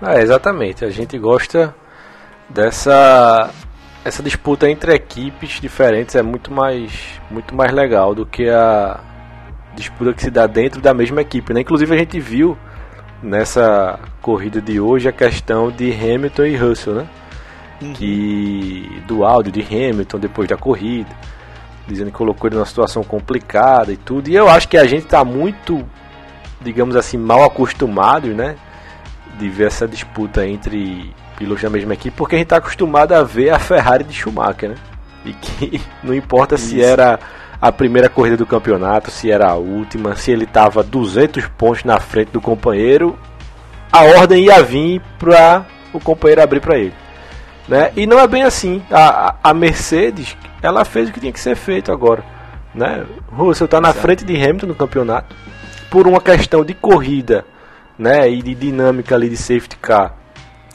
É, 0.00 0.22
exatamente. 0.22 0.84
A 0.84 0.90
gente 0.90 1.18
gosta 1.18 1.74
dessa 2.48 3.50
essa 4.04 4.22
disputa 4.22 4.68
entre 4.68 4.94
equipes 4.94 5.60
diferentes 5.60 6.14
é 6.14 6.22
muito 6.22 6.52
mais, 6.52 6.92
muito 7.30 7.54
mais 7.54 7.72
legal 7.72 8.14
do 8.14 8.26
que 8.26 8.48
a 8.48 9.00
disputa 9.74 10.12
que 10.12 10.22
se 10.22 10.30
dá 10.30 10.46
dentro 10.46 10.80
da 10.80 10.92
mesma 10.92 11.20
equipe. 11.20 11.52
Né? 11.52 11.60
Inclusive 11.60 11.94
a 11.94 11.98
gente 11.98 12.18
viu 12.18 12.56
nessa 13.22 13.98
corrida 14.20 14.60
de 14.60 14.80
hoje 14.80 15.08
a 15.08 15.12
questão 15.12 15.70
de 15.70 15.92
Hamilton 15.92 16.44
e 16.44 16.56
Russell, 16.56 16.94
né? 16.94 17.08
Uhum. 17.80 17.92
Que 17.92 19.02
do 19.06 19.24
áudio 19.24 19.52
de 19.52 19.60
Hamilton 19.62 20.18
depois 20.18 20.48
da 20.48 20.56
corrida, 20.56 21.10
dizendo 21.86 22.10
que 22.10 22.16
colocou 22.16 22.48
ele 22.48 22.56
numa 22.56 22.66
situação 22.66 23.04
complicada 23.04 23.92
e 23.92 23.96
tudo. 23.96 24.28
E 24.28 24.34
eu 24.34 24.48
acho 24.48 24.68
que 24.68 24.76
a 24.76 24.84
gente 24.84 25.04
está 25.04 25.24
muito, 25.24 25.84
digamos 26.60 26.96
assim, 26.96 27.16
mal 27.16 27.44
acostumado, 27.44 28.28
né? 28.28 28.56
De 29.38 29.48
ver 29.48 29.68
essa 29.68 29.86
disputa 29.86 30.46
entre 30.46 31.12
pilotos 31.32 31.62
da 31.62 31.70
mesma 31.70 31.94
equipe, 31.94 32.16
porque 32.16 32.34
a 32.36 32.38
gente 32.38 32.46
está 32.46 32.56
acostumado 32.56 33.12
a 33.12 33.22
ver 33.22 33.50
a 33.50 33.58
Ferrari 33.58 34.04
de 34.04 34.12
Schumacher, 34.12 34.70
né? 34.70 34.76
E 35.24 35.32
que 35.32 35.80
não 36.02 36.14
importa 36.14 36.54
Isso. 36.54 36.68
se 36.68 36.82
era 36.82 37.18
a 37.60 37.70
primeira 37.70 38.08
corrida 38.08 38.36
do 38.36 38.46
campeonato, 38.46 39.10
se 39.10 39.30
era 39.30 39.48
a 39.48 39.54
última, 39.54 40.16
se 40.16 40.30
ele 40.30 40.44
estava 40.44 40.82
200 40.82 41.46
pontos 41.48 41.84
na 41.84 42.00
frente 42.00 42.30
do 42.30 42.40
companheiro, 42.40 43.16
a 43.90 44.02
ordem 44.02 44.46
ia 44.46 44.62
vir 44.62 45.00
para 45.18 45.64
o 45.92 46.00
companheiro 46.00 46.42
abrir 46.42 46.60
para 46.60 46.78
ele. 46.78 46.94
Né? 47.68 47.92
E 47.96 48.06
não 48.06 48.18
é 48.18 48.26
bem 48.26 48.42
assim. 48.42 48.82
A, 48.90 49.36
a, 49.42 49.54
Mercedes, 49.54 50.36
ela 50.60 50.84
fez 50.84 51.08
o 51.08 51.12
que 51.12 51.20
tinha 51.20 51.32
que 51.32 51.38
ser 51.38 51.54
feito 51.54 51.92
agora. 51.92 52.24
Né? 52.74 53.04
Russell 53.30 53.66
está 53.66 53.80
na 53.80 53.92
frente 53.92 54.24
de 54.24 54.34
Hamilton 54.34 54.66
no 54.66 54.74
campeonato 54.74 55.36
por 55.88 56.08
uma 56.08 56.20
questão 56.20 56.64
de 56.64 56.74
corrida 56.74 57.44
né? 57.96 58.28
e 58.28 58.42
de 58.42 58.54
dinâmica 58.54 59.14
ali 59.14 59.28
de 59.28 59.36
safety 59.36 59.76
car 59.76 60.21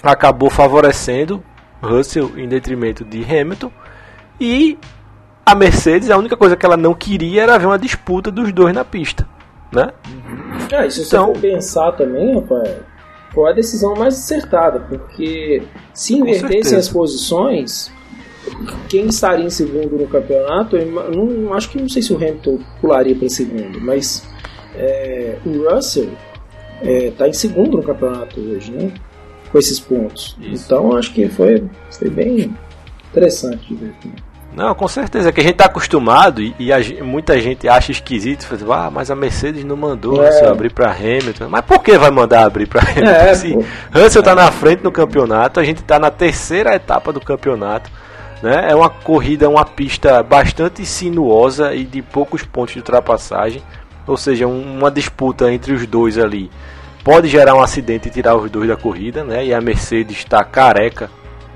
acabou 0.03 0.49
favorecendo 0.49 1.43
Russell 1.81 2.31
em 2.37 2.47
detrimento 2.47 3.03
de 3.03 3.23
Hamilton. 3.23 3.71
E 4.39 4.77
a 5.45 5.55
Mercedes, 5.55 6.09
a 6.09 6.17
única 6.17 6.35
coisa 6.35 6.55
que 6.55 6.65
ela 6.65 6.77
não 6.77 6.93
queria 6.93 7.43
era 7.43 7.57
ver 7.57 7.65
uma 7.65 7.79
disputa 7.79 8.31
dos 8.31 8.51
dois 8.51 8.73
na 8.73 8.83
pista. 8.83 9.27
Né? 9.71 9.91
Ah, 10.73 10.85
e 10.85 10.91
se 10.91 11.03
você 11.03 11.15
então, 11.15 11.33
for 11.33 11.41
pensar 11.41 11.91
também, 11.93 12.35
rapaz, 12.35 12.69
foi 13.33 13.51
a 13.51 13.53
decisão 13.53 13.95
mais 13.95 14.15
acertada, 14.15 14.79
porque 14.79 15.63
se 15.93 16.15
invertessem 16.15 16.77
as 16.77 16.87
posições, 16.87 17.91
quem 18.87 19.07
estaria 19.07 19.45
em 19.45 19.49
segundo 19.49 19.97
no 19.97 20.07
campeonato, 20.07 20.77
não, 20.77 21.53
acho 21.53 21.69
que 21.69 21.79
não 21.79 21.89
sei 21.89 22.01
se 22.01 22.13
o 22.13 22.17
Hamilton 22.17 22.59
pularia 22.79 23.15
para 23.15 23.29
segundo, 23.29 23.79
mas 23.81 24.27
é, 24.75 25.37
o 25.45 25.69
Russell 25.69 26.09
está 26.81 27.25
é, 27.25 27.29
em 27.29 27.33
segundo 27.33 27.77
no 27.77 27.83
campeonato 27.83 28.39
hoje, 28.39 28.71
né? 28.71 28.93
Com 29.57 29.59
esses 29.59 29.79
pontos. 29.79 30.37
Isso. 30.39 30.65
Então 30.65 30.95
acho 30.95 31.11
que 31.11 31.27
foi, 31.27 31.63
foi 31.89 32.09
bem 32.09 32.53
interessante 33.09 33.67
de 33.67 33.75
ver. 33.75 33.93
Não, 34.55 34.73
com 34.73 34.87
certeza, 34.87 35.31
que 35.31 35.39
a 35.39 35.43
gente 35.43 35.53
está 35.53 35.65
acostumado 35.65 36.41
e, 36.41 36.55
e 36.59 37.03
muita 37.03 37.39
gente 37.39 37.67
acha 37.67 37.91
esquisito, 37.91 38.45
faz, 38.45 38.63
ah, 38.63 38.89
mas 38.91 39.11
a 39.11 39.15
Mercedes 39.15 39.63
não 39.63 39.75
mandou 39.75 40.23
é. 40.23 40.47
abrir 40.47 40.71
para 40.71 40.91
Hamilton. 40.91 41.47
Mas 41.47 41.61
por 41.61 41.83
que 41.83 41.95
vai 41.97 42.09
mandar 42.09 42.43
abrir 42.43 42.67
para 42.67 42.81
Hamilton? 42.89 43.11
É, 43.11 43.35
Se 43.35 43.53
Russell 43.93 44.21
está 44.21 44.33
na 44.33 44.51
frente 44.51 44.83
no 44.83 44.91
campeonato, 44.91 45.59
a 45.59 45.63
gente 45.63 45.81
está 45.81 45.99
na 45.99 46.09
terceira 46.09 46.75
etapa 46.75 47.13
do 47.13 47.19
campeonato. 47.19 47.91
Né? 48.41 48.67
É 48.69 48.75
uma 48.75 48.89
corrida, 48.89 49.49
uma 49.49 49.65
pista 49.65 50.21
bastante 50.23 50.85
sinuosa 50.85 51.73
e 51.75 51.83
de 51.83 52.01
poucos 52.01 52.43
pontos 52.43 52.73
de 52.73 52.79
ultrapassagem, 52.79 53.61
ou 54.07 54.17
seja, 54.17 54.47
um, 54.47 54.77
uma 54.77 54.89
disputa 54.89 55.51
entre 55.51 55.73
os 55.73 55.85
dois 55.85 56.17
ali 56.17 56.49
pode 57.07 57.29
gerar 57.29 57.55
um 57.55 57.61
acidente 57.61 58.09
e 58.09 58.11
tirar 58.11 58.35
os 58.35 58.51
dois 58.51 58.67
da 58.67 58.75
corrida, 58.75 59.23
né? 59.23 59.45
E 59.45 59.53
a 59.53 59.61
Mercedes 59.61 60.17
está 60.17 60.43
careca 60.43 61.09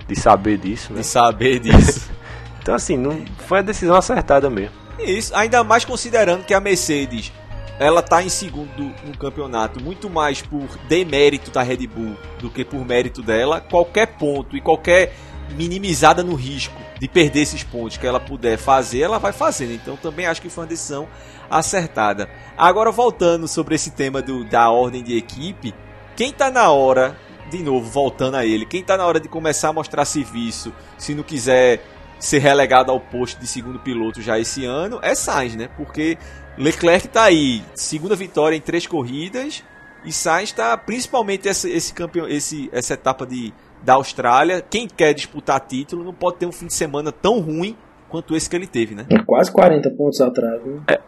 de 0.08 0.16
saber 0.16 0.58
disso, 0.58 0.94
né? 0.94 1.02
De 1.02 1.06
saber 1.06 1.60
disso. 1.60 2.10
então 2.62 2.74
assim, 2.74 2.96
não 2.96 3.26
foi 3.40 3.60
a 3.60 3.62
decisão 3.62 3.98
acertada 3.98 4.50
mesmo. 4.50 4.74
Isso, 4.98 5.36
ainda 5.36 5.62
mais 5.62 5.84
considerando 5.84 6.46
que 6.46 6.54
a 6.54 6.62
Mercedes 6.62 7.34
ela 7.78 8.02
tá 8.02 8.24
em 8.24 8.30
segundo 8.30 8.94
no 9.06 9.18
campeonato, 9.18 9.84
muito 9.84 10.10
mais 10.10 10.42
por 10.42 10.70
demérito 10.88 11.52
da 11.52 11.62
Red 11.62 11.86
Bull 11.86 12.16
do 12.40 12.50
que 12.50 12.64
por 12.64 12.86
mérito 12.86 13.22
dela. 13.22 13.60
Qualquer 13.60 14.08
ponto 14.08 14.56
e 14.56 14.62
qualquer 14.62 15.14
minimizada 15.52 16.24
no 16.24 16.36
risco 16.36 16.76
de 17.00 17.08
perder 17.08 17.42
esses 17.42 17.64
pontos 17.64 17.98
que 17.98 18.06
ela 18.06 18.20
puder 18.20 18.58
fazer, 18.58 19.02
ela 19.02 19.18
vai 19.18 19.32
fazendo. 19.32 19.74
Então 19.74 19.96
também 19.98 20.26
acho 20.26 20.42
que 20.42 20.50
foi 20.50 20.64
uma 20.64 20.70
decisão 20.70 21.08
acertada. 21.50 22.30
Agora 22.58 22.92
voltando 22.92 23.48
sobre 23.48 23.76
esse 23.76 23.92
tema 23.92 24.22
do, 24.22 24.44
da 24.44 24.70
ordem 24.70 25.04
de 25.04 25.18
equipe, 25.18 25.74
quem 26.16 26.32
tá 26.32 26.52
na 26.52 26.70
hora, 26.72 27.18
de 27.50 27.62
novo 27.64 27.90
voltando 27.90 28.36
a 28.36 28.46
ele, 28.46 28.66
quem 28.66 28.84
tá 28.84 28.96
na 28.96 29.06
hora 29.06 29.20
de 29.20 29.28
começar 29.28 29.70
a 29.70 29.74
mostrar 29.74 30.06
serviço, 30.06 30.74
se 30.98 31.14
não 31.14 31.24
quiser 31.24 31.84
ser 32.20 32.40
relegado 32.40 32.92
ao 32.92 33.00
posto 33.00 33.40
de 33.40 33.48
segundo 33.48 33.80
piloto 33.80 34.22
já 34.22 34.40
esse 34.40 34.64
ano, 34.64 35.00
é 35.02 35.16
Sainz, 35.16 35.56
né? 35.56 35.68
Porque 35.76 36.18
Leclerc 36.58 37.08
tá 37.08 37.24
aí, 37.24 37.64
segunda 37.74 38.16
vitória 38.16 38.56
em 38.56 38.62
três 38.62 38.86
corridas, 38.86 39.64
e 40.06 40.12
Sainz 40.12 40.50
está 40.50 40.78
principalmente 40.78 41.48
esse, 41.48 41.70
esse 41.70 41.94
campeão, 41.94 42.28
esse, 42.28 42.70
essa 42.72 42.94
etapa 42.94 43.26
de 43.26 43.52
da 43.82 43.94
Austrália, 43.94 44.62
quem 44.62 44.88
quer 44.88 45.14
disputar 45.14 45.60
título 45.60 46.04
não 46.04 46.14
pode 46.14 46.38
ter 46.38 46.46
um 46.46 46.52
fim 46.52 46.68
de 46.68 46.74
semana 46.74 47.12
tão 47.12 47.40
ruim 47.40 47.76
quanto 48.10 48.36
esse 48.36 48.50
que 48.50 48.56
ele 48.56 48.68
teve, 48.68 48.94
né? 48.94 49.06
É 49.10 49.24
quase 49.24 49.52
40 49.52 49.90
pontos 49.92 50.22
atrás. 50.22 50.62
Né? 50.64 50.82
É, 50.88 51.00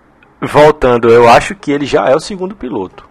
voltando, 0.41 1.09
eu 1.09 1.30
acho 1.30 1.55
que 1.55 1.71
ele 1.71 1.86
já 1.86 2.07
é 2.07 2.15
o 2.15 2.19
segundo 2.19 2.55
piloto. 2.55 3.07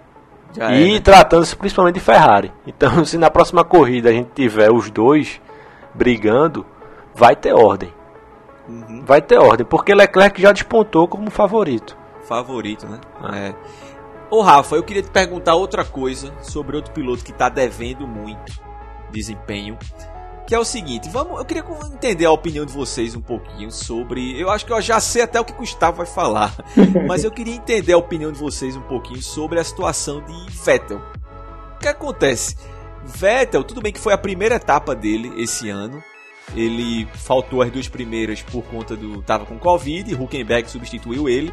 Já 0.54 0.72
e 0.72 0.90
é, 0.90 0.92
né? 0.94 1.00
tratando-se 1.00 1.54
principalmente 1.56 1.94
de 1.94 2.00
Ferrari. 2.00 2.52
Então, 2.66 3.04
se 3.06 3.16
na 3.16 3.30
próxima 3.30 3.64
corrida 3.64 4.10
a 4.10 4.12
gente 4.12 4.30
tiver 4.34 4.70
os 4.70 4.90
dois 4.90 5.40
brigando, 5.94 6.66
vai 7.14 7.36
ter 7.36 7.52
ordem. 7.52 7.92
Uhum. 8.68 9.02
Vai 9.04 9.20
ter 9.20 9.38
ordem, 9.38 9.66
porque 9.66 9.94
Leclerc 9.94 10.40
já 10.40 10.52
despontou 10.52 11.06
como 11.06 11.30
favorito. 11.30 11.96
Favorito, 12.22 12.86
né? 12.86 13.00
Ah. 13.20 13.36
É. 13.36 13.54
Ô 14.30 14.40
Rafa, 14.40 14.76
eu 14.76 14.82
queria 14.82 15.02
te 15.02 15.10
perguntar 15.10 15.54
outra 15.54 15.84
coisa 15.84 16.32
sobre 16.40 16.76
outro 16.76 16.92
piloto 16.92 17.22
que 17.22 17.32
está 17.32 17.50
devendo 17.50 18.06
muito 18.06 18.71
desempenho. 19.12 19.78
Que 20.46 20.54
é 20.54 20.58
o 20.58 20.64
seguinte, 20.64 21.08
vamos, 21.08 21.38
eu 21.38 21.44
queria 21.44 21.64
entender 21.94 22.24
a 22.24 22.32
opinião 22.32 22.66
de 22.66 22.72
vocês 22.72 23.14
um 23.14 23.20
pouquinho 23.20 23.70
sobre. 23.70 24.38
Eu 24.38 24.50
acho 24.50 24.66
que 24.66 24.72
eu 24.72 24.82
já 24.82 25.00
sei 25.00 25.22
até 25.22 25.40
o 25.40 25.44
que 25.44 25.52
o 25.52 25.56
Gustavo 25.56 25.98
vai 25.98 26.06
falar, 26.06 26.52
mas 27.06 27.22
eu 27.22 27.30
queria 27.30 27.54
entender 27.54 27.92
a 27.92 27.98
opinião 27.98 28.32
de 28.32 28.38
vocês 28.38 28.76
um 28.76 28.82
pouquinho 28.82 29.22
sobre 29.22 29.60
a 29.60 29.64
situação 29.64 30.20
de 30.20 30.50
Vettel. 30.64 31.00
O 31.76 31.78
que 31.78 31.88
acontece? 31.88 32.56
Vettel, 33.04 33.64
tudo 33.64 33.80
bem 33.80 33.92
que 33.92 34.00
foi 34.00 34.12
a 34.12 34.18
primeira 34.18 34.56
etapa 34.56 34.94
dele 34.94 35.32
esse 35.40 35.70
ano. 35.70 36.02
Ele 36.54 37.06
faltou 37.14 37.62
as 37.62 37.70
duas 37.70 37.88
primeiras 37.88 38.42
por 38.42 38.62
conta 38.64 38.96
do. 38.96 39.22
tava 39.22 39.46
com 39.46 39.58
Covid, 39.58 40.14
Huckenberg 40.14 40.70
substituiu 40.70 41.28
ele. 41.28 41.52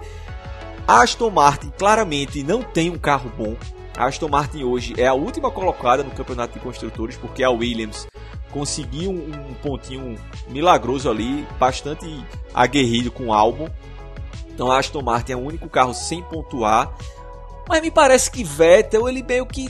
Aston 0.87 1.29
Martin 1.29 1.71
claramente 1.77 2.41
não 2.43 2.63
tem 2.63 2.89
um 2.89 2.97
carro 2.97 3.31
bom. 3.37 3.55
A 3.99 4.05
Aston 4.05 4.29
Martin 4.29 4.63
hoje 4.63 4.93
é 4.97 5.05
a 5.07 5.13
última 5.13 5.51
colocada 5.51 6.05
no 6.05 6.11
campeonato 6.11 6.53
de 6.53 6.59
construtores, 6.61 7.17
porque 7.17 7.43
a 7.43 7.49
Williams 7.49 8.07
conseguiu 8.49 9.11
um, 9.11 9.53
pontinho 9.55 10.15
milagroso 10.47 11.09
ali, 11.09 11.45
bastante 11.59 12.07
aguerrido 12.53 13.11
com 13.11 13.25
o 13.25 13.33
Albon. 13.33 13.67
Então 14.51 14.71
a 14.71 14.79
Aston 14.79 15.01
Martin 15.01 15.33
é 15.33 15.35
o 15.35 15.41
único 15.41 15.67
carro 15.67 15.93
sem 15.93 16.23
pontuar. 16.23 16.95
Mas 17.67 17.81
me 17.81 17.91
parece 17.91 18.31
que 18.31 18.41
Vettel, 18.41 19.09
ele 19.09 19.21
meio 19.21 19.45
que 19.45 19.69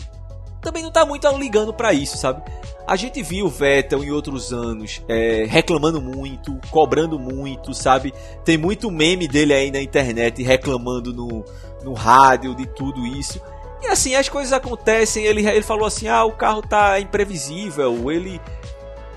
também 0.61 0.83
não 0.83 0.89
está 0.89 1.03
muito 1.07 1.27
ligando 1.35 1.73
para 1.73 1.91
isso, 1.91 2.15
sabe? 2.15 2.43
A 2.85 2.95
gente 2.95 3.23
viu 3.23 3.47
o 3.47 3.49
Vettel 3.49 4.03
em 4.03 4.11
outros 4.11 4.53
anos 4.53 5.01
é, 5.07 5.45
reclamando 5.47 5.99
muito, 5.99 6.55
cobrando 6.69 7.17
muito, 7.17 7.73
sabe? 7.73 8.13
Tem 8.45 8.59
muito 8.59 8.91
meme 8.91 9.27
dele 9.27 9.55
aí 9.55 9.71
na 9.71 9.81
internet 9.81 10.43
reclamando 10.43 11.11
no, 11.11 11.43
no 11.83 11.93
rádio 11.93 12.53
de 12.53 12.67
tudo 12.67 13.07
isso. 13.07 13.41
E 13.81 13.87
assim, 13.87 14.15
as 14.15 14.27
coisas 14.27 14.51
acontecem. 14.53 15.25
Ele, 15.25 15.47
ele 15.47 15.61
falou 15.61 15.85
assim: 15.85 16.07
ah, 16.07 16.23
o 16.25 16.31
carro 16.31 16.61
tá 16.61 16.99
imprevisível. 16.99 18.11
Ele 18.11 18.41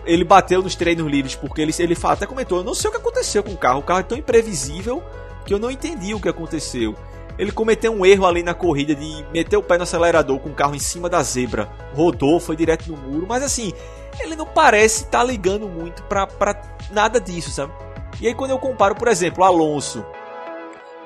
ele 0.05 0.25
bateu 0.25 0.61
nos 0.61 0.75
treinos 0.75 1.09
livres 1.09 1.37
porque 1.37 1.63
ele, 1.63 1.73
ele 1.79 1.97
até 2.03 2.27
comentou: 2.27 2.59
eu 2.59 2.65
não 2.65 2.75
sei 2.75 2.89
o 2.89 2.93
que 2.93 2.99
aconteceu 2.99 3.43
com 3.43 3.53
o 3.53 3.57
carro. 3.57 3.81
O 3.81 3.83
carro 3.83 4.01
é 4.01 4.05
tão 4.05 4.19
imprevisível 4.19 5.03
que 5.45 5.53
eu 5.53 5.59
não 5.59 5.71
entendi 5.71 6.15
o 6.15 6.21
que 6.21 6.29
aconteceu. 6.29 6.95
Ele 7.39 7.51
cometeu 7.51 7.93
um 7.93 8.05
erro 8.05 8.27
ali 8.27 8.43
na 8.43 8.55
corrida 8.55 8.95
de 8.95 9.25
meter 9.33 9.57
o 9.57 9.63
pé 9.63 9.77
no 9.77 9.85
acelerador 9.85 10.39
com 10.39 10.51
o 10.51 10.55
carro 10.55 10.75
em 10.75 10.79
cima 10.79 11.09
da 11.09 11.23
zebra. 11.23 11.69
Rodou, 11.95 12.39
foi 12.39 12.57
direto 12.57 12.91
no 12.91 12.97
muro. 12.97 13.27
Mas 13.27 13.43
assim, 13.43 13.73
ele 14.21 14.37
não 14.37 14.47
parece 14.47 15.05
estar 15.05 15.21
tá 15.21 15.25
ligando 15.25 15.67
muito 15.67 16.03
pra, 16.05 16.27
pra 16.27 16.61
nada 16.91 17.21
disso, 17.21 17.51
sabe? 17.51 17.73
E 18.21 18.27
aí 18.27 18.35
quando 18.35 18.51
eu 18.51 18.59
comparo, 18.59 18.95
por 18.95 19.09
exemplo, 19.09 19.43
Alonso 19.43 20.05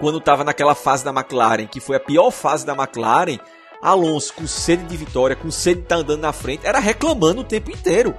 quando 0.01 0.19
estava 0.19 0.45
naquela 0.45 0.75
fase 0.75 1.05
da 1.05 1.11
McLaren, 1.11 1.67
que 1.67 1.81
foi 1.81 1.97
a 1.97 2.01
pior 2.01 2.31
fase 2.31 2.65
da 2.65 2.75
McLaren, 2.75 3.39
Alonso 3.81 4.35
com 4.35 4.47
sede 4.47 4.85
de 4.85 4.97
vitória, 4.97 5.37
com 5.37 5.51
sede 5.51 5.77
de 5.77 5.83
estar 5.83 5.97
tá 5.97 6.03
andando 6.03 6.21
na 6.21 6.33
frente, 6.33 6.67
era 6.67 6.79
reclamando 6.79 7.43
o 7.43 7.45
tempo 7.45 7.71
inteiro. 7.71 8.15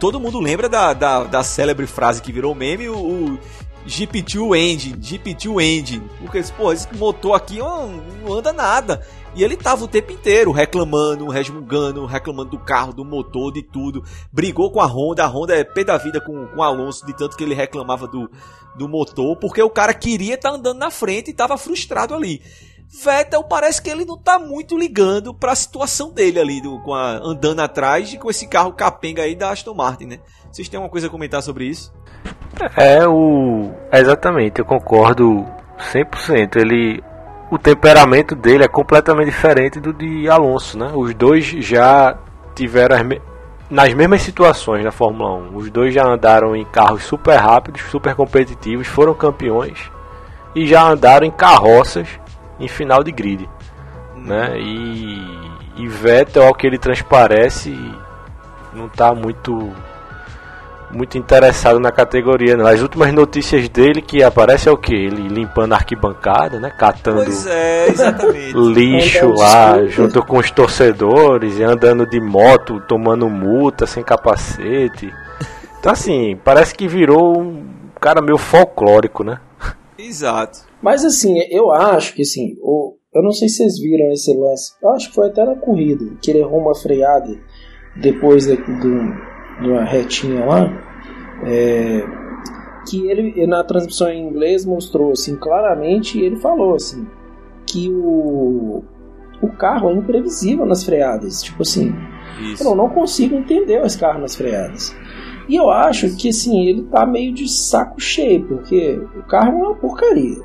Todo 0.00 0.20
mundo 0.20 0.40
lembra 0.40 0.68
da, 0.68 0.92
da, 0.92 1.24
da 1.24 1.42
célebre 1.42 1.86
frase 1.86 2.20
que 2.20 2.32
virou 2.32 2.54
meme, 2.54 2.88
o, 2.88 2.96
o 2.96 3.38
GP2 3.86 4.56
Engine, 4.56 4.96
GP2 4.98 5.62
Engine. 5.62 6.10
Porque, 6.20 6.42
pô, 6.56 6.72
esse 6.72 6.92
motor 6.94 7.34
aqui 7.34 7.58
não, 7.58 7.88
não 8.22 8.34
anda 8.34 8.52
nada. 8.52 9.06
E 9.36 9.44
ele 9.44 9.54
tava 9.54 9.84
o 9.84 9.88
tempo 9.88 10.10
inteiro 10.12 10.50
reclamando, 10.50 11.28
resmungando, 11.28 12.06
reclamando 12.06 12.52
do 12.52 12.58
carro, 12.58 12.94
do 12.94 13.04
motor, 13.04 13.52
de 13.52 13.62
tudo. 13.62 14.02
Brigou 14.32 14.70
com 14.70 14.80
a 14.80 14.86
Honda, 14.86 15.24
a 15.24 15.26
Honda 15.26 15.54
é 15.54 15.62
pé 15.62 15.84
da 15.84 15.98
vida 15.98 16.18
com, 16.22 16.46
com 16.46 16.56
o 16.56 16.62
Alonso, 16.62 17.04
de 17.04 17.14
tanto 17.14 17.36
que 17.36 17.44
ele 17.44 17.54
reclamava 17.54 18.06
do, 18.06 18.30
do 18.74 18.88
motor, 18.88 19.36
porque 19.36 19.62
o 19.62 19.68
cara 19.68 19.92
queria 19.92 20.36
estar 20.36 20.52
tá 20.52 20.56
andando 20.56 20.78
na 20.78 20.90
frente 20.90 21.28
e 21.28 21.30
estava 21.32 21.58
frustrado 21.58 22.14
ali. 22.14 22.40
Vettel 22.88 23.44
parece 23.44 23.82
que 23.82 23.90
ele 23.90 24.06
não 24.06 24.14
está 24.14 24.38
muito 24.38 24.78
ligando 24.78 25.34
para 25.34 25.52
a 25.52 25.56
situação 25.56 26.10
dele 26.10 26.40
ali, 26.40 26.62
do, 26.62 26.80
com 26.80 26.94
a, 26.94 27.18
andando 27.22 27.60
atrás 27.60 28.10
e 28.14 28.16
com 28.16 28.30
esse 28.30 28.46
carro 28.48 28.72
capenga 28.72 29.22
aí 29.22 29.36
da 29.36 29.50
Aston 29.50 29.74
Martin, 29.74 30.06
né? 30.06 30.20
Vocês 30.50 30.66
têm 30.66 30.78
alguma 30.78 30.90
coisa 30.90 31.08
a 31.08 31.10
comentar 31.10 31.42
sobre 31.42 31.66
isso? 31.66 31.92
É 32.74 33.06
o 33.06 33.70
exatamente, 33.92 34.60
eu 34.60 34.64
concordo 34.64 35.44
100%. 35.92 36.56
Ele 36.56 37.02
o 37.50 37.58
temperamento 37.58 38.34
dele 38.34 38.64
é 38.64 38.68
completamente 38.68 39.26
diferente 39.26 39.78
do 39.78 39.92
de 39.92 40.28
Alonso, 40.28 40.78
né? 40.78 40.90
Os 40.94 41.14
dois 41.14 41.44
já 41.44 42.16
tiveram 42.54 42.96
nas 43.70 43.94
mesmas 43.94 44.22
situações 44.22 44.84
na 44.84 44.90
Fórmula 44.90 45.34
1. 45.50 45.56
Os 45.56 45.70
dois 45.70 45.94
já 45.94 46.04
andaram 46.04 46.56
em 46.56 46.64
carros 46.64 47.04
super 47.04 47.36
rápidos, 47.36 47.82
super 47.82 48.14
competitivos, 48.14 48.86
foram 48.86 49.14
campeões 49.14 49.90
e 50.54 50.66
já 50.66 50.82
andaram 50.82 51.26
em 51.26 51.30
carroças 51.30 52.08
em 52.58 52.66
final 52.66 53.04
de 53.04 53.12
grid, 53.12 53.48
né? 54.16 54.58
E, 54.58 55.20
e 55.76 55.86
Vettel, 55.86 56.46
ao 56.46 56.54
que 56.54 56.66
ele 56.66 56.78
transparece, 56.78 57.78
não 58.72 58.86
está 58.86 59.14
muito 59.14 59.70
muito 60.96 61.18
interessado 61.18 61.78
na 61.78 61.92
categoria, 61.92 62.56
não. 62.56 62.66
As 62.66 62.80
últimas 62.80 63.12
notícias 63.12 63.68
dele 63.68 64.00
que 64.00 64.22
aparece 64.22 64.68
é 64.68 64.72
o 64.72 64.76
que? 64.76 64.94
Ele 64.94 65.28
limpando 65.28 65.74
a 65.74 65.76
arquibancada, 65.76 66.58
né? 66.58 66.70
Catando 66.70 67.22
é, 67.48 67.86
lixo 68.54 69.28
lá 69.28 69.84
junto 69.86 70.24
com 70.24 70.38
os 70.38 70.50
torcedores 70.50 71.58
e 71.58 71.62
andando 71.62 72.08
de 72.08 72.20
moto, 72.20 72.80
tomando 72.88 73.28
multa 73.28 73.86
sem 73.86 74.02
capacete. 74.02 75.12
Então 75.78 75.92
assim, 75.92 76.38
parece 76.42 76.74
que 76.74 76.88
virou 76.88 77.38
um 77.38 77.64
cara 78.00 78.22
meio 78.22 78.38
folclórico, 78.38 79.22
né? 79.22 79.38
Exato. 79.98 80.60
Mas 80.82 81.04
assim, 81.04 81.38
eu 81.50 81.70
acho 81.70 82.14
que 82.14 82.22
assim, 82.22 82.56
o, 82.60 82.96
eu 83.14 83.22
não 83.22 83.32
sei 83.32 83.48
se 83.48 83.56
vocês 83.56 83.78
viram 83.78 84.10
esse 84.10 84.34
lance. 84.34 84.72
Eu 84.82 84.90
acho 84.90 85.08
que 85.08 85.14
foi 85.14 85.28
até 85.28 85.44
na 85.44 85.56
corrida, 85.56 86.04
que 86.20 86.30
ele 86.30 86.40
errou 86.40 86.60
uma 86.60 86.74
freada 86.74 87.36
depois 87.96 88.46
do 88.46 88.56
numa 89.60 89.84
retinha 89.84 90.44
lá, 90.44 90.85
é, 91.44 92.04
que 92.88 93.08
ele 93.08 93.46
na 93.46 93.64
transmissão 93.64 94.08
em 94.08 94.28
inglês 94.28 94.64
mostrou 94.64 95.12
assim 95.12 95.36
claramente, 95.36 96.20
ele 96.20 96.36
falou 96.36 96.74
assim 96.74 97.06
que 97.66 97.90
o 97.90 98.84
o 99.42 99.48
carro 99.48 99.90
é 99.90 99.92
imprevisível 99.92 100.64
nas 100.64 100.82
freadas, 100.82 101.42
tipo 101.42 101.62
assim, 101.62 101.94
eu 102.58 102.74
não 102.74 102.88
consigo 102.88 103.34
entender 103.36 103.84
esse 103.84 103.98
carro 103.98 104.20
nas 104.20 104.34
freadas. 104.34 104.96
E 105.48 105.54
eu 105.54 105.70
acho 105.70 106.16
que 106.16 106.30
assim, 106.30 106.66
ele 106.66 106.82
tá 106.84 107.06
meio 107.06 107.32
de 107.32 107.48
saco 107.48 108.00
cheio, 108.00 108.46
porque 108.46 108.98
o 109.16 109.22
carro 109.24 109.50
é 109.50 109.66
uma 109.66 109.74
porcaria. 109.74 110.42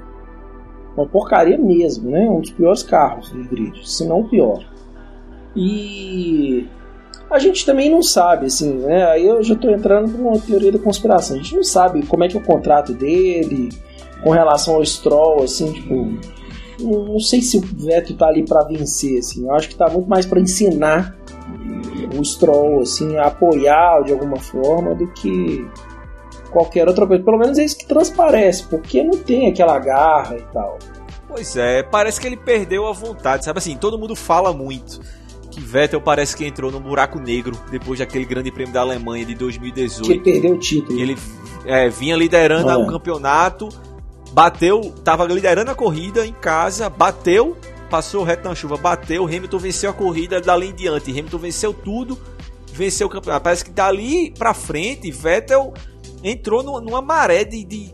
Uma 0.96 1.08
porcaria 1.08 1.58
mesmo, 1.58 2.12
né? 2.12 2.30
Um 2.30 2.42
dos 2.42 2.52
piores 2.52 2.84
carros 2.84 3.32
do 3.32 3.44
grid, 3.46 3.90
se 3.90 4.06
não 4.06 4.20
o 4.20 4.30
pior. 4.30 4.64
E 5.56 6.68
a 7.32 7.40
gente 7.40 7.66
também 7.66 7.90
não 7.90 8.04
sabe, 8.04 8.48
assim, 8.48 8.74
né? 8.74 9.06
Aí 9.06 9.26
eu 9.26 9.42
já 9.42 9.54
estou 9.54 9.72
entrando 9.72 10.12
com 10.12 10.30
uma 10.30 10.40
teoria 10.40 10.72
da 10.72 10.80
conspiração. 10.80 11.38
A 11.38 11.40
gente 11.40 11.56
não 11.56 11.64
sabe 11.64 12.06
como 12.06 12.24
é 12.24 12.28
que 12.28 12.36
é 12.36 12.40
o 12.40 12.44
contrato 12.44 12.94
dele 12.94 13.70
com 14.22 14.32
relação 14.32 14.76
ao 14.76 14.86
Stroll, 14.86 15.44
assim, 15.44 15.72
tipo. 15.72 15.96
Não, 16.80 17.06
não 17.06 17.20
sei 17.20 17.42
se 17.42 17.58
o 17.58 17.62
Vettel 17.62 18.18
tá 18.18 18.28
ali 18.28 18.44
para 18.44 18.66
vencer, 18.66 19.20
assim. 19.20 19.46
Eu 19.46 19.54
acho 19.54 19.70
que 19.70 19.76
tá 19.76 19.90
muito 19.90 20.10
mais 20.10 20.26
para 20.26 20.42
ensinar 20.42 21.16
o 22.18 22.24
Stroll, 22.26 22.82
assim, 22.82 23.16
a 23.18 23.28
apoiar 23.28 24.04
de 24.04 24.12
alguma 24.12 24.38
forma 24.38 24.94
do 24.94 25.08
que 25.14 25.66
qualquer 26.52 26.88
outra 26.88 27.08
coisa. 27.08 27.24
Pelo 27.24 27.38
menos 27.38 27.58
é 27.58 27.64
isso 27.64 27.78
que 27.78 27.86
transparece, 27.86 28.64
porque 28.64 29.04
não 29.04 29.18
tem 29.18 29.48
aquela 29.48 29.80
garra 29.80 30.36
e 30.38 30.44
tal. 30.54 30.78
Pois 31.30 31.56
é, 31.56 31.82
parece 31.82 32.20
que 32.20 32.28
ele 32.28 32.36
perdeu 32.36 32.86
a 32.88 32.92
vontade, 32.92 33.46
sabe 33.46 33.60
assim, 33.60 33.78
todo 33.78 33.98
mundo 33.98 34.18
fala 34.18 34.52
muito 34.52 35.00
que 35.52 35.60
Vettel 35.60 36.02
parece 36.02 36.36
que 36.36 36.46
entrou 36.46 36.72
num 36.72 36.80
buraco 36.80 37.20
negro 37.20 37.60
depois 37.70 38.00
daquele 38.00 38.26
grande 38.26 38.52
prêmio 38.52 38.74
da 38.74 38.82
Alemanha 38.82 39.26
de 39.26 39.36
2018. 39.36 40.08
Que 40.08 40.20
perdeu 40.20 40.56
o 40.56 40.60
título. 40.60 41.00
ele 41.00 41.18
é, 41.66 41.90
vinha 41.90 42.16
liderando 42.16 42.70
ah. 42.70 42.78
o 42.78 42.88
campeonato, 42.88 43.70
bateu, 44.32 44.94
tava 45.04 45.26
liderando 45.26 45.70
a 45.70 45.76
corrida 45.76 46.26
em 46.26 46.34
casa, 46.34 46.90
bateu, 46.90 47.58
passou 47.90 48.24
reto 48.24 48.48
na 48.48 48.56
chuva, 48.56 48.78
bateu, 48.78 49.26
Hamilton 49.26 49.58
venceu 49.60 49.90
a 49.90 49.94
corrida 49.94 50.40
dali 50.40 50.70
em 50.70 50.74
diante, 50.74 51.12
Hamilton 51.12 51.38
venceu 51.38 51.74
tudo, 51.74 52.18
venceu 52.74 53.08
o 53.08 53.10
campeonato. 53.10 53.44
Parece 53.44 53.66
que 53.66 53.72
dali 53.72 54.32
pra 54.32 54.54
frente, 54.54 55.12
Vettel 55.12 55.74
entrou 56.24 56.64
numa 56.82 57.02
maré 57.02 57.44
de, 57.44 57.64
de 57.66 57.94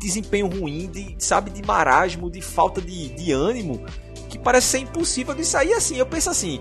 desempenho 0.00 0.48
ruim, 0.48 0.88
de, 0.88 1.14
sabe, 1.18 1.50
de 1.50 1.62
marasmo, 1.62 2.30
de 2.30 2.40
falta 2.40 2.80
de, 2.80 3.10
de 3.10 3.32
ânimo, 3.32 3.84
que 4.30 4.38
parece 4.38 4.68
ser 4.68 4.78
impossível 4.78 5.34
de 5.34 5.44
sair 5.44 5.74
assim. 5.74 5.96
Eu 5.96 6.06
penso 6.06 6.30
assim, 6.30 6.60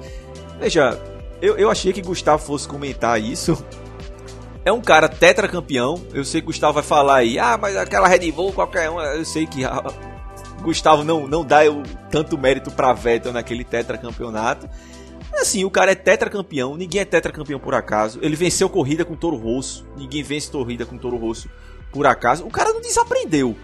veja, 0.60 1.00
eu, 1.42 1.58
eu 1.58 1.70
achei 1.70 1.94
que 1.94 2.02
Gustavo 2.02 2.44
fosse 2.44 2.68
comentar 2.68 3.22
isso. 3.22 3.64
É 4.66 4.72
um 4.72 4.82
cara 4.82 5.08
tetracampeão. 5.08 6.02
Eu 6.14 6.26
sei 6.26 6.42
que 6.42 6.48
Gustavo 6.48 6.74
vai 6.74 6.84
falar 6.84 7.18
aí, 7.18 7.40
ah, 7.40 7.58
mas 7.58 7.78
aquela 7.78 8.08
Red 8.08 8.32
Bull, 8.32 8.52
qualquer 8.52 8.90
um. 8.90 9.00
Eu 9.00 9.24
sei 9.24 9.48
que 9.48 9.64
ah, 9.64 9.82
Gustavo 10.62 11.04
não, 11.04 11.28
não 11.28 11.46
dá 11.46 11.66
eu, 11.66 11.82
tanto 12.12 12.38
mérito 12.38 12.70
pra 12.72 12.94
Vettel 12.94 13.32
naquele 13.32 13.64
tetracampeonato. 13.64 14.70
Assim, 15.34 15.64
o 15.64 15.72
cara 15.72 15.92
é 15.92 15.96
tetracampeão, 15.96 16.76
ninguém 16.76 17.02
é 17.02 17.06
tetracampeão 17.06 17.60
por 17.60 17.74
acaso. 17.74 18.20
Ele 18.22 18.36
venceu 18.36 18.68
corrida 18.68 19.06
com 19.06 19.16
Toro 19.16 19.38
Rosso, 19.38 19.86
ninguém 19.96 20.22
vence 20.24 20.52
corrida 20.52 20.86
com 20.86 20.98
Toro 20.98 21.18
Rosso 21.18 21.50
por 21.92 22.06
acaso. 22.06 22.46
O 22.46 22.52
cara 22.52 22.74
não 22.74 22.82
desaprendeu. 22.82 23.56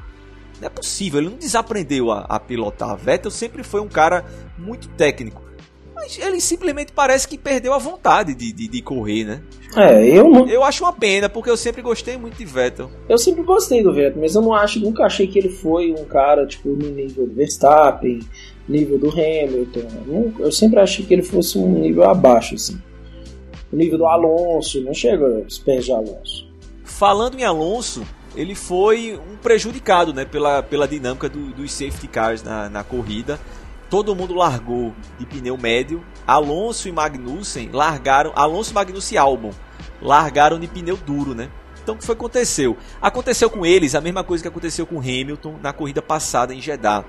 Não 0.60 0.68
é 0.68 0.70
possível, 0.70 1.20
ele 1.20 1.30
não 1.30 1.38
desaprendeu 1.38 2.12
a, 2.12 2.22
a 2.22 2.39
pilotar. 2.39 2.95
Vettel 2.95 3.32
sempre 3.32 3.64
foi 3.64 3.82
um 3.82 3.88
cara 3.88 4.26
muito 4.58 4.88
técnico. 4.89 5.43
Mas 5.93 6.20
ele 6.20 6.41
simplesmente 6.41 6.91
parece 6.91 7.28
que 7.28 7.38
perdeu 7.38 7.74
a 7.74 7.78
vontade 7.78 8.36
de, 8.36 8.51
de, 8.51 8.68
de, 8.68 8.82
correr, 8.82 9.24
né? 9.24 9.41
É, 9.76 10.06
eu 10.06 10.30
não. 10.30 10.47
Eu 10.47 10.64
acho 10.64 10.84
uma 10.84 10.91
pena, 10.91 11.30
porque 11.30 11.49
eu 11.49 11.56
sempre 11.56 11.82
gostei 11.82 12.18
muito 12.18 12.38
de 12.38 12.45
Vettel. 12.45 12.91
Eu 13.08 13.18
sempre 13.18 13.43
gostei 13.43 13.82
do 13.82 13.93
Vettel, 13.93 14.22
mas 14.22 14.36
eu 14.36 14.41
não 14.41 14.53
acho, 14.53 14.80
nunca 14.80 15.06
achei 15.06 15.26
que 15.26 15.39
ele 15.39 15.49
foi 15.49 15.91
um 15.91 16.03
cara, 16.03 16.45
tipo, 16.45 16.70
no 16.70 16.89
nível 16.89 17.26
do 17.26 17.34
Verstappen, 17.34 18.20
nível 18.68 18.99
do 18.99 19.10
Hamilton. 19.10 20.34
Eu 20.39 20.51
sempre 20.51 20.80
achei 20.80 21.06
que 21.06 21.14
ele 21.14 21.24
fosse 21.24 21.58
um 21.58 21.80
nível 21.80 22.03
abaixo, 22.03 22.56
assim. 22.56 22.78
O 23.72 23.76
nível 23.76 23.97
do 23.97 24.06
Alonso, 24.06 24.82
não 24.82 24.93
chega 24.93 25.26
aos 25.26 25.58
pés 25.60 25.86
de 25.86 25.91
Alonso. 25.91 26.47
Falando 26.84 27.39
em 27.39 27.43
Alonso, 27.43 28.06
ele 28.36 28.56
foi 28.56 29.20
um 29.32 29.38
prejudicado 29.38 30.14
né, 30.14 30.26
pela, 30.26 30.62
pela 30.62 30.88
dinâmica 30.88 31.30
do, 31.30 31.54
dos 31.54 31.72
safety 31.72 32.08
cars 32.08 32.44
na, 32.44 32.70
na 32.70 32.84
corrida. 32.84 33.40
Todo 33.90 34.16
mundo 34.16 34.34
largou 34.34 34.94
de 35.18 35.26
pneu 35.26 35.58
médio. 35.58 36.04
Alonso 36.26 36.90
e 36.90 36.92
Magnussen 36.92 37.70
largaram. 37.72 38.32
Alonso, 38.36 38.74
Magnussen 38.74 39.16
e 39.16 39.18
Albon 39.18 39.52
largaram 40.02 40.60
de 40.60 40.68
pneu 40.68 40.98
duro, 40.98 41.34
né? 41.34 41.50
Então 41.82 41.96
o 41.96 41.98
que 41.98 42.06
foi 42.06 42.16
aconteceu? 42.16 42.76
Aconteceu 43.02 43.50
com 43.50 43.66
eles 43.66 43.94
a 43.94 44.02
mesma 44.02 44.24
coisa 44.24 44.44
que 44.44 44.48
aconteceu 44.48 44.88
com 44.88 45.00
Hamilton 45.00 45.60
na 45.62 45.72
corrida 45.72 46.02
passada 46.02 46.54
em 46.54 46.60
Jeddah. 46.60 47.06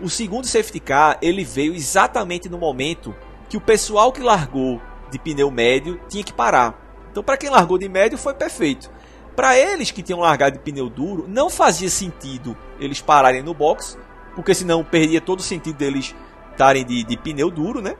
O 0.00 0.10
segundo 0.10 0.46
safety 0.46 0.78
car 0.78 1.18
ele 1.22 1.42
veio 1.42 1.74
exatamente 1.74 2.48
no 2.48 2.58
momento 2.58 3.14
que 3.48 3.56
o 3.56 3.60
pessoal 3.60 4.12
que 4.12 4.20
largou 4.20 4.80
de 5.10 5.18
pneu 5.18 5.50
médio 5.50 5.98
tinha 6.08 6.22
que 6.22 6.34
parar. 6.34 6.78
Então 7.10 7.22
para 7.22 7.38
quem 7.38 7.48
largou 7.48 7.78
de 7.78 7.88
médio 7.88 8.18
foi 8.18 8.34
perfeito. 8.34 8.90
Para 9.34 9.56
eles 9.56 9.90
que 9.90 10.02
tinham 10.02 10.20
largado 10.20 10.58
de 10.58 10.62
pneu 10.62 10.88
duro, 10.88 11.26
não 11.28 11.48
fazia 11.48 11.88
sentido 11.88 12.56
eles 12.78 13.00
pararem 13.00 13.42
no 13.42 13.54
box, 13.54 13.96
porque 14.34 14.54
senão 14.54 14.84
perdia 14.84 15.20
todo 15.20 15.40
o 15.40 15.42
sentido 15.42 15.76
deles 15.76 16.14
estarem 16.50 16.84
de, 16.84 17.04
de 17.04 17.16
pneu 17.16 17.50
duro, 17.50 17.80
né? 17.80 17.94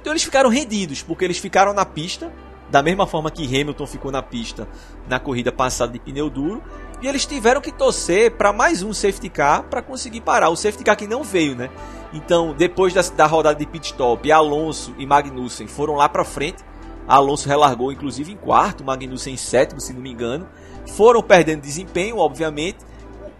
Então 0.00 0.12
eles 0.12 0.22
ficaram 0.22 0.50
rendidos, 0.50 1.02
porque 1.02 1.24
eles 1.24 1.38
ficaram 1.38 1.72
na 1.72 1.84
pista, 1.84 2.32
da 2.70 2.82
mesma 2.82 3.06
forma 3.06 3.30
que 3.30 3.44
Hamilton 3.44 3.86
ficou 3.86 4.10
na 4.10 4.22
pista 4.22 4.68
na 5.08 5.20
corrida 5.20 5.52
passada 5.52 5.92
de 5.92 5.98
pneu 5.98 6.30
duro, 6.30 6.62
e 7.00 7.08
eles 7.08 7.26
tiveram 7.26 7.60
que 7.60 7.72
torcer 7.72 8.32
para 8.32 8.52
mais 8.52 8.82
um 8.82 8.92
safety 8.92 9.28
car 9.28 9.64
para 9.64 9.82
conseguir 9.82 10.20
parar. 10.20 10.48
O 10.50 10.56
safety 10.56 10.84
car 10.84 10.96
que 10.96 11.06
não 11.06 11.24
veio, 11.24 11.56
né? 11.56 11.70
Então, 12.12 12.54
depois 12.54 12.94
da, 12.94 13.02
da 13.02 13.26
rodada 13.26 13.58
de 13.58 13.66
pit 13.66 13.86
stop, 13.86 14.30
Alonso 14.30 14.94
e 14.98 15.06
Magnussen 15.06 15.66
foram 15.66 15.94
lá 15.94 16.08
para 16.08 16.24
frente 16.24 16.62
Alonso 17.06 17.48
relargou 17.48 17.92
inclusive 17.92 18.32
em 18.32 18.36
quarto, 18.36 18.84
Magnussen 18.84 19.34
em 19.34 19.36
sétimo, 19.36 19.80
se 19.80 19.92
não 19.92 20.00
me 20.00 20.10
engano. 20.10 20.48
Foram 20.86 21.22
perdendo 21.22 21.62
desempenho, 21.62 22.18
obviamente. 22.18 22.78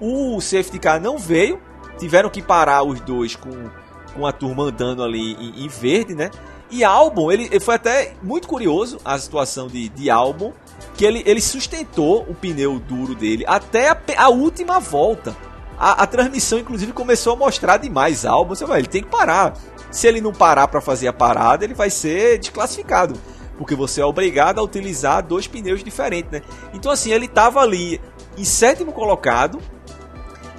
O 0.01 0.41
safety 0.41 0.79
car 0.79 1.01
não 1.01 1.19
veio, 1.19 1.61
tiveram 1.99 2.29
que 2.29 2.43
parar 2.43 2.83
os 2.83 3.01
dois 3.01 3.37
com, 3.37 3.71
com 4.15 4.27
a 4.27 4.33
turma 4.33 4.65
andando 4.65 5.03
ali 5.03 5.35
em, 5.35 5.65
em 5.65 5.69
verde, 5.69 6.15
né? 6.15 6.31
E 6.71 6.83
Albon, 6.83 7.31
ele, 7.31 7.45
ele, 7.45 7.61
foi 7.61 7.75
até 7.75 8.15
muito 8.23 8.49
curioso 8.49 8.99
a 9.05 9.19
situação 9.19 9.69
de, 9.69 9.91
de 9.91 10.09
Albon, 10.09 10.53
que 10.95 11.05
ele, 11.05 11.23
ele 11.27 11.41
sustentou 11.41 12.23
o 12.23 12.35
pneu 12.35 12.79
duro 12.79 13.15
dele 13.15 13.45
até 13.47 13.91
a, 13.91 13.97
a 14.17 14.29
última 14.31 14.81
volta. 14.81 15.37
A, 15.79 16.03
a, 16.03 16.07
transmissão, 16.07 16.59
inclusive, 16.59 16.93
começou 16.93 17.35
a 17.35 17.37
mostrar 17.37 17.77
demais 17.77 18.25
Albon. 18.25 18.55
Você 18.55 18.65
vai, 18.65 18.81
ele 18.81 18.89
tem 18.89 19.03
que 19.03 19.11
parar. 19.11 19.55
Se 19.91 20.07
ele 20.07 20.23
não 20.23 20.33
parar 20.33 20.67
para 20.69 20.81
fazer 20.81 21.09
a 21.09 21.13
parada, 21.13 21.65
ele 21.65 21.75
vai 21.75 21.91
ser 21.91 22.39
desclassificado 22.39 23.21
porque 23.63 23.77
você 23.77 24.01
é 24.01 24.05
obrigado 24.05 24.59
a 24.59 24.63
utilizar 24.63 25.25
dois 25.25 25.47
pneus 25.47 25.85
diferentes, 25.85 26.33
né? 26.33 26.43
Então 26.75 26.91
assim, 26.91 27.13
ele 27.13 27.27
estava 27.27 27.61
ali 27.61 28.01
em 28.37 28.45
sétimo 28.45 28.93
colocado. 28.93 29.61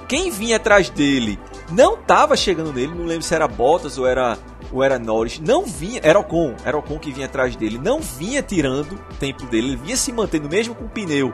Quem 0.08 0.30
vinha 0.30 0.56
atrás 0.56 0.88
dele 0.88 1.38
não 1.70 1.94
estava 1.94 2.34
chegando 2.34 2.72
nele, 2.72 2.94
não 2.94 3.04
lembro 3.04 3.22
se 3.22 3.34
era 3.34 3.46
Bottas 3.46 3.98
ou 3.98 4.06
era 4.06 4.38
ou 4.72 4.82
era 4.82 4.98
Norris, 4.98 5.38
não 5.38 5.66
vinha, 5.66 6.00
era 6.02 6.18
Ocon, 6.18 6.54
era 6.64 6.76
Ocon 6.76 6.98
que 6.98 7.12
vinha 7.12 7.26
atrás 7.26 7.54
dele, 7.54 7.78
não 7.78 8.00
vinha 8.00 8.42
tirando 8.42 8.98
tempo 9.20 9.44
dele, 9.46 9.68
ele 9.68 9.76
vinha 9.76 9.96
se 9.96 10.10
mantendo 10.10 10.48
mesmo 10.48 10.74
com 10.74 10.86
o 10.86 10.88
pneu 10.88 11.32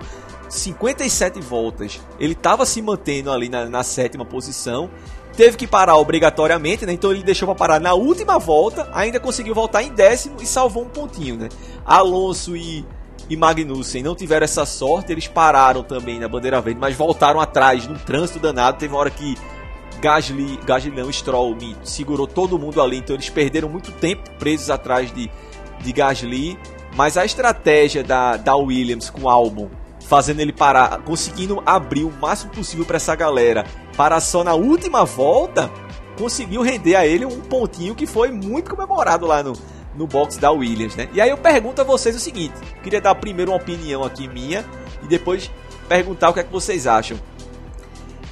57 0.48 1.40
voltas, 1.40 2.00
ele 2.18 2.32
estava 2.32 2.66
se 2.66 2.82
mantendo 2.82 3.30
ali 3.30 3.48
na, 3.48 3.66
na 3.66 3.82
sétima 3.82 4.24
posição 4.24 4.90
teve 5.36 5.56
que 5.56 5.66
parar 5.66 5.96
obrigatoriamente, 5.96 6.84
né? 6.84 6.92
Então 6.92 7.10
ele 7.10 7.22
deixou 7.22 7.46
para 7.48 7.54
parar 7.54 7.80
na 7.80 7.94
última 7.94 8.38
volta, 8.38 8.88
ainda 8.92 9.18
conseguiu 9.20 9.54
voltar 9.54 9.82
em 9.82 9.92
décimo 9.92 10.36
e 10.40 10.46
salvou 10.46 10.84
um 10.84 10.88
pontinho, 10.88 11.36
né? 11.36 11.48
Alonso 11.84 12.56
e, 12.56 12.84
e 13.28 13.36
Magnussen 13.36 14.02
não 14.02 14.14
tiveram 14.14 14.44
essa 14.44 14.66
sorte, 14.66 15.12
eles 15.12 15.26
pararam 15.26 15.82
também 15.82 16.18
na 16.18 16.28
bandeira 16.28 16.60
verde, 16.60 16.80
mas 16.80 16.96
voltaram 16.96 17.40
atrás 17.40 17.86
num 17.86 17.96
trânsito 17.96 18.38
danado. 18.38 18.78
Teve 18.78 18.92
uma 18.92 19.00
hora 19.00 19.10
que 19.10 19.36
Gasly, 20.00 20.58
Gasly 20.64 20.90
não, 20.90 21.12
Stroll 21.12 21.56
segurou 21.84 22.26
todo 22.26 22.58
mundo 22.58 22.80
ali, 22.80 22.98
então 22.98 23.14
eles 23.14 23.28
perderam 23.28 23.68
muito 23.68 23.92
tempo 23.92 24.30
presos 24.38 24.70
atrás 24.70 25.12
de, 25.12 25.30
de 25.80 25.92
Gasly. 25.92 26.58
Mas 26.96 27.16
a 27.16 27.24
estratégia 27.24 28.02
da, 28.02 28.36
da 28.36 28.56
Williams 28.56 29.10
com 29.10 29.22
o 29.22 29.28
Albon 29.28 29.70
fazendo 30.10 30.40
ele 30.40 30.52
parar, 30.52 31.02
conseguindo 31.02 31.62
abrir 31.64 32.02
o 32.02 32.10
máximo 32.10 32.50
possível 32.50 32.84
para 32.84 32.96
essa 32.96 33.14
galera, 33.14 33.64
para 34.00 34.18
só 34.18 34.42
na 34.42 34.54
última 34.54 35.04
volta 35.04 35.70
conseguiu 36.16 36.62
render 36.62 36.96
a 36.96 37.06
ele 37.06 37.26
um 37.26 37.38
pontinho 37.38 37.94
que 37.94 38.06
foi 38.06 38.30
muito 38.30 38.70
comemorado 38.70 39.26
lá 39.26 39.42
no, 39.42 39.52
no 39.94 40.06
box 40.06 40.38
da 40.38 40.50
Williams, 40.50 40.96
né? 40.96 41.06
E 41.12 41.20
aí 41.20 41.28
eu 41.28 41.36
pergunto 41.36 41.82
a 41.82 41.84
vocês 41.84 42.16
o 42.16 42.18
seguinte, 42.18 42.54
queria 42.82 42.98
dar 42.98 43.14
primeiro 43.16 43.50
uma 43.50 43.58
opinião 43.58 44.02
aqui 44.02 44.26
minha 44.26 44.64
e 45.02 45.06
depois 45.06 45.50
perguntar 45.86 46.30
o 46.30 46.32
que 46.32 46.40
é 46.40 46.42
que 46.42 46.50
vocês 46.50 46.86
acham. 46.86 47.18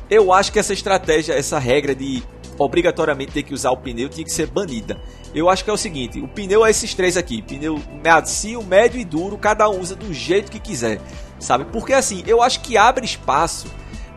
Eu 0.08 0.32
acho 0.32 0.50
que 0.50 0.58
essa 0.58 0.72
estratégia, 0.72 1.34
essa 1.34 1.58
regra 1.58 1.94
de 1.94 2.22
obrigatoriamente 2.58 3.32
ter 3.32 3.42
que 3.42 3.52
usar 3.52 3.70
o 3.70 3.76
pneu 3.76 4.08
tinha 4.08 4.24
que 4.24 4.32
ser 4.32 4.46
banida. 4.46 4.98
Eu 5.34 5.50
acho 5.50 5.62
que 5.64 5.68
é 5.68 5.72
o 5.74 5.76
seguinte, 5.76 6.18
o 6.18 6.28
pneu 6.28 6.64
é 6.64 6.70
esses 6.70 6.94
três 6.94 7.14
aqui, 7.14 7.42
pneu 7.42 7.78
macio, 8.02 8.62
médio 8.62 8.98
e 8.98 9.04
duro, 9.04 9.36
cada 9.36 9.68
um 9.68 9.78
usa 9.78 9.94
do 9.94 10.14
jeito 10.14 10.50
que 10.50 10.58
quiser 10.58 10.98
sabe? 11.38 11.64
Porque 11.66 11.92
assim, 11.92 12.22
eu 12.26 12.42
acho 12.42 12.60
que 12.60 12.76
abre 12.76 13.04
espaço 13.04 13.68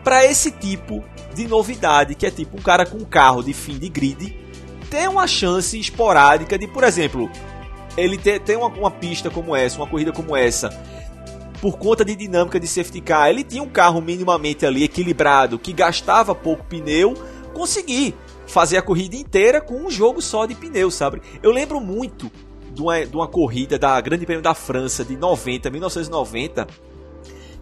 para 0.02 0.24
esse 0.24 0.50
tipo 0.50 1.04
de 1.34 1.46
novidade, 1.46 2.14
que 2.14 2.26
é 2.26 2.30
tipo 2.30 2.58
um 2.58 2.62
cara 2.62 2.86
com 2.86 2.98
um 2.98 3.04
carro 3.04 3.42
de 3.42 3.52
fim 3.52 3.78
de 3.78 3.88
grid 3.88 4.36
ter 4.92 5.08
uma 5.08 5.26
chance 5.26 5.78
esporádica 5.78 6.58
de, 6.58 6.68
por 6.68 6.84
exemplo, 6.84 7.30
ele 7.96 8.18
ter, 8.18 8.40
ter 8.40 8.58
uma, 8.58 8.66
uma 8.66 8.90
pista 8.90 9.30
como 9.30 9.56
essa, 9.56 9.78
uma 9.78 9.86
corrida 9.86 10.12
como 10.12 10.36
essa, 10.36 10.68
por 11.62 11.78
conta 11.78 12.04
de 12.04 12.14
dinâmica 12.14 12.60
de 12.60 12.66
safety 12.66 13.00
car, 13.00 13.30
ele 13.30 13.42
tinha 13.42 13.62
um 13.62 13.68
carro 13.68 14.02
minimamente 14.02 14.66
ali 14.66 14.84
equilibrado, 14.84 15.58
que 15.58 15.72
gastava 15.72 16.34
pouco 16.34 16.64
pneu, 16.64 17.14
conseguir 17.54 18.14
fazer 18.46 18.76
a 18.76 18.82
corrida 18.82 19.16
inteira 19.16 19.62
com 19.62 19.76
um 19.76 19.90
jogo 19.90 20.20
só 20.20 20.44
de 20.44 20.54
pneu, 20.54 20.90
sabe? 20.90 21.22
Eu 21.42 21.52
lembro 21.52 21.80
muito 21.80 22.30
de 22.74 22.82
uma, 22.82 23.06
de 23.06 23.16
uma 23.16 23.28
corrida 23.28 23.78
da 23.78 23.98
Grande 23.98 24.26
Prêmio 24.26 24.42
da 24.42 24.54
França 24.54 25.02
de 25.04 25.16
90, 25.16 25.70
1990, 25.70 26.66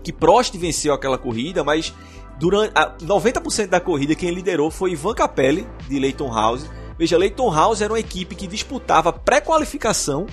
que 0.02 0.12
Prost 0.12 0.56
venceu 0.56 0.92
aquela 0.94 1.18
corrida, 1.18 1.62
mas 1.62 1.94
durante 2.40 2.72
a 2.74 2.96
90% 2.96 3.66
da 3.66 3.78
corrida 3.78 4.14
quem 4.14 4.30
liderou 4.30 4.70
foi 4.70 4.92
Ivan 4.92 5.14
Capelli 5.14 5.68
de 5.86 5.98
Leighton 5.98 6.32
House. 6.34 6.64
Veja, 6.98 7.18
Leighton 7.18 7.54
House 7.54 7.82
era 7.82 7.92
uma 7.92 8.00
equipe 8.00 8.34
que 8.34 8.46
disputava 8.46 9.12
pré-qualificação. 9.12 10.26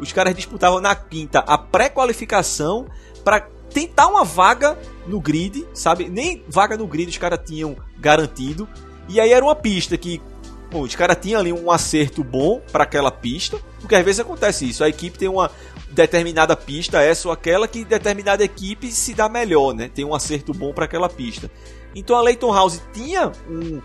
Os 0.00 0.12
caras 0.12 0.34
disputavam 0.34 0.80
na 0.80 0.96
quinta 0.96 1.38
a 1.38 1.56
pré-qualificação 1.56 2.86
para 3.24 3.40
tentar 3.70 4.08
uma 4.08 4.24
vaga 4.24 4.76
no 5.06 5.20
grid, 5.20 5.64
sabe? 5.72 6.08
Nem 6.08 6.44
vaga 6.48 6.76
no 6.76 6.86
grid 6.86 7.08
os 7.08 7.18
caras 7.18 7.38
tinham 7.44 7.76
garantido. 7.96 8.68
E 9.08 9.20
aí 9.20 9.32
era 9.32 9.44
uma 9.44 9.54
pista 9.54 9.96
que 9.96 10.20
bom, 10.68 10.80
os 10.80 10.96
caras 10.96 11.18
tinham 11.20 11.40
ali 11.40 11.52
um 11.52 11.70
acerto 11.70 12.24
bom 12.24 12.60
para 12.72 12.82
aquela 12.82 13.10
pista, 13.10 13.56
porque 13.78 13.94
às 13.94 14.04
vezes 14.04 14.20
acontece 14.20 14.68
isso, 14.68 14.82
a 14.82 14.88
equipe 14.88 15.18
tem 15.18 15.28
uma 15.28 15.50
determinada 15.92 16.56
pista, 16.56 17.02
essa 17.02 17.28
ou 17.28 17.32
aquela, 17.32 17.68
que 17.68 17.84
determinada 17.84 18.42
equipe 18.42 18.90
se 18.90 19.14
dá 19.14 19.28
melhor, 19.28 19.74
né? 19.74 19.90
Tem 19.94 20.04
um 20.04 20.14
acerto 20.14 20.52
bom 20.52 20.72
para 20.72 20.86
aquela 20.86 21.08
pista. 21.08 21.50
Então 21.94 22.16
a 22.16 22.22
Leighton 22.22 22.52
House 22.52 22.82
tinha 22.92 23.30
um, 23.48 23.80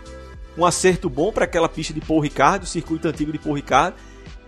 um 0.56 0.64
acerto 0.64 1.08
bom 1.10 1.32
para 1.32 1.44
aquela 1.44 1.68
pista 1.68 1.92
de 1.92 2.00
Paul 2.00 2.20
Ricard, 2.20 2.64
o 2.64 2.68
circuito 2.68 3.06
antigo 3.06 3.30
de 3.30 3.38
Paul 3.38 3.54
Ricard, 3.54 3.96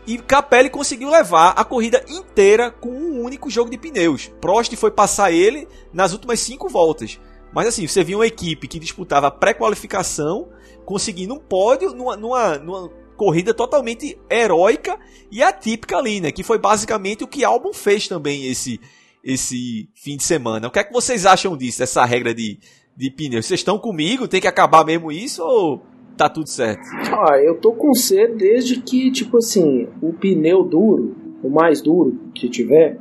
e 0.07 0.19
Capelli 0.19 0.71
conseguiu 0.71 1.11
levar 1.11 1.51
a 1.51 1.65
corrida 1.65 2.03
inteira 2.09 2.71
com 2.71 2.89
um 2.89 3.23
único 3.23 3.51
jogo 3.51 3.71
de 3.71 3.79
pneus. 3.79 4.31
Prost 4.41 4.75
foi 4.77 4.91
passar 4.91 5.31
ele 5.31 5.69
nas 5.93 6.13
últimas 6.13 6.41
cinco 6.41 6.69
voltas. 6.69 7.21
Mas 7.53 7.69
assim, 7.69 7.87
você 7.87 8.03
viu 8.03 8.19
uma 8.19 8.27
equipe 8.27 8.67
que 8.67 8.79
disputava 8.79 9.31
pré-qualificação, 9.31 10.49
conseguindo 10.85 11.35
um 11.35 11.39
pódio 11.39 11.93
numa, 11.93 12.17
numa, 12.17 12.59
numa, 12.59 12.91
corrida 13.21 13.53
totalmente 13.53 14.19
heróica 14.31 14.99
e 15.31 15.43
atípica 15.43 15.99
ali, 15.99 16.23
né? 16.23 16.33
Que 16.33 16.43
foi 16.43 16.59
basicamente 16.59 17.23
o 17.23 17.27
que 17.27 17.45
Albon 17.45 17.75
fez 17.75 18.09
também 18.09 18.47
esse, 18.47 18.81
esse 19.23 19.91
fim 19.95 20.17
de 20.17 20.23
semana. 20.23 20.69
O 20.69 20.71
que 20.71 20.79
é 20.79 20.85
que 20.85 20.91
vocês 20.91 21.27
acham 21.27 21.55
disso, 21.55 21.83
essa 21.83 22.03
regra 22.07 22.33
de, 22.33 22.59
de 22.97 23.11
pneus? 23.11 23.45
Vocês 23.45 23.61
estão 23.61 23.79
comigo? 23.79 24.27
Tem 24.27 24.41
que 24.41 24.49
acabar 24.49 24.87
mesmo 24.87 25.13
isso 25.13 25.43
ou 25.45 25.83
tá 26.17 26.31
tudo 26.31 26.49
certo? 26.49 26.81
Ah, 27.13 27.37
eu 27.37 27.61
tô 27.61 27.75
com 27.75 27.93
C 27.93 28.27
desde 28.27 28.81
que, 28.81 29.11
tipo 29.13 29.37
assim, 29.37 29.87
o 30.01 30.15
pneu 30.15 30.65
duro, 30.65 31.15
o 31.43 31.51
mais 31.51 31.83
duro 31.83 32.19
que 32.35 32.49
tiver, 32.49 32.99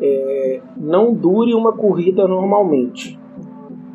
é, 0.00 0.62
não 0.74 1.12
dure 1.12 1.52
uma 1.52 1.76
corrida 1.76 2.26
normalmente. 2.26 3.18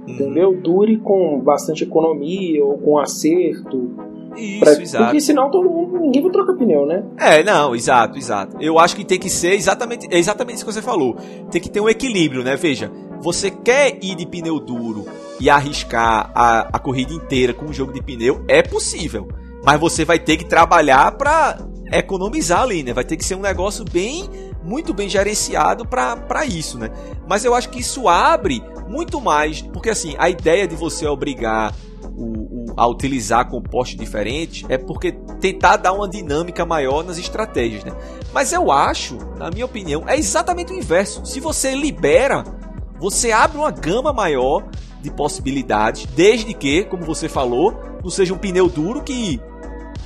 Uhum. 0.08 0.14
Entendeu? 0.14 0.62
Dure 0.62 0.98
com 0.98 1.40
bastante 1.40 1.86
economia 1.86 2.64
ou 2.64 2.78
com 2.78 3.00
acerto. 3.00 4.09
Isso, 4.36 4.60
pra... 4.60 4.74
exato. 4.74 5.04
Porque 5.06 5.22
senão 5.22 5.50
todo 5.50 5.70
mundo, 5.70 6.00
ninguém 6.00 6.22
vai 6.22 6.32
trocar 6.32 6.54
pneu, 6.54 6.86
né? 6.86 7.04
É, 7.18 7.44
não, 7.44 7.76
exato, 7.76 8.18
exato. 8.18 8.58
Eu 8.60 8.80
acho 8.80 8.96
que 8.96 9.04
tem 9.04 9.20
que 9.20 9.30
ser 9.30 9.54
exatamente, 9.54 10.08
é 10.12 10.18
exatamente 10.18 10.58
isso 10.58 10.66
que 10.66 10.74
você 10.74 10.82
falou. 10.82 11.16
Tem 11.52 11.62
que 11.62 11.70
ter 11.70 11.82
um 11.82 11.90
equilíbrio, 11.90 12.44
né? 12.44 12.56
Veja, 12.56 12.92
você 13.22 13.50
quer 13.52 13.98
ir 14.02 14.16
de 14.16 14.26
pneu 14.26 14.60
duro 14.60 15.06
e 15.40 15.50
arriscar 15.50 16.32
a, 16.34 16.70
a 16.74 16.80
corrida 16.80 17.14
inteira 17.14 17.54
com 17.54 17.66
um 17.66 17.74
jogo 17.74 17.94
de 17.94 18.02
pneu, 18.02 18.44
é 18.48 18.62
possível. 18.62 19.28
Mas 19.64 19.80
você 19.80 20.06
vai 20.06 20.20
ter 20.20 20.38
que 20.38 20.46
trabalhar 20.46 21.12
para 21.14 21.58
economizar 21.92 22.62
ali, 22.62 22.84
né? 22.84 22.94
Vai 22.94 23.04
ter 23.04 23.18
que 23.18 23.26
ser 23.26 23.36
um 23.36 23.42
negócio 23.42 23.84
bem, 23.84 24.30
muito 24.64 24.94
bem 24.94 25.10
gerenciado 25.10 25.86
para 25.86 26.46
isso, 26.46 26.78
né? 26.78 26.90
Mas 27.28 27.44
eu 27.44 27.54
acho 27.54 27.70
que 27.70 27.80
isso 27.80 28.08
abre 28.08 28.62
muito 28.88 29.20
mais, 29.20 29.62
porque 29.62 29.90
assim, 29.90 30.16
a 30.18 30.30
ideia 30.30 30.68
de 30.68 30.76
você 30.76 31.08
obrigar 31.08 31.74
a 32.76 32.88
utilizar 32.88 33.50
compostos 33.50 33.98
diferentes 33.98 34.66
é 34.70 34.78
porque 34.78 35.12
tentar 35.40 35.78
dar 35.78 35.94
uma 35.94 36.08
dinâmica 36.08 36.66
maior 36.66 37.04
nas 37.04 37.18
estratégias, 37.18 37.84
né? 37.84 37.92
Mas 38.34 38.54
eu 38.54 38.72
acho, 38.72 39.18
na 39.38 39.50
minha 39.50 39.66
opinião, 39.66 40.04
é 40.08 40.18
exatamente 40.18 40.72
o 40.72 40.78
inverso. 40.78 41.26
Se 41.26 41.40
você 41.40 41.76
libera, 41.76 42.44
você 43.00 43.32
abre 43.32 43.58
uma 43.58 43.72
gama 43.72 44.14
maior 44.14 44.66
de 45.02 45.10
possibilidades, 45.10 46.06
desde 46.08 46.54
que, 46.54 46.84
como 46.84 47.04
você 47.04 47.30
falou, 47.30 47.74
não 48.04 48.10
seja 48.10 48.34
um 48.34 48.38
pneu 48.38 48.68
duro 48.68 49.02
que 49.02 49.40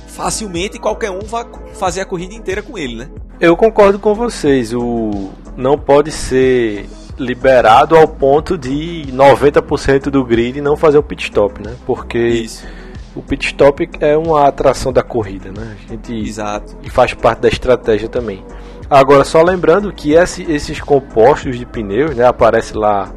facilmente 0.06 0.78
qualquer 0.78 1.10
um 1.10 1.20
vá 1.20 1.44
fazer 1.74 2.00
a 2.00 2.06
corrida 2.06 2.34
inteira 2.34 2.62
com 2.62 2.78
ele, 2.78 2.96
né? 2.96 3.10
Eu 3.40 3.56
concordo 3.56 3.98
com 3.98 4.14
vocês. 4.14 4.72
O 4.72 5.30
não 5.56 5.78
pode 5.78 6.10
ser 6.12 6.88
liberado 7.18 7.96
ao 7.96 8.06
ponto 8.08 8.56
de 8.58 9.06
90% 9.12 10.10
do 10.10 10.24
grid 10.24 10.60
não 10.60 10.76
fazer 10.76 10.98
o 10.98 11.02
pit 11.02 11.24
stop, 11.24 11.62
né? 11.62 11.74
Porque 11.86 12.18
Isso. 12.18 12.66
o 13.14 13.22
pit 13.22 13.46
stop 13.46 13.88
é 14.00 14.16
uma 14.16 14.46
atração 14.46 14.92
da 14.92 15.02
corrida, 15.02 15.50
né? 15.50 15.76
A 15.86 15.92
gente 15.92 16.12
Exato. 16.14 16.76
E 16.82 16.90
faz 16.90 17.14
parte 17.14 17.40
da 17.40 17.48
estratégia 17.48 18.08
também. 18.08 18.44
Agora, 18.88 19.24
só 19.24 19.42
lembrando 19.42 19.92
que 19.92 20.12
esse, 20.12 20.42
esses 20.50 20.80
compostos 20.80 21.58
de 21.58 21.64
pneus, 21.64 22.14
né? 22.14 22.26
Aparece 22.26 22.76
lá 22.76 23.10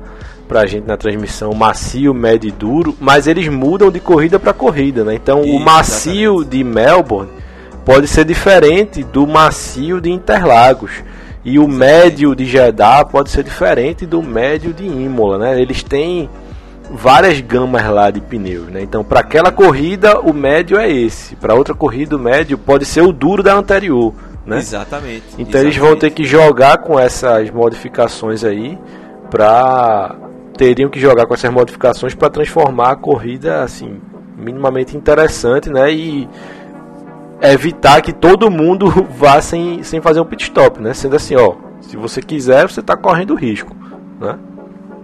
pra 0.47 0.65
gente 0.65 0.87
na 0.87 0.95
transmissão 0.95 1.53
macio, 1.53 2.13
médio 2.13 2.47
e 2.47 2.51
duro, 2.51 2.95
mas 2.99 3.27
eles 3.27 3.47
mudam 3.49 3.91
de 3.91 3.99
corrida 3.99 4.39
para 4.39 4.53
corrida, 4.53 5.03
né? 5.03 5.13
Então, 5.15 5.41
Isso, 5.43 5.55
o 5.55 5.59
macio 5.59 6.35
exatamente. 6.35 6.49
de 6.49 6.63
Melbourne 6.63 7.31
pode 7.83 8.07
ser 8.07 8.25
diferente 8.25 9.03
do 9.03 9.27
macio 9.27 9.99
de 9.99 10.09
Interlagos. 10.09 10.91
E 11.47 11.57
o 11.57 11.65
médio 11.65 12.35
de 12.35 12.43
Jeddah 12.43 13.05
pode 13.05 13.29
ser 13.29 13.41
diferente 13.41 14.05
do 14.05 14.21
médio 14.21 14.73
de 14.73 14.85
Imola, 14.85 15.37
né? 15.37 15.61
Eles 15.61 15.81
têm 15.81 16.29
várias 16.91 17.39
gamas 17.39 17.89
lá 17.89 18.11
de 18.11 18.19
pneus, 18.19 18.67
né? 18.67 18.81
Então, 18.81 19.01
para 19.01 19.21
aquela 19.21 19.49
corrida, 19.49 20.19
o 20.19 20.33
médio 20.33 20.77
é 20.77 20.91
esse. 20.91 21.37
Para 21.37 21.55
outra 21.55 21.73
corrida, 21.73 22.17
o 22.17 22.19
médio 22.19 22.57
pode 22.57 22.83
ser 22.83 22.99
o 22.99 23.13
duro 23.13 23.41
da 23.41 23.55
anterior, 23.55 24.13
né? 24.45 24.57
Exatamente. 24.57 25.23
Então, 25.35 25.43
exatamente. 25.43 25.57
eles 25.57 25.77
vão 25.77 25.95
ter 25.95 26.09
que 26.09 26.25
jogar 26.25 26.79
com 26.79 26.99
essas 26.99 27.49
modificações 27.49 28.43
aí 28.43 28.77
para 29.31 30.17
teriam 30.57 30.89
que 30.89 30.99
jogar 30.99 31.27
com 31.27 31.33
essas 31.33 31.49
modificações 31.49 32.13
para 32.13 32.29
transformar 32.29 32.91
a 32.91 32.95
corrida 32.97 33.63
assim 33.63 34.01
minimamente 34.37 34.97
interessante, 34.97 35.69
né? 35.69 35.93
E 35.93 36.27
evitar 37.41 38.01
que 38.01 38.13
todo 38.13 38.49
mundo 38.49 38.87
vá 39.17 39.41
sem, 39.41 39.83
sem 39.83 40.01
fazer 40.01 40.19
um 40.19 40.25
pit 40.25 40.43
stop, 40.43 40.81
né? 40.81 40.93
Sendo 40.93 41.15
assim, 41.15 41.35
ó, 41.35 41.55
se 41.81 41.95
você 41.95 42.21
quiser, 42.21 42.67
você 42.67 42.79
está 42.79 42.95
correndo 42.95 43.35
risco, 43.35 43.75
né? 44.19 44.37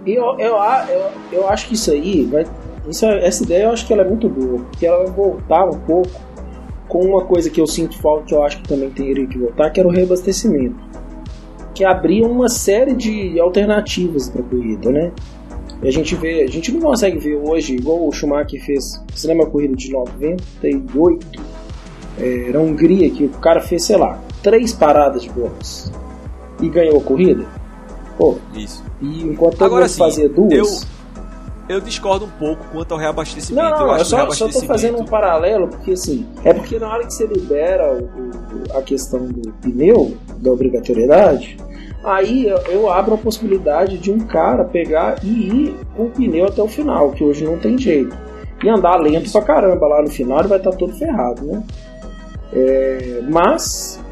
Eu, 0.05 0.38
eu, 0.38 0.55
eu, 0.57 1.11
eu 1.31 1.47
acho 1.47 1.67
que 1.67 1.75
isso 1.75 1.91
aí 1.91 2.25
vai. 2.25 2.45
Isso, 2.88 3.05
essa 3.05 3.43
ideia 3.43 3.63
eu 3.63 3.71
acho 3.71 3.88
que 3.88 3.93
ela 3.93 4.01
é 4.01 4.07
muito 4.07 4.27
boa, 4.27 4.59
porque 4.59 4.86
ela 4.86 5.05
vai 5.05 5.13
voltar 5.13 5.65
um 5.65 5.79
pouco 5.79 6.11
com 6.89 6.99
uma 6.99 7.23
coisa 7.23 7.49
que 7.49 7.61
eu 7.61 7.65
sinto 7.65 7.97
falta, 7.99 8.25
que 8.25 8.34
eu 8.34 8.43
acho 8.43 8.57
que 8.57 8.67
também 8.67 8.89
teria 8.89 9.25
que 9.25 9.38
voltar, 9.38 9.69
que 9.69 9.79
era 9.79 9.88
o 9.88 9.91
reabastecimento. 9.91 10.75
Que 11.73 11.86
abria 11.86 12.27
uma 12.27 12.49
série 12.49 12.93
de 12.93 13.39
alternativas 13.39 14.29
para 14.29 14.41
a 14.41 14.43
corrida, 14.43 14.91
né? 14.91 15.11
E 15.81 15.88
a 15.88 15.91
gente 15.91 16.15
vê, 16.15 16.43
a 16.43 16.47
gente 16.47 16.71
não 16.71 16.81
consegue 16.81 17.17
ver 17.17 17.36
hoje, 17.36 17.75
igual 17.75 18.05
o 18.07 18.11
Schumacher 18.11 18.63
fez, 18.63 19.01
você 19.13 19.27
lembra 19.27 19.47
a 19.47 19.49
corrida 19.49 19.75
de 19.75 19.91
98? 19.91 21.53
É, 22.18 22.51
na 22.51 22.59
Hungria 22.59 23.09
que 23.09 23.26
o 23.26 23.30
cara 23.30 23.61
fez, 23.61 23.86
sei 23.86 23.97
lá, 23.97 24.20
três 24.41 24.74
paradas 24.74 25.24
de 25.24 25.30
boxe 25.30 25.91
e 26.61 26.70
ganhou 26.70 26.97
a 26.97 27.01
corrida. 27.01 27.45
Pô, 28.18 28.38
isso. 28.53 28.84
E 29.01 29.24
enquanto 29.24 29.57
todo 29.57 29.66
Agora, 29.66 29.86
mundo 29.86 29.97
fazia 29.97 30.30
duas. 30.30 30.51
Eu... 30.53 30.93
Eu 31.68 31.80
discordo 31.80 32.26
um 32.26 32.30
pouco 32.30 32.61
quanto 32.74 32.91
ao 32.91 32.99
reabastecimento. 32.99 33.70
Não, 33.70 33.80
não, 33.80 33.91
eu, 33.93 33.97
eu 33.99 34.05
só, 34.05 34.30
só 34.32 34.49
tô 34.49 34.61
fazendo 34.64 34.99
um 34.99 35.05
paralelo, 35.05 35.70
porque 35.70 35.91
assim, 35.91 36.28
é 36.43 36.53
porque 36.53 36.78
na 36.78 36.89
hora 36.89 37.05
que 37.05 37.14
você 37.14 37.26
libera 37.26 37.93
o, 37.93 38.03
o, 38.03 38.78
a 38.78 38.82
questão 38.82 39.26
do 39.28 39.49
pneu, 39.53 40.18
da 40.39 40.51
obrigatoriedade, 40.51 41.57
aí 42.03 42.47
eu, 42.47 42.57
eu, 42.70 42.91
abro 42.91 43.16
a 43.16 43.18
possibilidade 43.18 43.97
de 43.97 44.11
um 44.11 44.20
cara 44.20 44.66
pegar 44.66 45.24
e 45.24 45.28
ir 45.28 45.76
com 45.95 46.03
o 46.03 46.09
pneu 46.09 46.47
até 46.47 46.61
o 46.61 46.68
final, 46.68 47.11
que 47.11 47.24
hoje 47.24 47.45
não 47.45 47.57
tem 47.57 47.78
jeito. 47.78 48.16
E 48.61 48.70
andar 48.70 48.97
lento 48.97 49.32
pra 49.32 49.41
caramba 49.41 49.88
lá 49.88 50.01
no 50.01 50.09
final 50.09 50.39
ele 50.39 50.49
vai 50.49 50.57
estar 50.57 50.72
tá 50.72 50.78
todo 50.78 50.93
ferrado, 50.93 51.45
né? 51.45 51.64
É, 52.56 53.22
mas, 53.30 54.04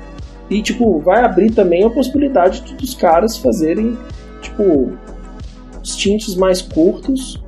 e 0.50 0.62
tipo, 0.62 1.00
vai 1.00 1.24
abrir 1.24 1.52
também 1.52 1.84
a 1.84 1.89
possibilidade 1.89 2.62
dos 2.76 2.96
caras 2.96 3.38
fazerem, 3.38 3.98
tipo, 4.42 4.98
stints 5.84 6.36
mais 6.36 6.62
curtos 6.62 7.42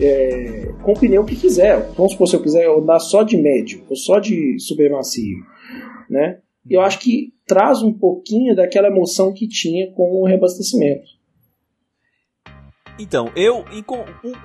é, 0.00 0.72
com 0.82 0.92
o 0.92 0.98
pneu 0.98 1.24
que 1.24 1.36
quiser. 1.36 1.90
Vamos 1.96 2.12
supor, 2.12 2.28
se 2.28 2.36
eu 2.36 2.42
quiser 2.42 2.68
andar 2.68 3.00
só 3.00 3.22
de 3.22 3.36
médio 3.36 3.82
ou 3.88 3.96
só 3.96 4.18
de 4.18 4.58
super 4.60 4.90
macio, 4.90 5.38
né? 6.08 6.38
Eu 6.68 6.80
acho 6.82 6.98
que 6.98 7.32
traz 7.46 7.82
um 7.82 7.92
pouquinho 7.92 8.54
daquela 8.54 8.88
emoção 8.88 9.32
que 9.32 9.48
tinha 9.48 9.90
com 9.92 10.20
o 10.20 10.26
reabastecimento. 10.26 11.18
Então, 12.98 13.30
eu, 13.36 13.64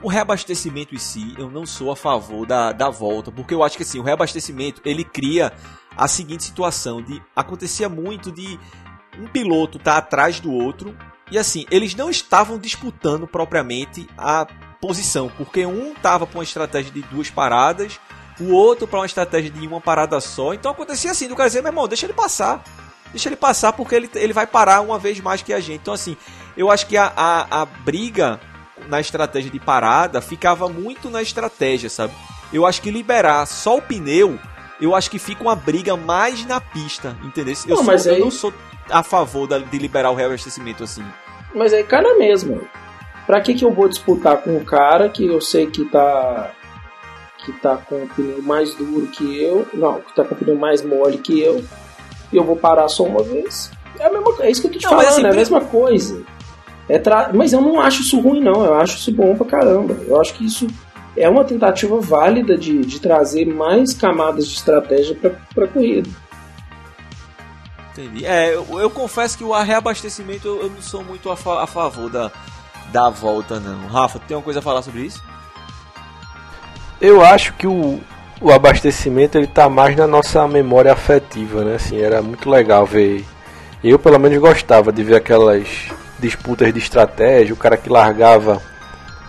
o, 0.04 0.08
reabastecimento 0.08 0.94
em 0.94 1.00
si, 1.00 1.34
eu 1.40 1.50
não 1.50 1.66
sou 1.66 1.90
a 1.90 1.96
favor 1.96 2.46
da, 2.46 2.72
da 2.72 2.88
volta, 2.88 3.32
porque 3.32 3.54
eu 3.54 3.64
acho 3.64 3.76
que 3.76 3.82
assim, 3.82 4.00
o 4.00 4.04
reabastecimento, 4.04 4.80
ele 4.86 5.04
cria 5.04 5.52
a 5.96 6.08
seguinte 6.08 6.44
situação 6.44 7.02
de 7.02 7.22
acontecia 7.36 7.88
muito 7.88 8.32
de 8.32 8.60
um 9.20 9.28
piloto 9.28 9.78
estar 9.78 9.94
tá 9.94 9.98
atrás 9.98 10.40
do 10.40 10.52
outro 10.52 10.96
e 11.32 11.38
assim, 11.38 11.66
eles 11.72 11.96
não 11.96 12.10
estavam 12.10 12.60
disputando 12.60 13.26
propriamente 13.26 14.08
a 14.18 14.46
posição, 14.80 15.32
porque 15.38 15.66
um 15.66 15.94
estava 15.94 16.28
para 16.28 16.38
uma 16.38 16.44
estratégia 16.44 16.92
de 16.92 17.02
duas 17.04 17.30
paradas, 17.30 18.00
o 18.40 18.52
outro 18.52 18.88
para 18.88 19.00
uma 19.00 19.06
estratégia 19.06 19.50
de 19.50 19.66
uma 19.66 19.80
parada 19.80 20.20
só. 20.20 20.54
Então 20.54 20.72
acontecia 20.72 21.12
assim, 21.12 21.28
do 21.28 21.36
cara 21.36 21.50
dizer, 21.50 21.62
meu 21.62 21.72
irmão, 21.72 21.88
deixa 21.88 22.06
ele 22.06 22.14
passar. 22.14 22.64
Deixa 23.12 23.30
ele 23.30 23.36
passar 23.36 23.74
porque 23.74 23.96
ele, 23.96 24.10
ele 24.16 24.34
vai 24.34 24.46
parar 24.46 24.82
uma 24.82 25.00
vez 25.00 25.20
mais 25.20 25.42
que 25.42 25.54
a 25.54 25.60
gente. 25.60 25.82
Então 25.82 25.94
assim, 25.94 26.18
eu 26.58 26.70
acho 26.70 26.86
que 26.88 26.98
a, 26.98 27.12
a, 27.16 27.62
a 27.62 27.66
briga 27.66 28.40
na 28.88 29.00
estratégia 29.00 29.50
de 29.50 29.60
parada 29.60 30.22
ficava 30.22 30.68
muito 30.68 31.10
na 31.10 31.22
estratégia, 31.22 31.90
sabe? 31.90 32.14
Eu 32.52 32.66
acho 32.66 32.82
que 32.82 32.92
liberar 32.92 33.46
só 33.48 33.78
o 33.78 33.82
pneu, 33.82 34.40
eu 34.82 34.96
acho 34.96 35.10
que 35.10 35.20
fica 35.20 35.42
uma 35.42 35.56
briga 35.56 35.96
mais 35.96 36.46
na 36.46 36.60
pista, 36.60 37.16
entendeu? 37.24 37.56
Eu, 37.68 37.84
não, 37.84 37.98
sou, 37.98 38.12
eu 38.12 38.20
não 38.20 38.32
sou 38.32 38.54
a 38.90 39.04
favor 39.04 39.48
da, 39.48 39.60
de 39.60 39.78
liberar 39.78 40.12
o 40.12 40.16
reabastecimento 40.16 40.84
assim. 40.84 41.04
mas 41.54 41.74
aí 41.74 41.84
cai 41.84 42.02
na 42.02 42.16
mesma. 42.16 42.62
Pra 43.26 43.40
que, 43.40 43.54
que 43.54 43.64
eu 43.64 43.72
vou 43.72 43.88
disputar 43.88 44.38
com 44.38 44.58
um 44.58 44.66
cara 44.66 45.08
que 45.08 45.26
eu 45.26 45.40
sei 45.40 45.68
que 45.68 45.86
tá 45.86 46.52
que 47.38 47.52
tá 47.54 47.76
com 47.78 48.04
o 48.04 48.08
pneu 48.08 48.42
mais 48.42 48.74
duro 48.74 49.08
que 49.08 49.42
eu, 49.42 49.68
não, 49.74 50.00
que 50.00 50.16
tá 50.16 50.24
com 50.24 50.34
o 50.34 50.38
pneu 50.38 50.56
mais 50.56 50.82
mole 50.82 51.18
que 51.18 51.42
eu, 51.42 51.64
e 52.32 52.38
eu 52.38 52.44
vou 52.44 52.56
parar 52.56 52.88
só 52.88 53.04
uma 53.04 53.22
vez? 53.22 53.72
É, 54.00 54.06
a 54.06 54.10
mesma, 54.10 54.34
é 54.40 54.50
isso 54.50 54.62
que 54.62 54.68
eu 54.68 54.72
tô 54.72 54.80
te 54.80 54.84
não, 54.84 54.92
falando, 54.92 55.08
assim, 55.08 55.26
é 55.26 55.30
a 55.30 55.34
mesma 55.34 55.62
coisa. 55.62 56.24
É 56.90 56.98
tra... 57.00 57.32
Mas 57.34 57.54
eu 57.54 57.62
não 57.62 57.80
acho 57.80 58.02
isso 58.02 58.20
ruim, 58.20 58.42
não. 58.42 58.66
Eu 58.66 58.76
acho 58.76 58.98
isso 58.98 59.12
bom 59.12 59.36
pra 59.36 59.46
caramba. 59.46 59.96
Eu 60.06 60.20
acho 60.20 60.34
que 60.34 60.46
isso 60.46 60.68
é 61.16 61.30
uma 61.30 61.44
tentativa 61.44 62.00
válida 62.00 62.58
de, 62.58 62.82
de 62.82 63.00
trazer 63.00 63.46
mais 63.46 63.94
camadas 63.94 64.48
de 64.48 64.56
estratégia 64.56 65.16
pra, 65.16 65.32
pra 65.54 65.68
corrida. 65.68 66.10
Entendi. 67.92 68.26
É, 68.26 68.56
eu, 68.56 68.66
eu, 68.80 68.90
confesso 68.90 69.38
que 69.38 69.44
o 69.44 69.54
reabastecimento 69.54 70.48
eu, 70.48 70.64
eu 70.64 70.70
não 70.72 70.82
sou 70.82 71.04
muito 71.04 71.30
a, 71.30 71.38
fa 71.38 71.64
a, 71.64 71.68
favor 71.68 72.10
da, 72.10 72.32
da 72.92 73.10
volta, 73.10 73.60
não. 73.60 73.88
Rafa, 73.88 74.18
tem 74.20 74.34
alguma 74.34 74.46
coisa 74.46 74.60
a 74.60 74.64
falar 74.64 74.82
sobre 74.82 75.02
isso? 75.02 75.22
Eu 77.00 77.24
acho 77.24 77.54
que 77.54 77.68
o, 77.68 78.02
o 78.42 78.52
abastecimento 78.52 79.38
ele 79.38 79.46
tá 79.46 79.70
mais 79.70 79.96
na 79.96 80.08
nossa 80.08 80.48
memória 80.48 80.92
afetiva, 80.92 81.64
né? 81.64 81.76
Assim, 81.76 82.00
era 82.00 82.22
muito 82.22 82.50
legal 82.50 82.84
ver. 82.84 83.24
Eu 83.84 84.00
pelo 84.00 84.18
menos 84.18 84.40
gostava 84.40 84.92
de 84.92 85.04
ver 85.04 85.18
aquelas 85.18 85.68
disputas 86.18 86.74
de 86.74 86.80
estratégia, 86.80 87.54
o 87.54 87.58
cara 87.58 87.78
que 87.78 87.90
largava 87.90 88.60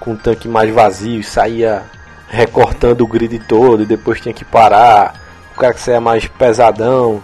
com 0.05 0.13
o 0.13 0.17
tanque 0.17 0.47
mais 0.47 0.71
vazio 0.73 1.21
e 1.21 1.25
saía 1.25 1.83
recortando 2.29 3.03
o 3.05 3.07
grid 3.07 3.39
todo 3.41 3.83
e 3.83 3.87
depois 3.87 4.21
tinha 4.21 4.35
que 4.35 4.45
parar, 4.45 5.15
o 5.55 5.59
cara 5.59 5.73
que 5.73 5.81
saia 5.81 6.01
mais 6.01 6.27
pesadão, 6.27 7.23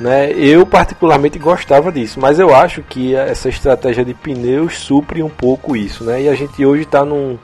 né? 0.00 0.30
Eu 0.32 0.66
particularmente 0.66 1.38
gostava 1.38 1.90
disso, 1.90 2.20
mas 2.20 2.38
eu 2.38 2.54
acho 2.54 2.82
que 2.82 3.14
essa 3.14 3.48
estratégia 3.48 4.04
de 4.04 4.14
pneus 4.14 4.78
supre 4.78 5.22
um 5.22 5.28
pouco 5.28 5.76
isso, 5.76 6.04
né? 6.04 6.22
E 6.22 6.28
a 6.28 6.34
gente 6.34 6.64
hoje 6.64 6.82
está 6.82 7.04
num, 7.04 7.38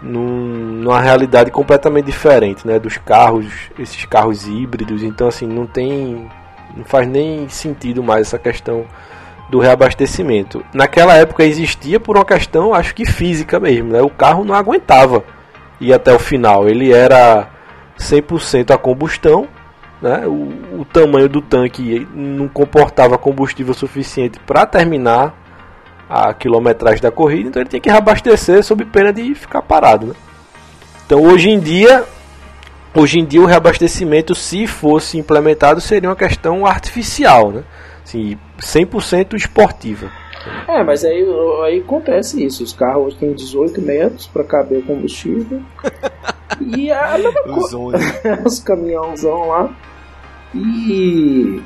num, 0.00 0.80
numa 0.82 1.00
realidade 1.00 1.50
completamente 1.50 2.06
diferente, 2.06 2.66
né? 2.66 2.78
Dos 2.78 2.96
carros, 2.96 3.46
esses 3.78 4.04
carros 4.06 4.46
híbridos, 4.46 5.02
então 5.02 5.28
assim 5.28 5.46
não 5.46 5.66
tem, 5.66 6.28
não 6.76 6.84
faz 6.84 7.06
nem 7.06 7.48
sentido 7.48 8.02
mais 8.02 8.28
essa 8.28 8.38
questão 8.38 8.86
do 9.52 9.60
reabastecimento. 9.60 10.64
Naquela 10.74 11.14
época 11.14 11.44
existia 11.44 12.00
por 12.00 12.16
uma 12.16 12.24
questão, 12.24 12.74
acho 12.74 12.92
que 12.94 13.04
física 13.04 13.60
mesmo, 13.60 13.92
né? 13.92 14.02
O 14.02 14.10
carro 14.10 14.42
não 14.42 14.54
aguentava 14.54 15.22
ir 15.80 15.92
até 15.92 16.12
o 16.12 16.18
final, 16.18 16.68
ele 16.68 16.92
era 16.92 17.48
100% 17.98 18.72
a 18.72 18.78
combustão 18.78 19.46
né? 20.02 20.26
O, 20.26 20.80
o 20.80 20.84
tamanho 20.84 21.28
do 21.28 21.40
tanque 21.40 22.06
não 22.12 22.48
comportava 22.48 23.16
combustível 23.16 23.72
suficiente 23.72 24.40
para 24.40 24.66
terminar 24.66 25.32
a 26.10 26.34
quilometragem 26.34 27.00
da 27.00 27.10
corrida, 27.10 27.48
então 27.48 27.62
ele 27.62 27.70
tinha 27.70 27.80
que 27.80 27.88
reabastecer 27.88 28.64
sob 28.64 28.84
pena 28.84 29.12
de 29.12 29.32
ficar 29.34 29.62
parado. 29.62 30.08
Né? 30.08 30.14
Então 31.06 31.22
hoje 31.22 31.48
em 31.48 31.60
dia, 31.60 32.04
hoje 32.92 33.20
em 33.20 33.24
dia 33.24 33.40
o 33.40 33.46
reabastecimento, 33.46 34.34
se 34.34 34.66
fosse 34.66 35.16
implementado, 35.16 35.80
seria 35.80 36.10
uma 36.10 36.16
questão 36.16 36.66
artificial, 36.66 37.52
né? 37.52 37.62
Assim, 38.04 38.36
100% 38.62 39.34
esportiva. 39.34 40.10
É, 40.66 40.82
mas 40.82 41.04
aí, 41.04 41.24
aí 41.64 41.80
acontece 41.80 42.44
isso. 42.44 42.64
Os 42.64 42.72
carros 42.72 43.14
têm 43.14 43.32
18 43.32 43.80
metros 43.80 44.26
para 44.26 44.44
caber 44.44 44.78
o 44.78 44.82
combustível. 44.82 45.62
e 46.60 46.90
a 46.90 47.18
mesma 47.18 47.42
coisa. 47.42 47.98
Os 48.44 48.58
caminhãozão 48.58 49.48
lá. 49.48 49.70
E. 50.54 51.62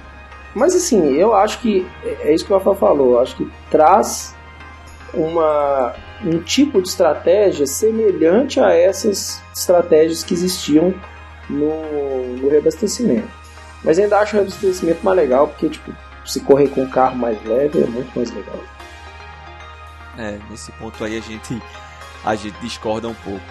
Mas 0.55 0.75
assim, 0.75 1.15
eu 1.15 1.35
acho 1.35 1.61
que 1.61 1.87
é 2.05 2.33
isso 2.33 2.45
que 2.45 2.53
o 2.53 2.57
Rafa 2.57 2.75
falou. 2.75 3.13
Eu 3.13 3.21
acho 3.21 3.37
que 3.37 3.51
traz 3.71 4.35
uma, 5.13 5.95
um 6.25 6.39
tipo 6.39 6.81
de 6.81 6.89
estratégia 6.89 7.67
semelhante 7.67 8.61
a 8.61 8.73
essas 8.73 9.43
estratégias 9.55 10.23
que 10.23 10.35
existiam 10.35 10.95
no, 11.49 12.37
no 12.39 12.49
reabastecimento. 12.49 13.29
Mas 13.85 13.99
ainda 13.99 14.19
acho 14.19 14.35
o 14.35 14.41
reabastecimento 14.41 15.05
mais 15.05 15.17
legal, 15.17 15.49
porque 15.49 15.69
tipo, 15.69 15.93
se 16.27 16.41
correr 16.41 16.69
com 16.69 16.83
um 16.83 16.91
carro 16.91 17.17
mais 17.17 17.43
leve 17.45 17.83
é 17.83 17.87
muito 17.87 18.15
mais 18.17 18.31
legal. 18.31 18.61
É, 20.19 20.39
nesse 20.51 20.73
ponto 20.73 21.03
aí 21.05 21.17
a 21.17 21.21
gente, 21.21 21.63
a 22.25 22.35
gente 22.35 22.59
discorda 22.61 23.09
um 23.09 23.15
pouco. 23.15 23.45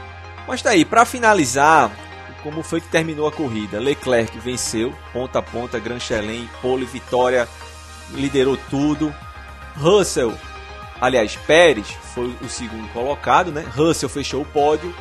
Mas 0.48 0.62
tá 0.62 0.72
aí, 0.72 0.84
para 0.86 1.06
finalizar, 1.06 1.92
como 2.46 2.62
foi 2.62 2.80
que 2.80 2.88
terminou 2.88 3.28
a 3.28 3.32
corrida. 3.32 3.80
Leclerc 3.80 4.38
venceu, 4.38 4.94
ponta 5.12 5.40
a 5.40 5.42
ponta, 5.42 5.80
Grand 5.80 6.00
Chelem, 6.00 6.48
pole, 6.62 6.86
vitória, 6.86 7.48
liderou 8.12 8.58
tudo. 8.70 9.14
Russell, 9.76 10.34
aliás, 11.02 11.36
Pérez 11.36 11.90
foi 12.14 12.36
o 12.42 12.48
segundo 12.48 12.88
colocado, 12.94 13.52
né? 13.52 13.66
Russell 13.76 14.10
fechou 14.10 14.44
o 14.44 14.46
pódio. 14.46 14.94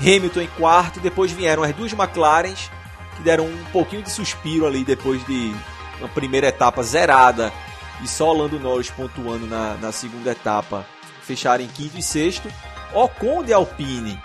Hamilton 0.00 0.40
em 0.40 0.46
quarto, 0.48 1.00
depois 1.00 1.30
vieram 1.30 1.62
as 1.62 1.74
duas 1.74 1.92
McLarens, 1.92 2.70
que 3.16 3.22
deram 3.22 3.46
um 3.46 3.64
pouquinho 3.72 4.02
de 4.02 4.10
suspiro 4.10 4.66
ali 4.66 4.84
depois 4.84 5.24
de 5.26 5.54
uma 5.98 6.08
primeira 6.08 6.48
etapa 6.48 6.82
zerada 6.82 7.52
e 8.02 8.08
só 8.08 8.32
Lando 8.32 8.58
Norris 8.58 8.90
pontuando 8.90 9.46
na, 9.46 9.74
na 9.74 9.92
segunda 9.92 10.30
etapa, 10.30 10.86
fecharam 11.22 11.64
em 11.64 11.68
quinto 11.68 11.98
e 11.98 12.02
sexto. 12.02 12.48
Ocon 12.94 13.42
de 13.42 13.52
Alpine 13.52 14.18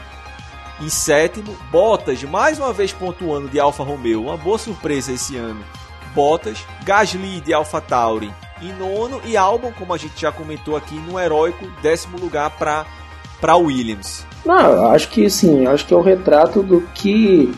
em 0.82 0.90
sétimo, 0.90 1.56
Bottas 1.72 2.24
mais 2.24 2.58
uma 2.58 2.74
vez 2.74 2.92
pontuando 2.92 3.48
de 3.48 3.60
Alfa 3.60 3.84
Romeo, 3.84 4.24
uma 4.24 4.38
boa 4.38 4.58
surpresa 4.58 5.12
esse 5.12 5.38
ano. 5.38 5.64
Bottas, 6.14 6.60
Gasly 6.84 7.42
de 7.42 7.54
Alfa 7.54 7.82
Tauri 7.82 8.32
em 8.62 8.72
nono 8.74 9.22
e 9.26 9.36
Albon, 9.36 9.72
como 9.74 9.94
a 9.94 9.98
gente 9.98 10.20
já 10.20 10.32
comentou 10.32 10.76
aqui, 10.76 10.96
no 10.96 11.20
heróico 11.20 11.66
décimo 11.82 12.18
lugar 12.18 12.50
para 12.52 12.86
para 13.42 13.58
Williams. 13.58 14.26
Não, 14.46 14.90
acho 14.92 15.10
que 15.10 15.30
sim, 15.30 15.68
acho 15.68 15.86
que 15.86 15.94
é 15.94 15.98
o 15.98 16.02
retrato 16.02 16.64
do 16.64 16.80
que 16.94 17.54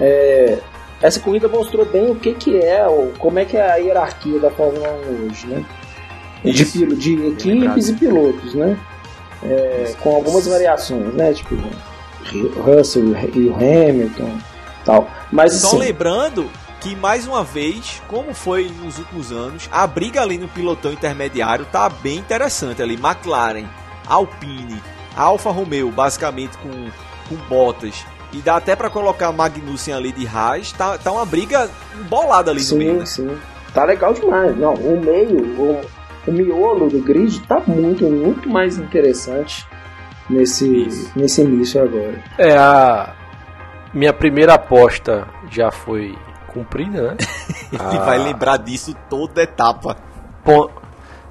é, 0.00 0.58
essa 1.02 1.20
corrida 1.20 1.48
mostrou 1.48 1.84
bem 1.84 2.10
o 2.10 2.14
que 2.14 2.34
que 2.34 2.58
é, 2.58 2.86
ou 2.86 3.12
como 3.18 3.38
é 3.38 3.44
que 3.44 3.56
é 3.56 3.70
a 3.70 3.76
hierarquia 3.76 4.38
da 4.38 4.50
Fórmula 4.50 4.88
1 4.88 5.26
hoje, 5.26 5.46
né? 5.46 5.64
De, 6.44 6.64
de 6.96 7.26
equipes 7.26 7.88
e 7.88 7.92
pilotos, 7.94 8.54
né? 8.54 8.78
É, 9.42 9.94
com 10.00 10.14
algumas 10.14 10.46
variações, 10.46 11.14
né? 11.14 11.32
Tipo, 11.32 11.56
Russell 12.60 13.14
e 13.34 13.48
o 13.48 13.54
Hamilton 13.54 14.38
tal. 14.84 15.08
Mas 15.30 15.54
Só 15.54 15.68
assim, 15.68 15.78
lembrando 15.78 16.50
que 16.80 16.96
mais 16.96 17.26
uma 17.26 17.44
vez, 17.44 18.02
como 18.08 18.32
foi 18.34 18.70
nos 18.82 18.98
últimos 18.98 19.30
anos, 19.30 19.68
a 19.70 19.86
briga 19.86 20.22
ali 20.22 20.38
no 20.38 20.48
pilotão 20.48 20.92
intermediário 20.92 21.66
tá 21.66 21.88
bem 21.88 22.18
interessante 22.18 22.82
ali. 22.82 22.94
McLaren, 22.94 23.66
Alpine, 24.06 24.82
Alfa 25.16 25.50
Romeo, 25.50 25.90
basicamente 25.90 26.56
com, 26.58 26.70
com 27.28 27.36
Bottas. 27.48 28.04
E 28.32 28.38
dá 28.38 28.56
até 28.56 28.76
para 28.76 28.88
colocar 28.88 29.32
Magnussen 29.32 29.94
ali 29.94 30.12
de 30.12 30.26
Haas. 30.26 30.72
Tá, 30.72 30.96
tá 30.98 31.10
uma 31.10 31.26
briga 31.26 31.68
bolada 32.08 32.50
ali 32.50 32.60
sim, 32.60 32.74
no 32.74 32.78
meio. 32.78 33.06
Sim, 33.06 33.28
sim. 33.28 33.38
Tá 33.74 33.84
legal 33.84 34.14
demais. 34.14 34.56
Não, 34.56 34.74
o 34.74 35.00
meio, 35.00 35.38
o, 35.58 35.80
o 36.26 36.32
miolo 36.32 36.88
do 36.88 37.00
grid 37.00 37.40
tá 37.46 37.60
muito, 37.66 38.04
muito 38.04 38.48
mais 38.48 38.78
interessante 38.78 39.66
nesse, 40.28 41.10
nesse 41.16 41.42
início 41.42 41.82
agora. 41.82 42.22
É, 42.38 42.56
a 42.56 43.14
minha 43.92 44.12
primeira 44.12 44.54
aposta 44.54 45.26
já 45.50 45.70
foi 45.70 46.16
cumprida, 46.48 47.02
né? 47.02 47.16
Ele 47.72 47.98
vai 47.98 48.18
lembrar 48.18 48.56
disso 48.58 48.94
toda 49.08 49.42
etapa. 49.42 49.96
Pô, 50.44 50.70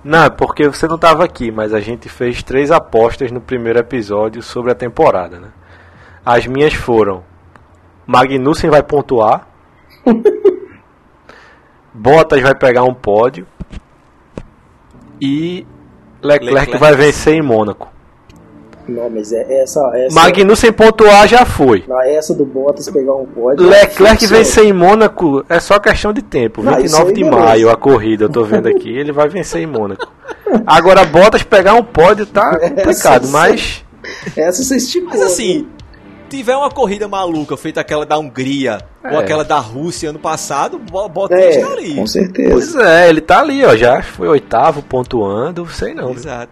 não, 0.03 0.25
é 0.25 0.29
porque 0.29 0.67
você 0.67 0.87
não 0.87 0.95
estava 0.95 1.23
aqui, 1.23 1.51
mas 1.51 1.73
a 1.73 1.79
gente 1.79 2.07
fez 2.07 2.41
três 2.41 2.71
apostas 2.71 3.31
no 3.31 3.41
primeiro 3.41 3.79
episódio 3.79 4.41
sobre 4.41 4.71
a 4.71 4.75
temporada, 4.75 5.39
né? 5.39 5.49
As 6.26 6.45
minhas 6.45 6.74
foram 6.74 7.24
Magnussen 8.05 8.70
vai 8.70 8.84
pontuar, 8.84 9.47
Bottas 11.93 12.41
vai 12.41 12.55
pegar 12.55 12.84
um 12.84 12.93
pódio 12.93 13.45
e 15.22 15.65
Leclerc, 16.22 16.53
Leclerc 16.53 16.78
vai 16.78 16.95
vencer 16.95 17.34
em 17.34 17.41
Mônaco. 17.41 17.89
Não, 18.88 19.09
mas 19.09 19.32
é 19.32 19.61
essa. 19.61 19.80
essa 19.93 20.15
Magnussen 20.15 20.72
pontuar 20.72 21.28
já 21.28 21.45
foi. 21.45 21.84
Na 21.88 22.07
essa 22.07 22.34
do 22.34 22.45
Bottas 22.45 22.89
pegar 22.89 23.13
um 23.13 23.26
pódio. 23.26 23.67
Leclerc 23.67 24.26
vencer 24.26 24.65
em 24.65 24.74
Mônaco 24.74 25.45
é 25.47 25.59
só 25.59 25.80
questão 25.80 26.11
de 26.11 26.24
tempo. 26.24 26.63
Não, 26.63 26.76
29 26.76 27.13
de 27.13 27.24
maio 27.24 27.70
a 27.70 27.76
corrida, 27.76 28.26
eu 28.26 28.30
tô 28.30 28.43
vendo 28.43 28.67
aqui. 28.67 28.89
ele 28.89 29.11
vai 29.11 29.30
vencer 29.30 29.61
em 29.61 29.67
Mônaco. 29.67 30.11
Agora 30.65 31.05
Bottas 31.05 31.43
pegar 31.43 31.76
um 31.76 31.84
pódio 31.84 32.26
tá 32.26 32.57
complicado, 32.57 33.24
essa, 33.24 33.32
mas. 33.32 33.86
Essa 34.36 34.63
você 34.63 34.78
esticou. 34.78 35.09
Mas 35.09 35.22
assim. 35.22 35.67
Tiver 36.30 36.55
uma 36.55 36.69
corrida 36.69 37.07
maluca, 37.07 37.57
feita 37.57 37.82
aquela 37.82 38.05
da 38.05 38.17
Hungria 38.17 38.80
é. 39.03 39.11
ou 39.11 39.19
aquela 39.19 39.43
da 39.43 39.59
Rússia 39.59 40.11
ano 40.11 40.19
passado, 40.19 40.77
Bottas 40.80 41.39
é, 41.39 41.49
estaria. 41.59 41.95
Com 41.95 42.07
certeza. 42.07 42.51
Pois 42.51 42.75
é, 42.75 43.09
ele 43.09 43.21
tá 43.21 43.39
ali, 43.39 43.65
ó. 43.65 43.75
Já 43.75 44.01
foi 44.01 44.27
oitavo 44.27 44.84
pontuando, 44.84 45.67
sei 45.67 45.93
não. 45.93 46.11
Exato. 46.11 46.51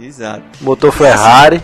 Exato. 0.00 0.42
Motor 0.60 0.92
Ferrari. 0.92 1.62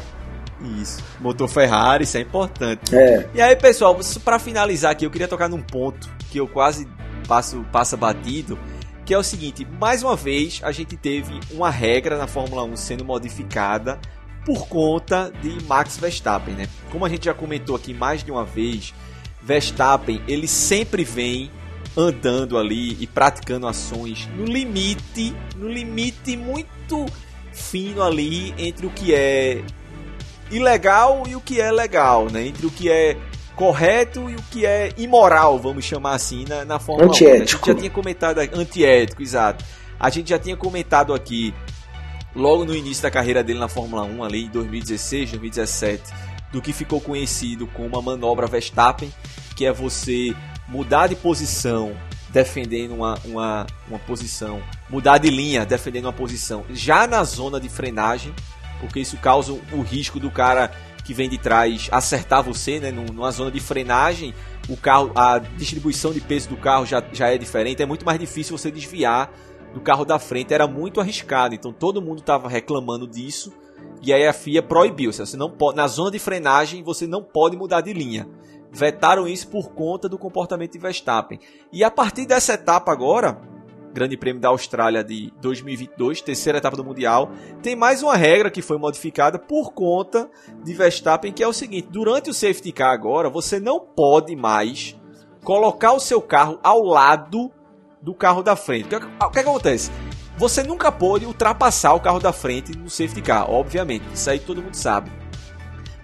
Isso. 0.80 1.02
Motor 1.18 1.48
Ferrari, 1.48 2.04
isso 2.04 2.18
é 2.18 2.20
importante. 2.20 2.94
É. 2.94 3.26
E 3.34 3.40
aí, 3.40 3.56
pessoal, 3.56 3.98
para 4.24 4.38
finalizar 4.38 4.92
aqui, 4.92 5.06
eu 5.06 5.10
queria 5.10 5.26
tocar 5.26 5.48
num 5.48 5.62
ponto 5.62 6.08
que 6.30 6.38
eu 6.38 6.46
quase 6.46 6.86
passo 7.26 7.64
passa 7.72 7.96
batido, 7.96 8.58
que 9.04 9.14
é 9.14 9.18
o 9.18 9.22
seguinte, 9.22 9.66
mais 9.78 10.02
uma 10.02 10.16
vez 10.16 10.60
a 10.62 10.72
gente 10.72 10.96
teve 10.96 11.38
uma 11.52 11.70
regra 11.70 12.18
na 12.18 12.26
Fórmula 12.26 12.64
1 12.64 12.76
sendo 12.76 13.04
modificada 13.04 13.98
por 14.44 14.68
conta 14.68 15.32
de 15.42 15.62
Max 15.64 15.96
Verstappen, 15.96 16.54
né? 16.54 16.68
Como 16.90 17.04
a 17.04 17.08
gente 17.08 17.26
já 17.26 17.34
comentou 17.34 17.76
aqui 17.76 17.92
mais 17.92 18.24
de 18.24 18.30
uma 18.30 18.44
vez, 18.44 18.94
Verstappen, 19.42 20.22
ele 20.26 20.48
sempre 20.48 21.04
vem 21.04 21.50
andando 21.96 22.56
ali 22.56 22.96
e 23.00 23.06
praticando 23.06 23.66
ações 23.66 24.28
no 24.36 24.44
limite, 24.44 25.34
no 25.56 25.68
limite 25.68 26.36
muito 26.36 27.06
fino 27.52 28.02
ali 28.02 28.54
entre 28.56 28.86
o 28.86 28.90
que 28.90 29.14
é 29.14 29.62
ilegal 30.50 31.24
e 31.26 31.36
o 31.36 31.40
que 31.40 31.60
é 31.60 31.70
legal, 31.70 32.30
né? 32.30 32.46
Entre 32.46 32.66
o 32.66 32.70
que 32.70 32.90
é 32.90 33.16
correto 33.54 34.30
e 34.30 34.36
o 34.36 34.42
que 34.50 34.64
é 34.64 34.90
imoral, 34.96 35.58
vamos 35.58 35.84
chamar 35.84 36.14
assim, 36.14 36.44
na, 36.48 36.64
na 36.64 36.78
Fórmula 36.78 37.08
antiético. 37.10 37.36
1. 37.36 37.42
A 37.42 37.46
gente 37.46 37.66
já 37.66 37.74
tinha 37.74 37.90
comentado 37.90 38.38
antiético, 38.38 39.22
exato. 39.22 39.64
A 39.98 40.08
gente 40.08 40.30
já 40.30 40.38
tinha 40.38 40.56
comentado 40.56 41.12
aqui 41.12 41.54
logo 42.34 42.64
no 42.64 42.74
início 42.74 43.02
da 43.02 43.10
carreira 43.10 43.42
dele 43.42 43.58
na 43.58 43.68
Fórmula 43.68 44.02
1, 44.02 44.24
ali 44.24 44.44
em 44.44 44.48
2016, 44.50 45.30
2017, 45.30 46.02
do 46.52 46.60
que 46.60 46.72
ficou 46.72 47.00
conhecido 47.00 47.66
como 47.66 47.98
a 47.98 48.02
manobra 48.02 48.46
Verstappen, 48.46 49.12
que 49.56 49.64
é 49.64 49.72
você 49.72 50.34
mudar 50.68 51.08
de 51.08 51.16
posição 51.16 51.96
defendendo 52.28 52.94
uma, 52.94 53.18
uma, 53.24 53.66
uma 53.88 53.98
posição, 53.98 54.62
mudar 54.88 55.18
de 55.18 55.28
linha 55.28 55.66
defendendo 55.66 56.04
uma 56.04 56.12
posição 56.12 56.64
já 56.70 57.06
na 57.06 57.24
zona 57.24 57.60
de 57.60 57.68
frenagem, 57.68 58.32
porque 58.78 59.00
isso 59.00 59.16
causa 59.16 59.52
o 59.52 59.82
risco 59.82 60.18
do 60.20 60.30
cara 60.30 60.70
que 61.04 61.12
vem 61.12 61.28
de 61.28 61.38
trás 61.38 61.88
acertar 61.90 62.42
você, 62.42 62.78
né, 62.78 62.92
numa 62.92 63.30
zona 63.32 63.50
de 63.50 63.58
frenagem, 63.58 64.32
o 64.68 64.76
carro, 64.76 65.10
a 65.16 65.38
distribuição 65.38 66.12
de 66.12 66.20
peso 66.20 66.48
do 66.48 66.56
carro 66.56 66.86
já, 66.86 67.02
já 67.12 67.28
é 67.28 67.36
diferente, 67.36 67.82
é 67.82 67.86
muito 67.86 68.04
mais 68.04 68.18
difícil 68.18 68.56
você 68.56 68.70
desviar 68.70 69.32
do 69.72 69.80
carro 69.80 70.04
da 70.04 70.18
frente, 70.18 70.52
era 70.52 70.66
muito 70.66 71.00
arriscado, 71.00 71.54
então 71.54 71.72
todo 71.72 72.02
mundo 72.02 72.20
estava 72.20 72.48
reclamando 72.48 73.06
disso, 73.06 73.52
e 74.02 74.12
aí 74.12 74.26
a 74.26 74.32
FIA 74.32 74.62
proibiu, 74.62 75.12
você 75.12 75.36
não 75.36 75.50
pode, 75.50 75.76
na 75.76 75.86
zona 75.86 76.10
de 76.10 76.18
frenagem 76.18 76.82
você 76.82 77.06
não 77.06 77.22
pode 77.22 77.56
mudar 77.56 77.80
de 77.80 77.92
linha. 77.92 78.28
Vetaram 78.72 79.26
isso 79.26 79.48
por 79.48 79.70
conta 79.72 80.08
do 80.08 80.16
comportamento 80.16 80.72
de 80.72 80.78
Verstappen. 80.78 81.40
E 81.72 81.82
a 81.82 81.90
partir 81.90 82.24
dessa 82.24 82.52
etapa 82.54 82.92
agora, 82.92 83.40
Grande 83.92 84.16
Prêmio 84.16 84.40
da 84.40 84.48
Austrália 84.48 85.02
de 85.02 85.32
2022, 85.40 86.20
terceira 86.20 86.58
etapa 86.58 86.76
do 86.76 86.84
Mundial, 86.84 87.30
tem 87.60 87.74
mais 87.74 88.02
uma 88.02 88.16
regra 88.16 88.50
que 88.50 88.62
foi 88.62 88.78
modificada 88.78 89.38
por 89.38 89.72
conta 89.72 90.30
de 90.62 90.72
Verstappen, 90.72 91.32
que 91.32 91.42
é 91.42 91.48
o 91.48 91.52
seguinte: 91.52 91.88
durante 91.90 92.30
o 92.30 92.34
safety 92.34 92.70
car 92.70 92.92
agora, 92.92 93.28
você 93.28 93.58
não 93.58 93.80
pode 93.80 94.36
mais 94.36 94.96
colocar 95.42 95.92
o 95.92 96.00
seu 96.00 96.22
carro 96.22 96.60
ao 96.62 96.84
lado 96.84 97.50
do 98.02 98.14
carro 98.14 98.42
da 98.42 98.56
frente. 98.56 98.86
O 98.86 98.88
que, 98.88 99.24
o 99.24 99.30
que 99.30 99.38
acontece? 99.38 99.90
Você 100.36 100.62
nunca 100.62 100.90
pode 100.90 101.26
ultrapassar 101.26 101.92
o 101.92 102.00
carro 102.00 102.18
da 102.18 102.32
frente 102.32 102.76
no 102.76 102.88
safety 102.88 103.20
car, 103.20 103.50
obviamente, 103.50 104.04
isso 104.14 104.30
aí 104.30 104.38
todo 104.38 104.62
mundo 104.62 104.74
sabe. 104.74 105.10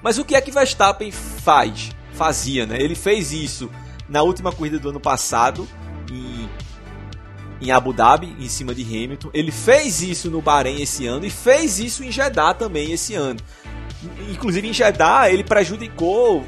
Mas 0.03 0.19
o 0.19 0.25
que 0.25 0.35
é 0.35 0.41
que 0.41 0.51
Verstappen 0.51 1.11
faz? 1.11 1.91
Fazia, 2.13 2.67
né? 2.67 2.81
Ele 2.81 2.95
fez 2.95 3.33
isso 3.33 3.71
na 4.09 4.23
última 4.23 4.53
corrida 4.53 4.79
do 4.79 4.91
ano 4.91 5.01
passado, 5.01 5.67
em 6.11 6.49
em 7.61 7.71
Abu 7.71 7.93
Dhabi, 7.93 8.37
em 8.39 8.49
cima 8.49 8.75
de 8.75 8.83
Hamilton. 8.83 9.31
Ele 9.33 9.51
fez 9.51 10.03
isso 10.03 10.31
no 10.31 10.43
Bahrein 10.43 10.83
esse 10.83 11.07
ano 11.07 11.25
e 11.25 11.31
fez 11.31 11.79
isso 11.79 12.05
em 12.05 12.11
Jeddah 12.11 12.55
também 12.55 12.93
esse 12.93 13.15
ano. 13.15 13.41
Inclusive 14.31 14.69
em 14.69 14.73
Jeddah 14.73 15.31
ele 15.31 15.43
prejudicou 15.45 16.45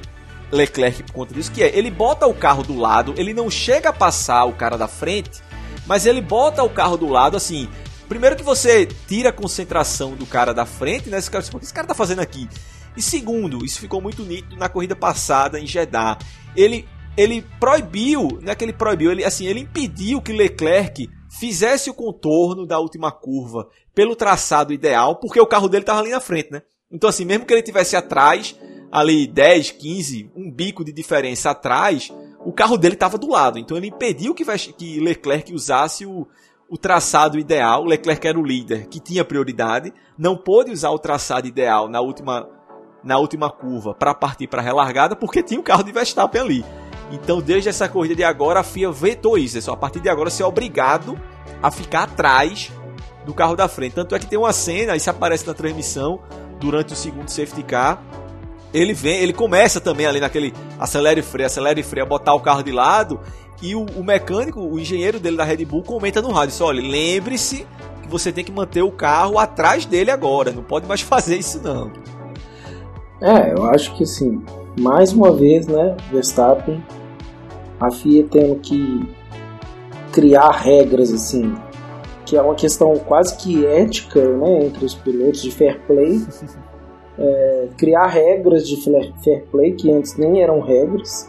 Leclerc 0.51 1.03
por 1.05 1.13
conta 1.13 1.35
disso, 1.35 1.53
que 1.53 1.63
é, 1.63 1.77
ele 1.77 1.91
bota 1.91 2.27
o 2.27 2.35
carro 2.35 2.63
do 2.63 2.77
lado, 2.77 3.15
ele 3.17 3.35
não 3.35 3.51
chega 3.51 3.91
a 3.91 3.93
passar 3.93 4.45
o 4.45 4.53
cara 4.53 4.77
da 4.79 4.89
frente, 4.89 5.43
mas 5.87 6.07
ele 6.07 6.21
bota 6.21 6.63
o 6.63 6.71
carro 6.71 6.97
do 6.97 7.09
lado 7.09 7.37
assim. 7.37 7.69
Primeiro 8.09 8.37
que 8.37 8.43
você 8.43 8.87
tira 9.07 9.29
a 9.29 9.33
concentração 9.33 10.15
do 10.15 10.25
cara 10.25 10.55
da 10.55 10.65
frente, 10.65 11.11
né? 11.11 11.19
Esse 11.19 11.31
cara, 11.31 11.45
o 11.45 11.59
que 11.59 11.65
esse 11.65 11.75
cara 11.75 11.87
tá 11.87 11.95
fazendo 11.95 12.21
aqui? 12.21 12.49
E 12.97 13.03
segundo, 13.03 13.65
isso 13.65 13.79
ficou 13.79 14.01
muito 14.01 14.23
nítido 14.23 14.57
na 14.57 14.69
corrida 14.69 14.97
passada 14.97 15.61
em 15.61 15.67
Jeddah. 15.67 16.19
Ele 16.57 16.89
ele 17.17 17.45
proibiu, 17.59 18.39
não 18.41 18.53
é 18.53 18.55
que 18.55 18.65
ele 18.65 18.73
proibiu, 18.73 19.11
ele 19.11 19.25
assim, 19.25 19.45
ele 19.45 19.61
impediu 19.61 20.23
que 20.23 20.33
Leclerc 20.33 21.11
fizesse 21.29 21.91
o 21.91 21.95
contorno 21.95 22.65
da 22.65 22.79
última 22.79 23.11
curva 23.11 23.69
pelo 23.93 24.15
traçado 24.15 24.73
ideal, 24.73 25.17
porque 25.17 25.41
o 25.41 25.47
carro 25.47 25.69
dele 25.69 25.83
estava 25.83 25.99
ali 25.99 26.11
na 26.11 26.21
frente, 26.21 26.53
né? 26.53 26.63
Então 26.91 27.11
assim, 27.11 27.25
mesmo 27.25 27.45
que 27.45 27.53
ele 27.53 27.63
tivesse 27.63 27.97
atrás, 27.97 28.57
ali 28.91 29.27
10, 29.27 29.73
15, 29.73 30.31
um 30.35 30.51
bico 30.51 30.85
de 30.85 30.93
diferença 30.93 31.51
atrás, 31.51 32.13
o 32.45 32.53
carro 32.53 32.77
dele 32.77 32.95
estava 32.95 33.19
do 33.19 33.29
lado. 33.29 33.59
Então 33.59 33.77
ele 33.77 33.89
impediu 33.89 34.35
que, 34.35 34.45
que 34.73 35.01
Leclerc 35.01 35.53
usasse 35.53 36.07
o, 36.07 36.27
o 36.69 36.77
traçado 36.77 37.39
ideal. 37.39 37.85
Leclerc 37.85 38.27
era 38.27 38.39
o 38.39 38.45
líder 38.45 38.87
que 38.87 39.01
tinha 39.01 39.25
prioridade, 39.25 39.93
não 40.17 40.37
pôde 40.37 40.71
usar 40.71 40.91
o 40.91 40.99
traçado 40.99 41.47
ideal 41.47 41.89
na 41.89 42.01
última 42.01 42.49
na 43.03 43.17
última 43.17 43.49
curva 43.49 43.95
para 43.95 44.13
partir 44.13 44.49
para 44.49 44.61
a 44.61 44.65
relargada 44.65 45.15
porque 45.15 45.41
tinha 45.41 45.61
o 45.61 45.63
carro 45.63 45.85
de 45.85 45.93
Verstappen 45.93 46.41
ali. 46.41 46.65
Então, 47.11 47.41
desde 47.41 47.69
essa 47.69 47.89
corrida 47.89 48.15
de 48.15 48.25
agora, 48.25 48.61
a 48.61 48.63
FIA 48.63 48.91
vetou 48.91 49.39
isso. 49.39 49.57
É 49.57 49.73
a 49.73 49.77
partir 49.77 50.01
de 50.01 50.09
agora 50.09 50.29
ser 50.29 50.43
obrigado 50.43 51.19
a 51.63 51.71
ficar 51.71 52.03
atrás 52.03 52.71
do 53.25 53.33
carro 53.33 53.57
da 53.57 53.69
frente. 53.69 53.95
Tanto 53.95 54.15
é 54.15 54.19
que 54.19 54.27
tem 54.27 54.39
uma 54.39 54.53
cena, 54.53 54.97
isso 54.97 55.09
aparece 55.09 55.47
na 55.47 55.55
transmissão 55.55 56.21
durante 56.61 56.93
o 56.93 56.97
segundo 56.97 57.29
safety 57.29 57.63
car. 57.63 58.03
Ele 58.73 58.93
vem, 58.93 59.19
ele 59.21 59.33
começa 59.33 59.81
também 59.81 60.07
ali 60.07 60.21
naquele 60.21 60.53
acelere 60.79 61.21
e 61.21 61.23
freia, 61.23 61.47
acelere 61.47 61.81
e 61.81 61.85
freia, 61.85 62.05
botar 62.05 62.35
o 62.35 62.41
carro 62.41 62.63
de 62.63 62.73
lado. 62.73 63.21
E 63.63 63.75
o, 63.75 63.85
o 63.97 64.05
mecânico, 64.05 64.61
o 64.61 64.79
engenheiro 64.79 65.19
dele 65.19 65.37
da 65.37 65.45
Red 65.45 65.65
Bull, 65.65 65.83
comenta 65.83 66.21
no 66.21 66.31
rádio: 66.31 66.55
olha, 66.65 66.81
lembre-se 66.81 67.67
que 68.03 68.09
você 68.09 68.31
tem 68.31 68.45
que 68.45 68.53
manter 68.53 68.83
o 68.83 68.91
carro 68.91 69.39
atrás 69.39 69.85
dele 69.85 70.11
agora, 70.11 70.53
não 70.53 70.63
pode 70.63 70.87
mais 70.87 71.01
fazer 71.03 71.37
isso 71.37 71.61
não. 71.63 71.91
É, 73.21 73.53
eu 73.53 73.65
acho 73.65 73.97
que 73.97 74.05
assim, 74.05 74.45
mais 74.79 75.13
uma 75.13 75.33
vez, 75.33 75.67
né, 75.67 75.97
Verstappen 76.13 76.81
a 77.81 77.91
FIA 77.91 78.27
tendo 78.29 78.57
que 78.57 79.09
criar 80.13 80.51
regras 80.51 81.13
assim, 81.13 81.55
que 82.27 82.37
é 82.37 82.43
uma 82.43 82.55
questão 82.55 82.97
quase 82.99 83.37
que 83.37 83.65
ética 83.65 84.27
né, 84.37 84.67
entre 84.67 84.85
os 84.85 84.95
pilotos 84.95 85.43
de 85.43 85.51
fair 85.51 85.81
play. 85.87 86.21
É, 87.19 87.69
criar 87.77 88.07
regras 88.07 88.69
de 88.69 88.77
fair 89.23 89.45
play 89.51 89.73
que 89.73 89.91
antes 89.91 90.17
nem 90.17 90.41
eram 90.41 90.61
regras 90.61 91.29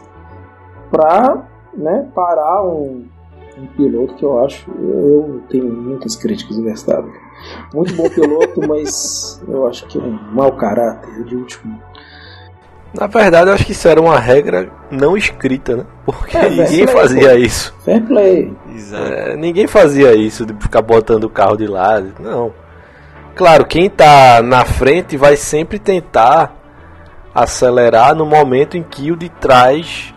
para 0.88 1.48
né, 1.74 2.08
parar 2.14 2.64
um, 2.64 3.06
um, 3.58 3.66
piloto 3.76 4.14
que 4.14 4.24
eu 4.24 4.38
acho 4.44 4.70
eu 4.70 5.40
tenho 5.48 5.64
muitas 5.64 6.14
críticas 6.14 6.56
do 6.56 6.62
Verstappen 6.62 7.12
muito 7.74 7.92
bom 7.96 8.08
piloto 8.08 8.60
mas 8.68 9.42
eu 9.48 9.66
acho 9.66 9.84
que 9.88 9.98
é 9.98 10.00
um 10.00 10.12
mau 10.32 10.52
caráter 10.52 11.24
de 11.24 11.34
último 11.34 11.80
na 12.92 13.06
verdade, 13.06 13.48
eu 13.48 13.54
acho 13.54 13.64
que 13.64 13.72
isso 13.72 13.86
era 13.86 14.00
uma 14.00 14.18
regra 14.18 14.68
não 14.90 15.16
escrita, 15.16 15.76
né? 15.76 15.86
Porque 16.04 16.36
é, 16.36 16.50
ninguém 16.50 16.86
fazia 16.88 17.38
isso. 17.38 17.72
Fair 17.84 18.04
play. 18.04 18.52
É, 18.92 19.36
ninguém 19.36 19.68
fazia 19.68 20.12
isso 20.12 20.44
de 20.44 20.52
ficar 20.54 20.82
botando 20.82 21.24
o 21.24 21.30
carro 21.30 21.56
de 21.56 21.68
lado. 21.68 22.12
Não. 22.18 22.52
Claro, 23.40 23.64
quem 23.64 23.88
tá 23.88 24.42
na 24.42 24.66
frente 24.66 25.16
vai 25.16 25.34
sempre 25.34 25.78
tentar 25.78 26.54
acelerar 27.34 28.14
no 28.14 28.26
momento 28.26 28.76
em 28.76 28.82
que 28.82 29.10
o 29.10 29.16
de 29.16 29.30
trás 29.30 30.12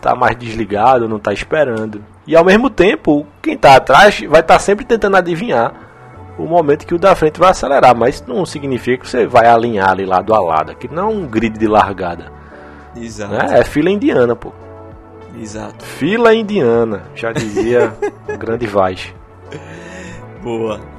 tá 0.00 0.14
mais 0.14 0.36
desligado, 0.36 1.08
não 1.08 1.18
tá 1.18 1.32
esperando. 1.32 2.04
E 2.24 2.36
ao 2.36 2.44
mesmo 2.44 2.70
tempo, 2.70 3.26
quem 3.42 3.58
tá 3.58 3.74
atrás 3.74 4.20
vai 4.20 4.42
estar 4.42 4.54
tá 4.54 4.60
sempre 4.60 4.84
tentando 4.84 5.16
adivinhar 5.16 5.74
o 6.38 6.44
momento 6.44 6.86
que 6.86 6.94
o 6.94 7.00
da 7.00 7.16
frente 7.16 7.40
vai 7.40 7.50
acelerar, 7.50 7.96
mas 7.96 8.24
não 8.24 8.46
significa 8.46 9.02
que 9.02 9.10
você 9.10 9.26
vai 9.26 9.48
alinhar 9.48 9.90
ali 9.90 10.06
lado 10.06 10.32
a 10.32 10.38
lado. 10.38 10.70
Aqui 10.70 10.86
não 10.86 11.02
é 11.02 11.06
um 11.06 11.26
grid 11.26 11.58
de 11.58 11.66
largada. 11.66 12.30
Exato. 12.96 13.32
Né? 13.32 13.58
É 13.58 13.64
fila 13.64 13.90
indiana, 13.90 14.36
pô. 14.36 14.52
Exato. 15.36 15.84
Fila 15.84 16.32
indiana, 16.32 17.02
já 17.12 17.32
dizia 17.32 17.92
o 18.32 18.38
grande 18.38 18.68
Vaz. 18.68 19.12
Boa. 20.44 20.94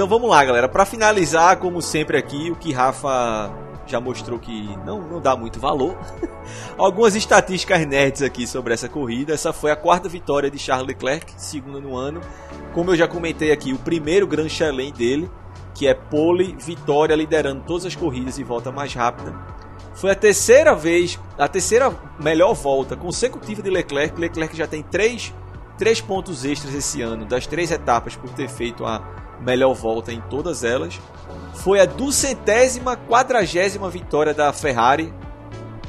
Então 0.00 0.08
vamos 0.08 0.30
lá, 0.30 0.42
galera. 0.42 0.66
Para 0.66 0.86
finalizar, 0.86 1.58
como 1.58 1.82
sempre 1.82 2.16
aqui, 2.16 2.50
o 2.50 2.56
que 2.56 2.72
Rafa 2.72 3.52
já 3.86 4.00
mostrou 4.00 4.38
que 4.38 4.74
não, 4.86 4.98
não 5.02 5.20
dá 5.20 5.36
muito 5.36 5.60
valor. 5.60 5.94
Algumas 6.78 7.14
estatísticas 7.14 7.86
nerds 7.86 8.22
aqui 8.22 8.46
sobre 8.46 8.72
essa 8.72 8.88
corrida. 8.88 9.34
Essa 9.34 9.52
foi 9.52 9.70
a 9.70 9.76
quarta 9.76 10.08
vitória 10.08 10.50
de 10.50 10.58
Charles 10.58 10.86
Leclerc, 10.86 11.34
segunda 11.36 11.78
no 11.80 11.98
ano. 11.98 12.22
Como 12.72 12.92
eu 12.92 12.96
já 12.96 13.06
comentei 13.06 13.52
aqui, 13.52 13.74
o 13.74 13.78
primeiro 13.78 14.26
Grand 14.26 14.48
Chelem 14.48 14.90
dele, 14.90 15.30
que 15.74 15.86
é 15.86 15.92
pole, 15.92 16.56
vitória, 16.58 17.14
liderando 17.14 17.64
todas 17.66 17.84
as 17.84 17.94
corridas 17.94 18.38
e 18.38 18.42
volta 18.42 18.72
mais 18.72 18.94
rápida. 18.94 19.34
Foi 19.92 20.10
a 20.10 20.14
terceira 20.14 20.74
vez, 20.74 21.20
a 21.36 21.46
terceira 21.46 21.94
melhor 22.18 22.54
volta 22.54 22.96
consecutiva 22.96 23.60
de 23.60 23.68
Leclerc. 23.68 24.18
Leclerc 24.18 24.56
já 24.56 24.66
tem 24.66 24.82
três 24.82 25.30
três 25.80 25.98
pontos 25.98 26.44
extras 26.44 26.74
esse 26.74 27.00
ano 27.00 27.24
das 27.24 27.46
três 27.46 27.70
etapas 27.70 28.14
por 28.14 28.28
ter 28.28 28.50
feito 28.50 28.84
a 28.84 29.02
melhor 29.40 29.72
volta 29.72 30.12
em 30.12 30.20
todas 30.20 30.62
elas. 30.62 31.00
Foi 31.54 31.80
a 31.80 31.86
duzentésima 31.86 32.98
quadragésima 32.98 33.88
vitória 33.88 34.34
da 34.34 34.52
Ferrari, 34.52 35.10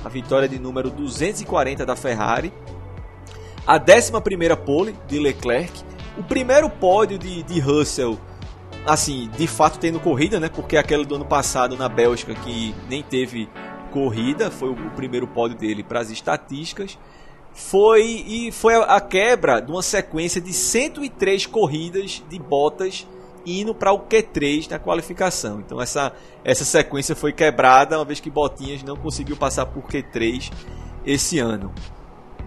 a 0.03 0.07
vitória 0.07 0.47
de 0.47 0.57
número 0.57 0.89
240 0.89 1.85
da 1.85 1.97
Ferrari. 1.97 2.53
A 3.67 3.77
décima 3.77 4.21
primeira 4.21 4.55
pole 4.55 4.95
de 5.09 5.19
Leclerc, 5.19 5.83
o 6.17 6.23
primeiro 6.23 6.69
pódio 6.69 7.19
de, 7.19 7.43
de 7.43 7.59
Russell, 7.59 8.17
assim, 8.85 9.29
de 9.37 9.45
fato 9.45 9.77
tendo 9.77 9.99
corrida, 9.99 10.39
né? 10.39 10.47
Porque 10.47 10.77
aquele 10.77 11.03
do 11.03 11.15
ano 11.15 11.25
passado 11.25 11.75
na 11.75 11.89
Bélgica 11.89 12.33
que 12.33 12.73
nem 12.89 13.03
teve 13.03 13.49
corrida, 13.91 14.49
foi 14.49 14.69
o 14.69 14.89
primeiro 14.91 15.27
pódio 15.27 15.57
dele 15.57 15.83
para 15.83 15.99
as 15.99 16.09
estatísticas. 16.09 16.97
Foi 17.53 18.03
e 18.03 18.51
foi 18.51 18.75
a 18.75 18.99
quebra 19.01 19.59
de 19.59 19.71
uma 19.71 19.81
sequência 19.83 20.39
de 20.39 20.53
103 20.53 21.45
corridas 21.45 22.23
de 22.29 22.39
Bottas 22.39 23.05
indo 23.45 23.73
para 23.73 23.91
o 23.91 23.99
Q3 23.99 24.69
na 24.69 24.79
qualificação. 24.79 25.59
Então 25.59 25.81
essa 25.81 26.13
essa 26.43 26.65
sequência 26.65 27.15
foi 27.15 27.31
quebrada 27.31 27.97
uma 27.97 28.05
vez 28.05 28.19
que 28.19 28.29
Botinhas 28.29 28.83
não 28.83 28.95
conseguiu 28.95 29.35
passar 29.37 29.65
por 29.65 29.83
Q3 29.83 30.51
esse 31.05 31.39
ano. 31.39 31.73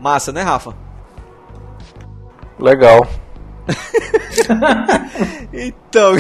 Massa, 0.01 0.33
né, 0.33 0.43
Rafa? 0.43 0.77
Legal. 2.59 3.07
então, 5.53 6.13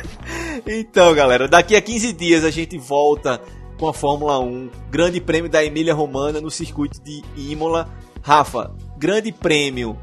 então, 0.66 1.14
galera, 1.14 1.48
daqui 1.48 1.76
a 1.76 1.82
15 1.82 2.12
dias 2.12 2.44
a 2.44 2.50
gente 2.50 2.78
volta 2.78 3.40
com 3.78 3.88
a 3.88 3.92
Fórmula 3.92 4.38
1, 4.40 4.70
Grande 4.90 5.20
Prêmio 5.20 5.50
da 5.50 5.64
Emília 5.64 5.94
Romana 5.94 6.40
no 6.40 6.50
circuito 6.50 7.00
de 7.02 7.22
Imola. 7.36 7.88
Rafa, 8.28 8.70
Grande 8.98 9.32
Prêmio, 9.32 9.96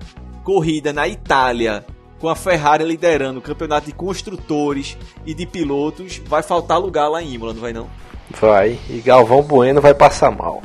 corrida 0.43 0.91
na 0.91 1.07
Itália, 1.07 1.86
com 2.19 2.28
a 2.28 2.36
Ferrari 2.36 2.84
liderando 2.84 3.38
o 3.38 3.41
campeonato 3.41 3.86
de 3.86 3.91
construtores 3.91 4.97
e 5.28 5.36
de 5.36 5.45
pilotos, 5.45 6.19
vai 6.26 6.41
faltar 6.41 6.80
lugar 6.80 7.07
lá 7.07 7.21
em 7.21 7.36
Imola, 7.36 7.53
não 7.53 7.61
vai 7.61 7.71
não? 7.71 7.88
Vai, 8.32 8.80
e 8.89 8.99
Galvão 8.99 9.43
Bueno 9.43 9.80
vai 9.80 9.93
passar 9.93 10.32
mal. 10.32 10.63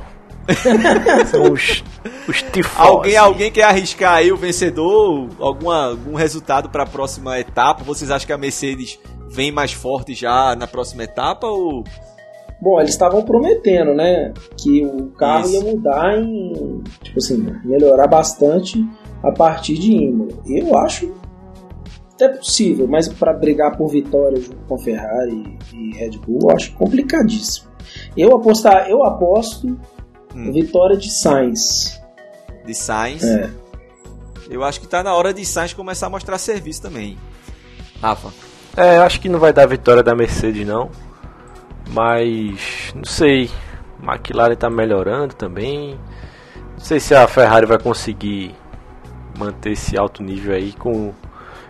Os, 1.53 1.85
os 2.27 2.45
Alguém, 2.77 3.17
alguém 3.17 3.53
quer 3.53 3.65
arriscar 3.65 4.15
aí 4.15 4.33
o 4.33 4.39
vencedor? 4.39 5.29
Alguma, 5.39 5.91
algum 5.91 6.15
resultado 6.15 6.71
para 6.71 6.85
a 6.85 6.87
próxima 6.87 7.39
etapa? 7.39 7.85
Vocês 7.85 8.11
acham 8.11 8.27
que 8.27 8.33
a 8.33 8.39
Mercedes 8.39 8.99
vem 9.29 9.53
mais 9.53 9.73
forte 9.73 10.15
já 10.15 10.57
na 10.57 10.67
próxima 10.67 11.05
etapa 11.05 11.47
ou 11.47 11.85
Bom, 12.61 12.79
eles 12.79 12.91
estavam 12.91 13.23
prometendo, 13.23 13.95
né? 13.95 14.33
Que 14.57 14.85
o 14.85 15.07
carro 15.13 15.47
Isso. 15.47 15.55
ia 15.55 15.61
mudar 15.73 16.19
em. 16.19 16.83
Tipo 17.03 17.19
assim, 17.19 17.57
melhorar 17.65 18.07
bastante 18.07 18.87
a 19.23 19.33
partir 19.33 19.79
de 19.79 19.93
Imola. 19.93 20.31
Eu 20.47 20.77
acho 20.77 21.13
até 22.15 22.29
possível, 22.29 22.87
mas 22.87 23.09
para 23.09 23.33
brigar 23.33 23.77
por 23.77 23.89
vitória 23.89 24.39
junto 24.39 24.59
com 24.69 24.79
Ferrari 24.79 25.59
e 25.73 25.97
Red 25.97 26.19
Bull, 26.19 26.41
eu 26.43 26.51
acho 26.51 26.73
complicadíssimo. 26.75 27.71
Eu 28.15 28.37
apostar, 28.37 28.91
eu 28.91 29.03
aposto 29.05 29.79
hum. 30.35 30.53
vitória 30.53 30.99
de 30.99 31.11
Sainz. 31.11 31.99
De 32.67 32.75
Sainz? 32.75 33.25
É. 33.25 33.51
Eu 34.51 34.63
acho 34.63 34.81
que 34.81 34.87
tá 34.87 35.03
na 35.03 35.15
hora 35.15 35.33
de 35.33 35.47
Sainz 35.47 35.73
começar 35.73 36.09
a 36.09 36.11
mostrar 36.11 36.37
serviço 36.37 36.83
também. 36.83 37.17
Rafa. 38.03 38.29
É, 38.77 38.99
eu 38.99 39.03
acho 39.03 39.21
que 39.21 39.29
não 39.29 39.39
vai 39.39 39.53
dar 39.53 39.67
vitória 39.67 40.03
da 40.03 40.15
Mercedes 40.15 40.67
não. 40.67 40.91
Mas 41.93 42.93
não 42.95 43.05
sei. 43.05 43.51
McLaren 44.03 44.55
está 44.55 44.71
melhorando 44.71 45.35
também. 45.35 45.99
Não 46.73 46.85
sei 46.85 46.99
se 46.99 47.15
a 47.15 47.27
Ferrari 47.29 47.67
vai 47.67 47.79
conseguir 47.79 48.55
manter 49.39 49.73
esse 49.73 49.99
alto 49.99 50.23
nível 50.23 50.55
aí 50.55 50.73
com 50.73 51.13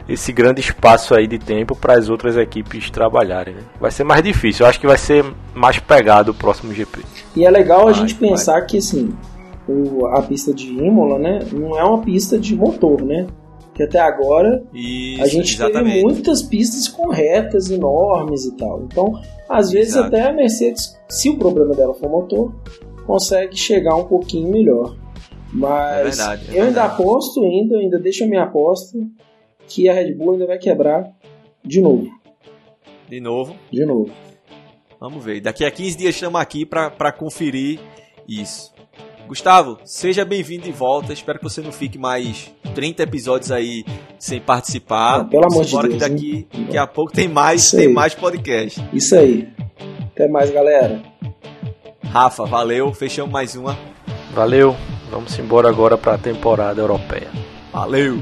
esse 0.09 0.33
grande 0.33 0.61
espaço 0.61 1.15
aí 1.15 1.27
de 1.27 1.39
tempo 1.39 1.77
para 1.77 1.95
as 1.95 2.09
outras 2.09 2.37
equipes 2.37 2.91
trabalharem. 2.91 3.55
Né? 3.55 3.63
Vai 3.81 3.91
ser 3.91 4.05
mais 4.05 4.23
difícil. 4.23 4.65
Eu 4.65 4.71
acho 4.71 4.81
que 4.81 4.87
vai 4.87 4.99
ser 4.99 5.25
mais 5.55 5.79
pegado 5.79 6.33
o 6.33 6.35
próximo 6.35 6.73
GP. 6.73 7.01
E 7.37 7.45
é 7.45 7.51
legal 7.51 7.85
vai, 7.85 7.91
a 7.91 7.97
gente 7.97 8.15
pensar 8.15 8.55
vai. 8.55 8.67
que 8.67 8.79
assim, 8.79 9.15
o, 9.69 10.07
a 10.07 10.23
pista 10.23 10.53
de 10.53 10.69
Imola, 10.69 11.19
né, 11.19 11.41
não 11.53 11.79
é 11.79 11.85
uma 11.85 11.99
pista 12.03 12.39
de 12.39 12.57
motor, 12.57 13.03
né? 13.03 13.27
Que 13.75 13.83
até 13.83 13.99
agora 13.99 14.63
Isso, 14.75 15.23
a 15.23 15.27
gente 15.27 15.55
exatamente. 15.55 15.95
teve 15.95 16.03
muitas 16.03 16.43
pistas 16.43 16.89
com 16.89 17.09
retas 17.09 17.71
enormes 17.71 18.45
e 18.45 18.57
tal. 18.57 18.83
Então, 18.83 19.21
às 19.49 19.71
vezes 19.71 19.95
Exato. 19.95 20.09
até 20.09 20.23
a 20.29 20.33
Mercedes, 20.33 20.99
se 21.09 21.29
o 21.31 21.39
problema 21.39 21.75
dela 21.75 21.95
for 21.95 22.09
motor, 22.11 22.55
consegue 23.07 23.57
chegar 23.57 23.97
um 23.97 24.05
pouquinho 24.05 24.51
melhor. 24.51 24.97
Mas 25.53 25.99
é 25.99 26.03
verdade, 26.05 26.57
é 26.57 26.61
eu 26.61 26.65
ainda 26.65 26.85
aposto, 26.85 27.43
ainda, 27.43 27.77
ainda 27.77 27.99
deixo 27.99 28.25
a 28.25 28.27
minha 28.27 28.45
aposta 28.45 28.99
que 29.67 29.89
a 29.89 29.93
Red 29.93 30.15
Bull 30.15 30.33
ainda 30.33 30.47
vai 30.47 30.59
quebrar 30.59 31.11
de 31.65 31.81
novo. 31.81 32.09
De 33.09 33.21
novo? 33.21 33.57
De 33.71 33.85
novo. 33.85 34.11
Vamos 35.01 35.25
ver. 35.25 35.41
Daqui 35.41 35.65
a 35.65 35.71
15 35.71 35.97
dias 35.97 36.15
estamos 36.15 36.41
aqui 36.41 36.65
para 36.65 37.11
conferir 37.13 37.81
isso. 38.29 38.73
Gustavo, 39.31 39.79
seja 39.85 40.25
bem-vindo 40.25 40.65
de 40.65 40.73
volta. 40.73 41.13
Espero 41.13 41.39
que 41.39 41.45
você 41.45 41.61
não 41.61 41.71
fique 41.71 41.97
mais 41.97 42.53
30 42.75 43.05
episódios 43.05 43.53
aí 43.53 43.85
sem 44.19 44.41
participar. 44.41 45.19
Não, 45.19 45.29
pelo 45.29 45.45
amor 45.45 45.65
de 45.65 45.71
Deus. 45.71 45.87
que 45.87 45.97
daqui, 46.01 46.49
daqui 46.53 46.77
a 46.77 46.85
pouco 46.85 47.13
tem 47.13 47.29
mais, 47.29 47.71
tem 47.71 47.87
mais 47.93 48.13
podcast. 48.13 48.85
Isso 48.93 49.15
aí. 49.15 49.49
Até 50.13 50.27
mais, 50.27 50.51
galera. 50.51 51.01
Rafa, 52.07 52.45
valeu. 52.45 52.93
Fechamos 52.93 53.31
mais 53.31 53.55
uma. 53.55 53.79
Valeu. 54.35 54.75
Vamos 55.13 55.39
embora 55.39 55.69
agora 55.69 55.97
para 55.97 56.15
a 56.15 56.19
temporada 56.19 56.81
europeia. 56.81 57.31
Valeu. 57.73 58.19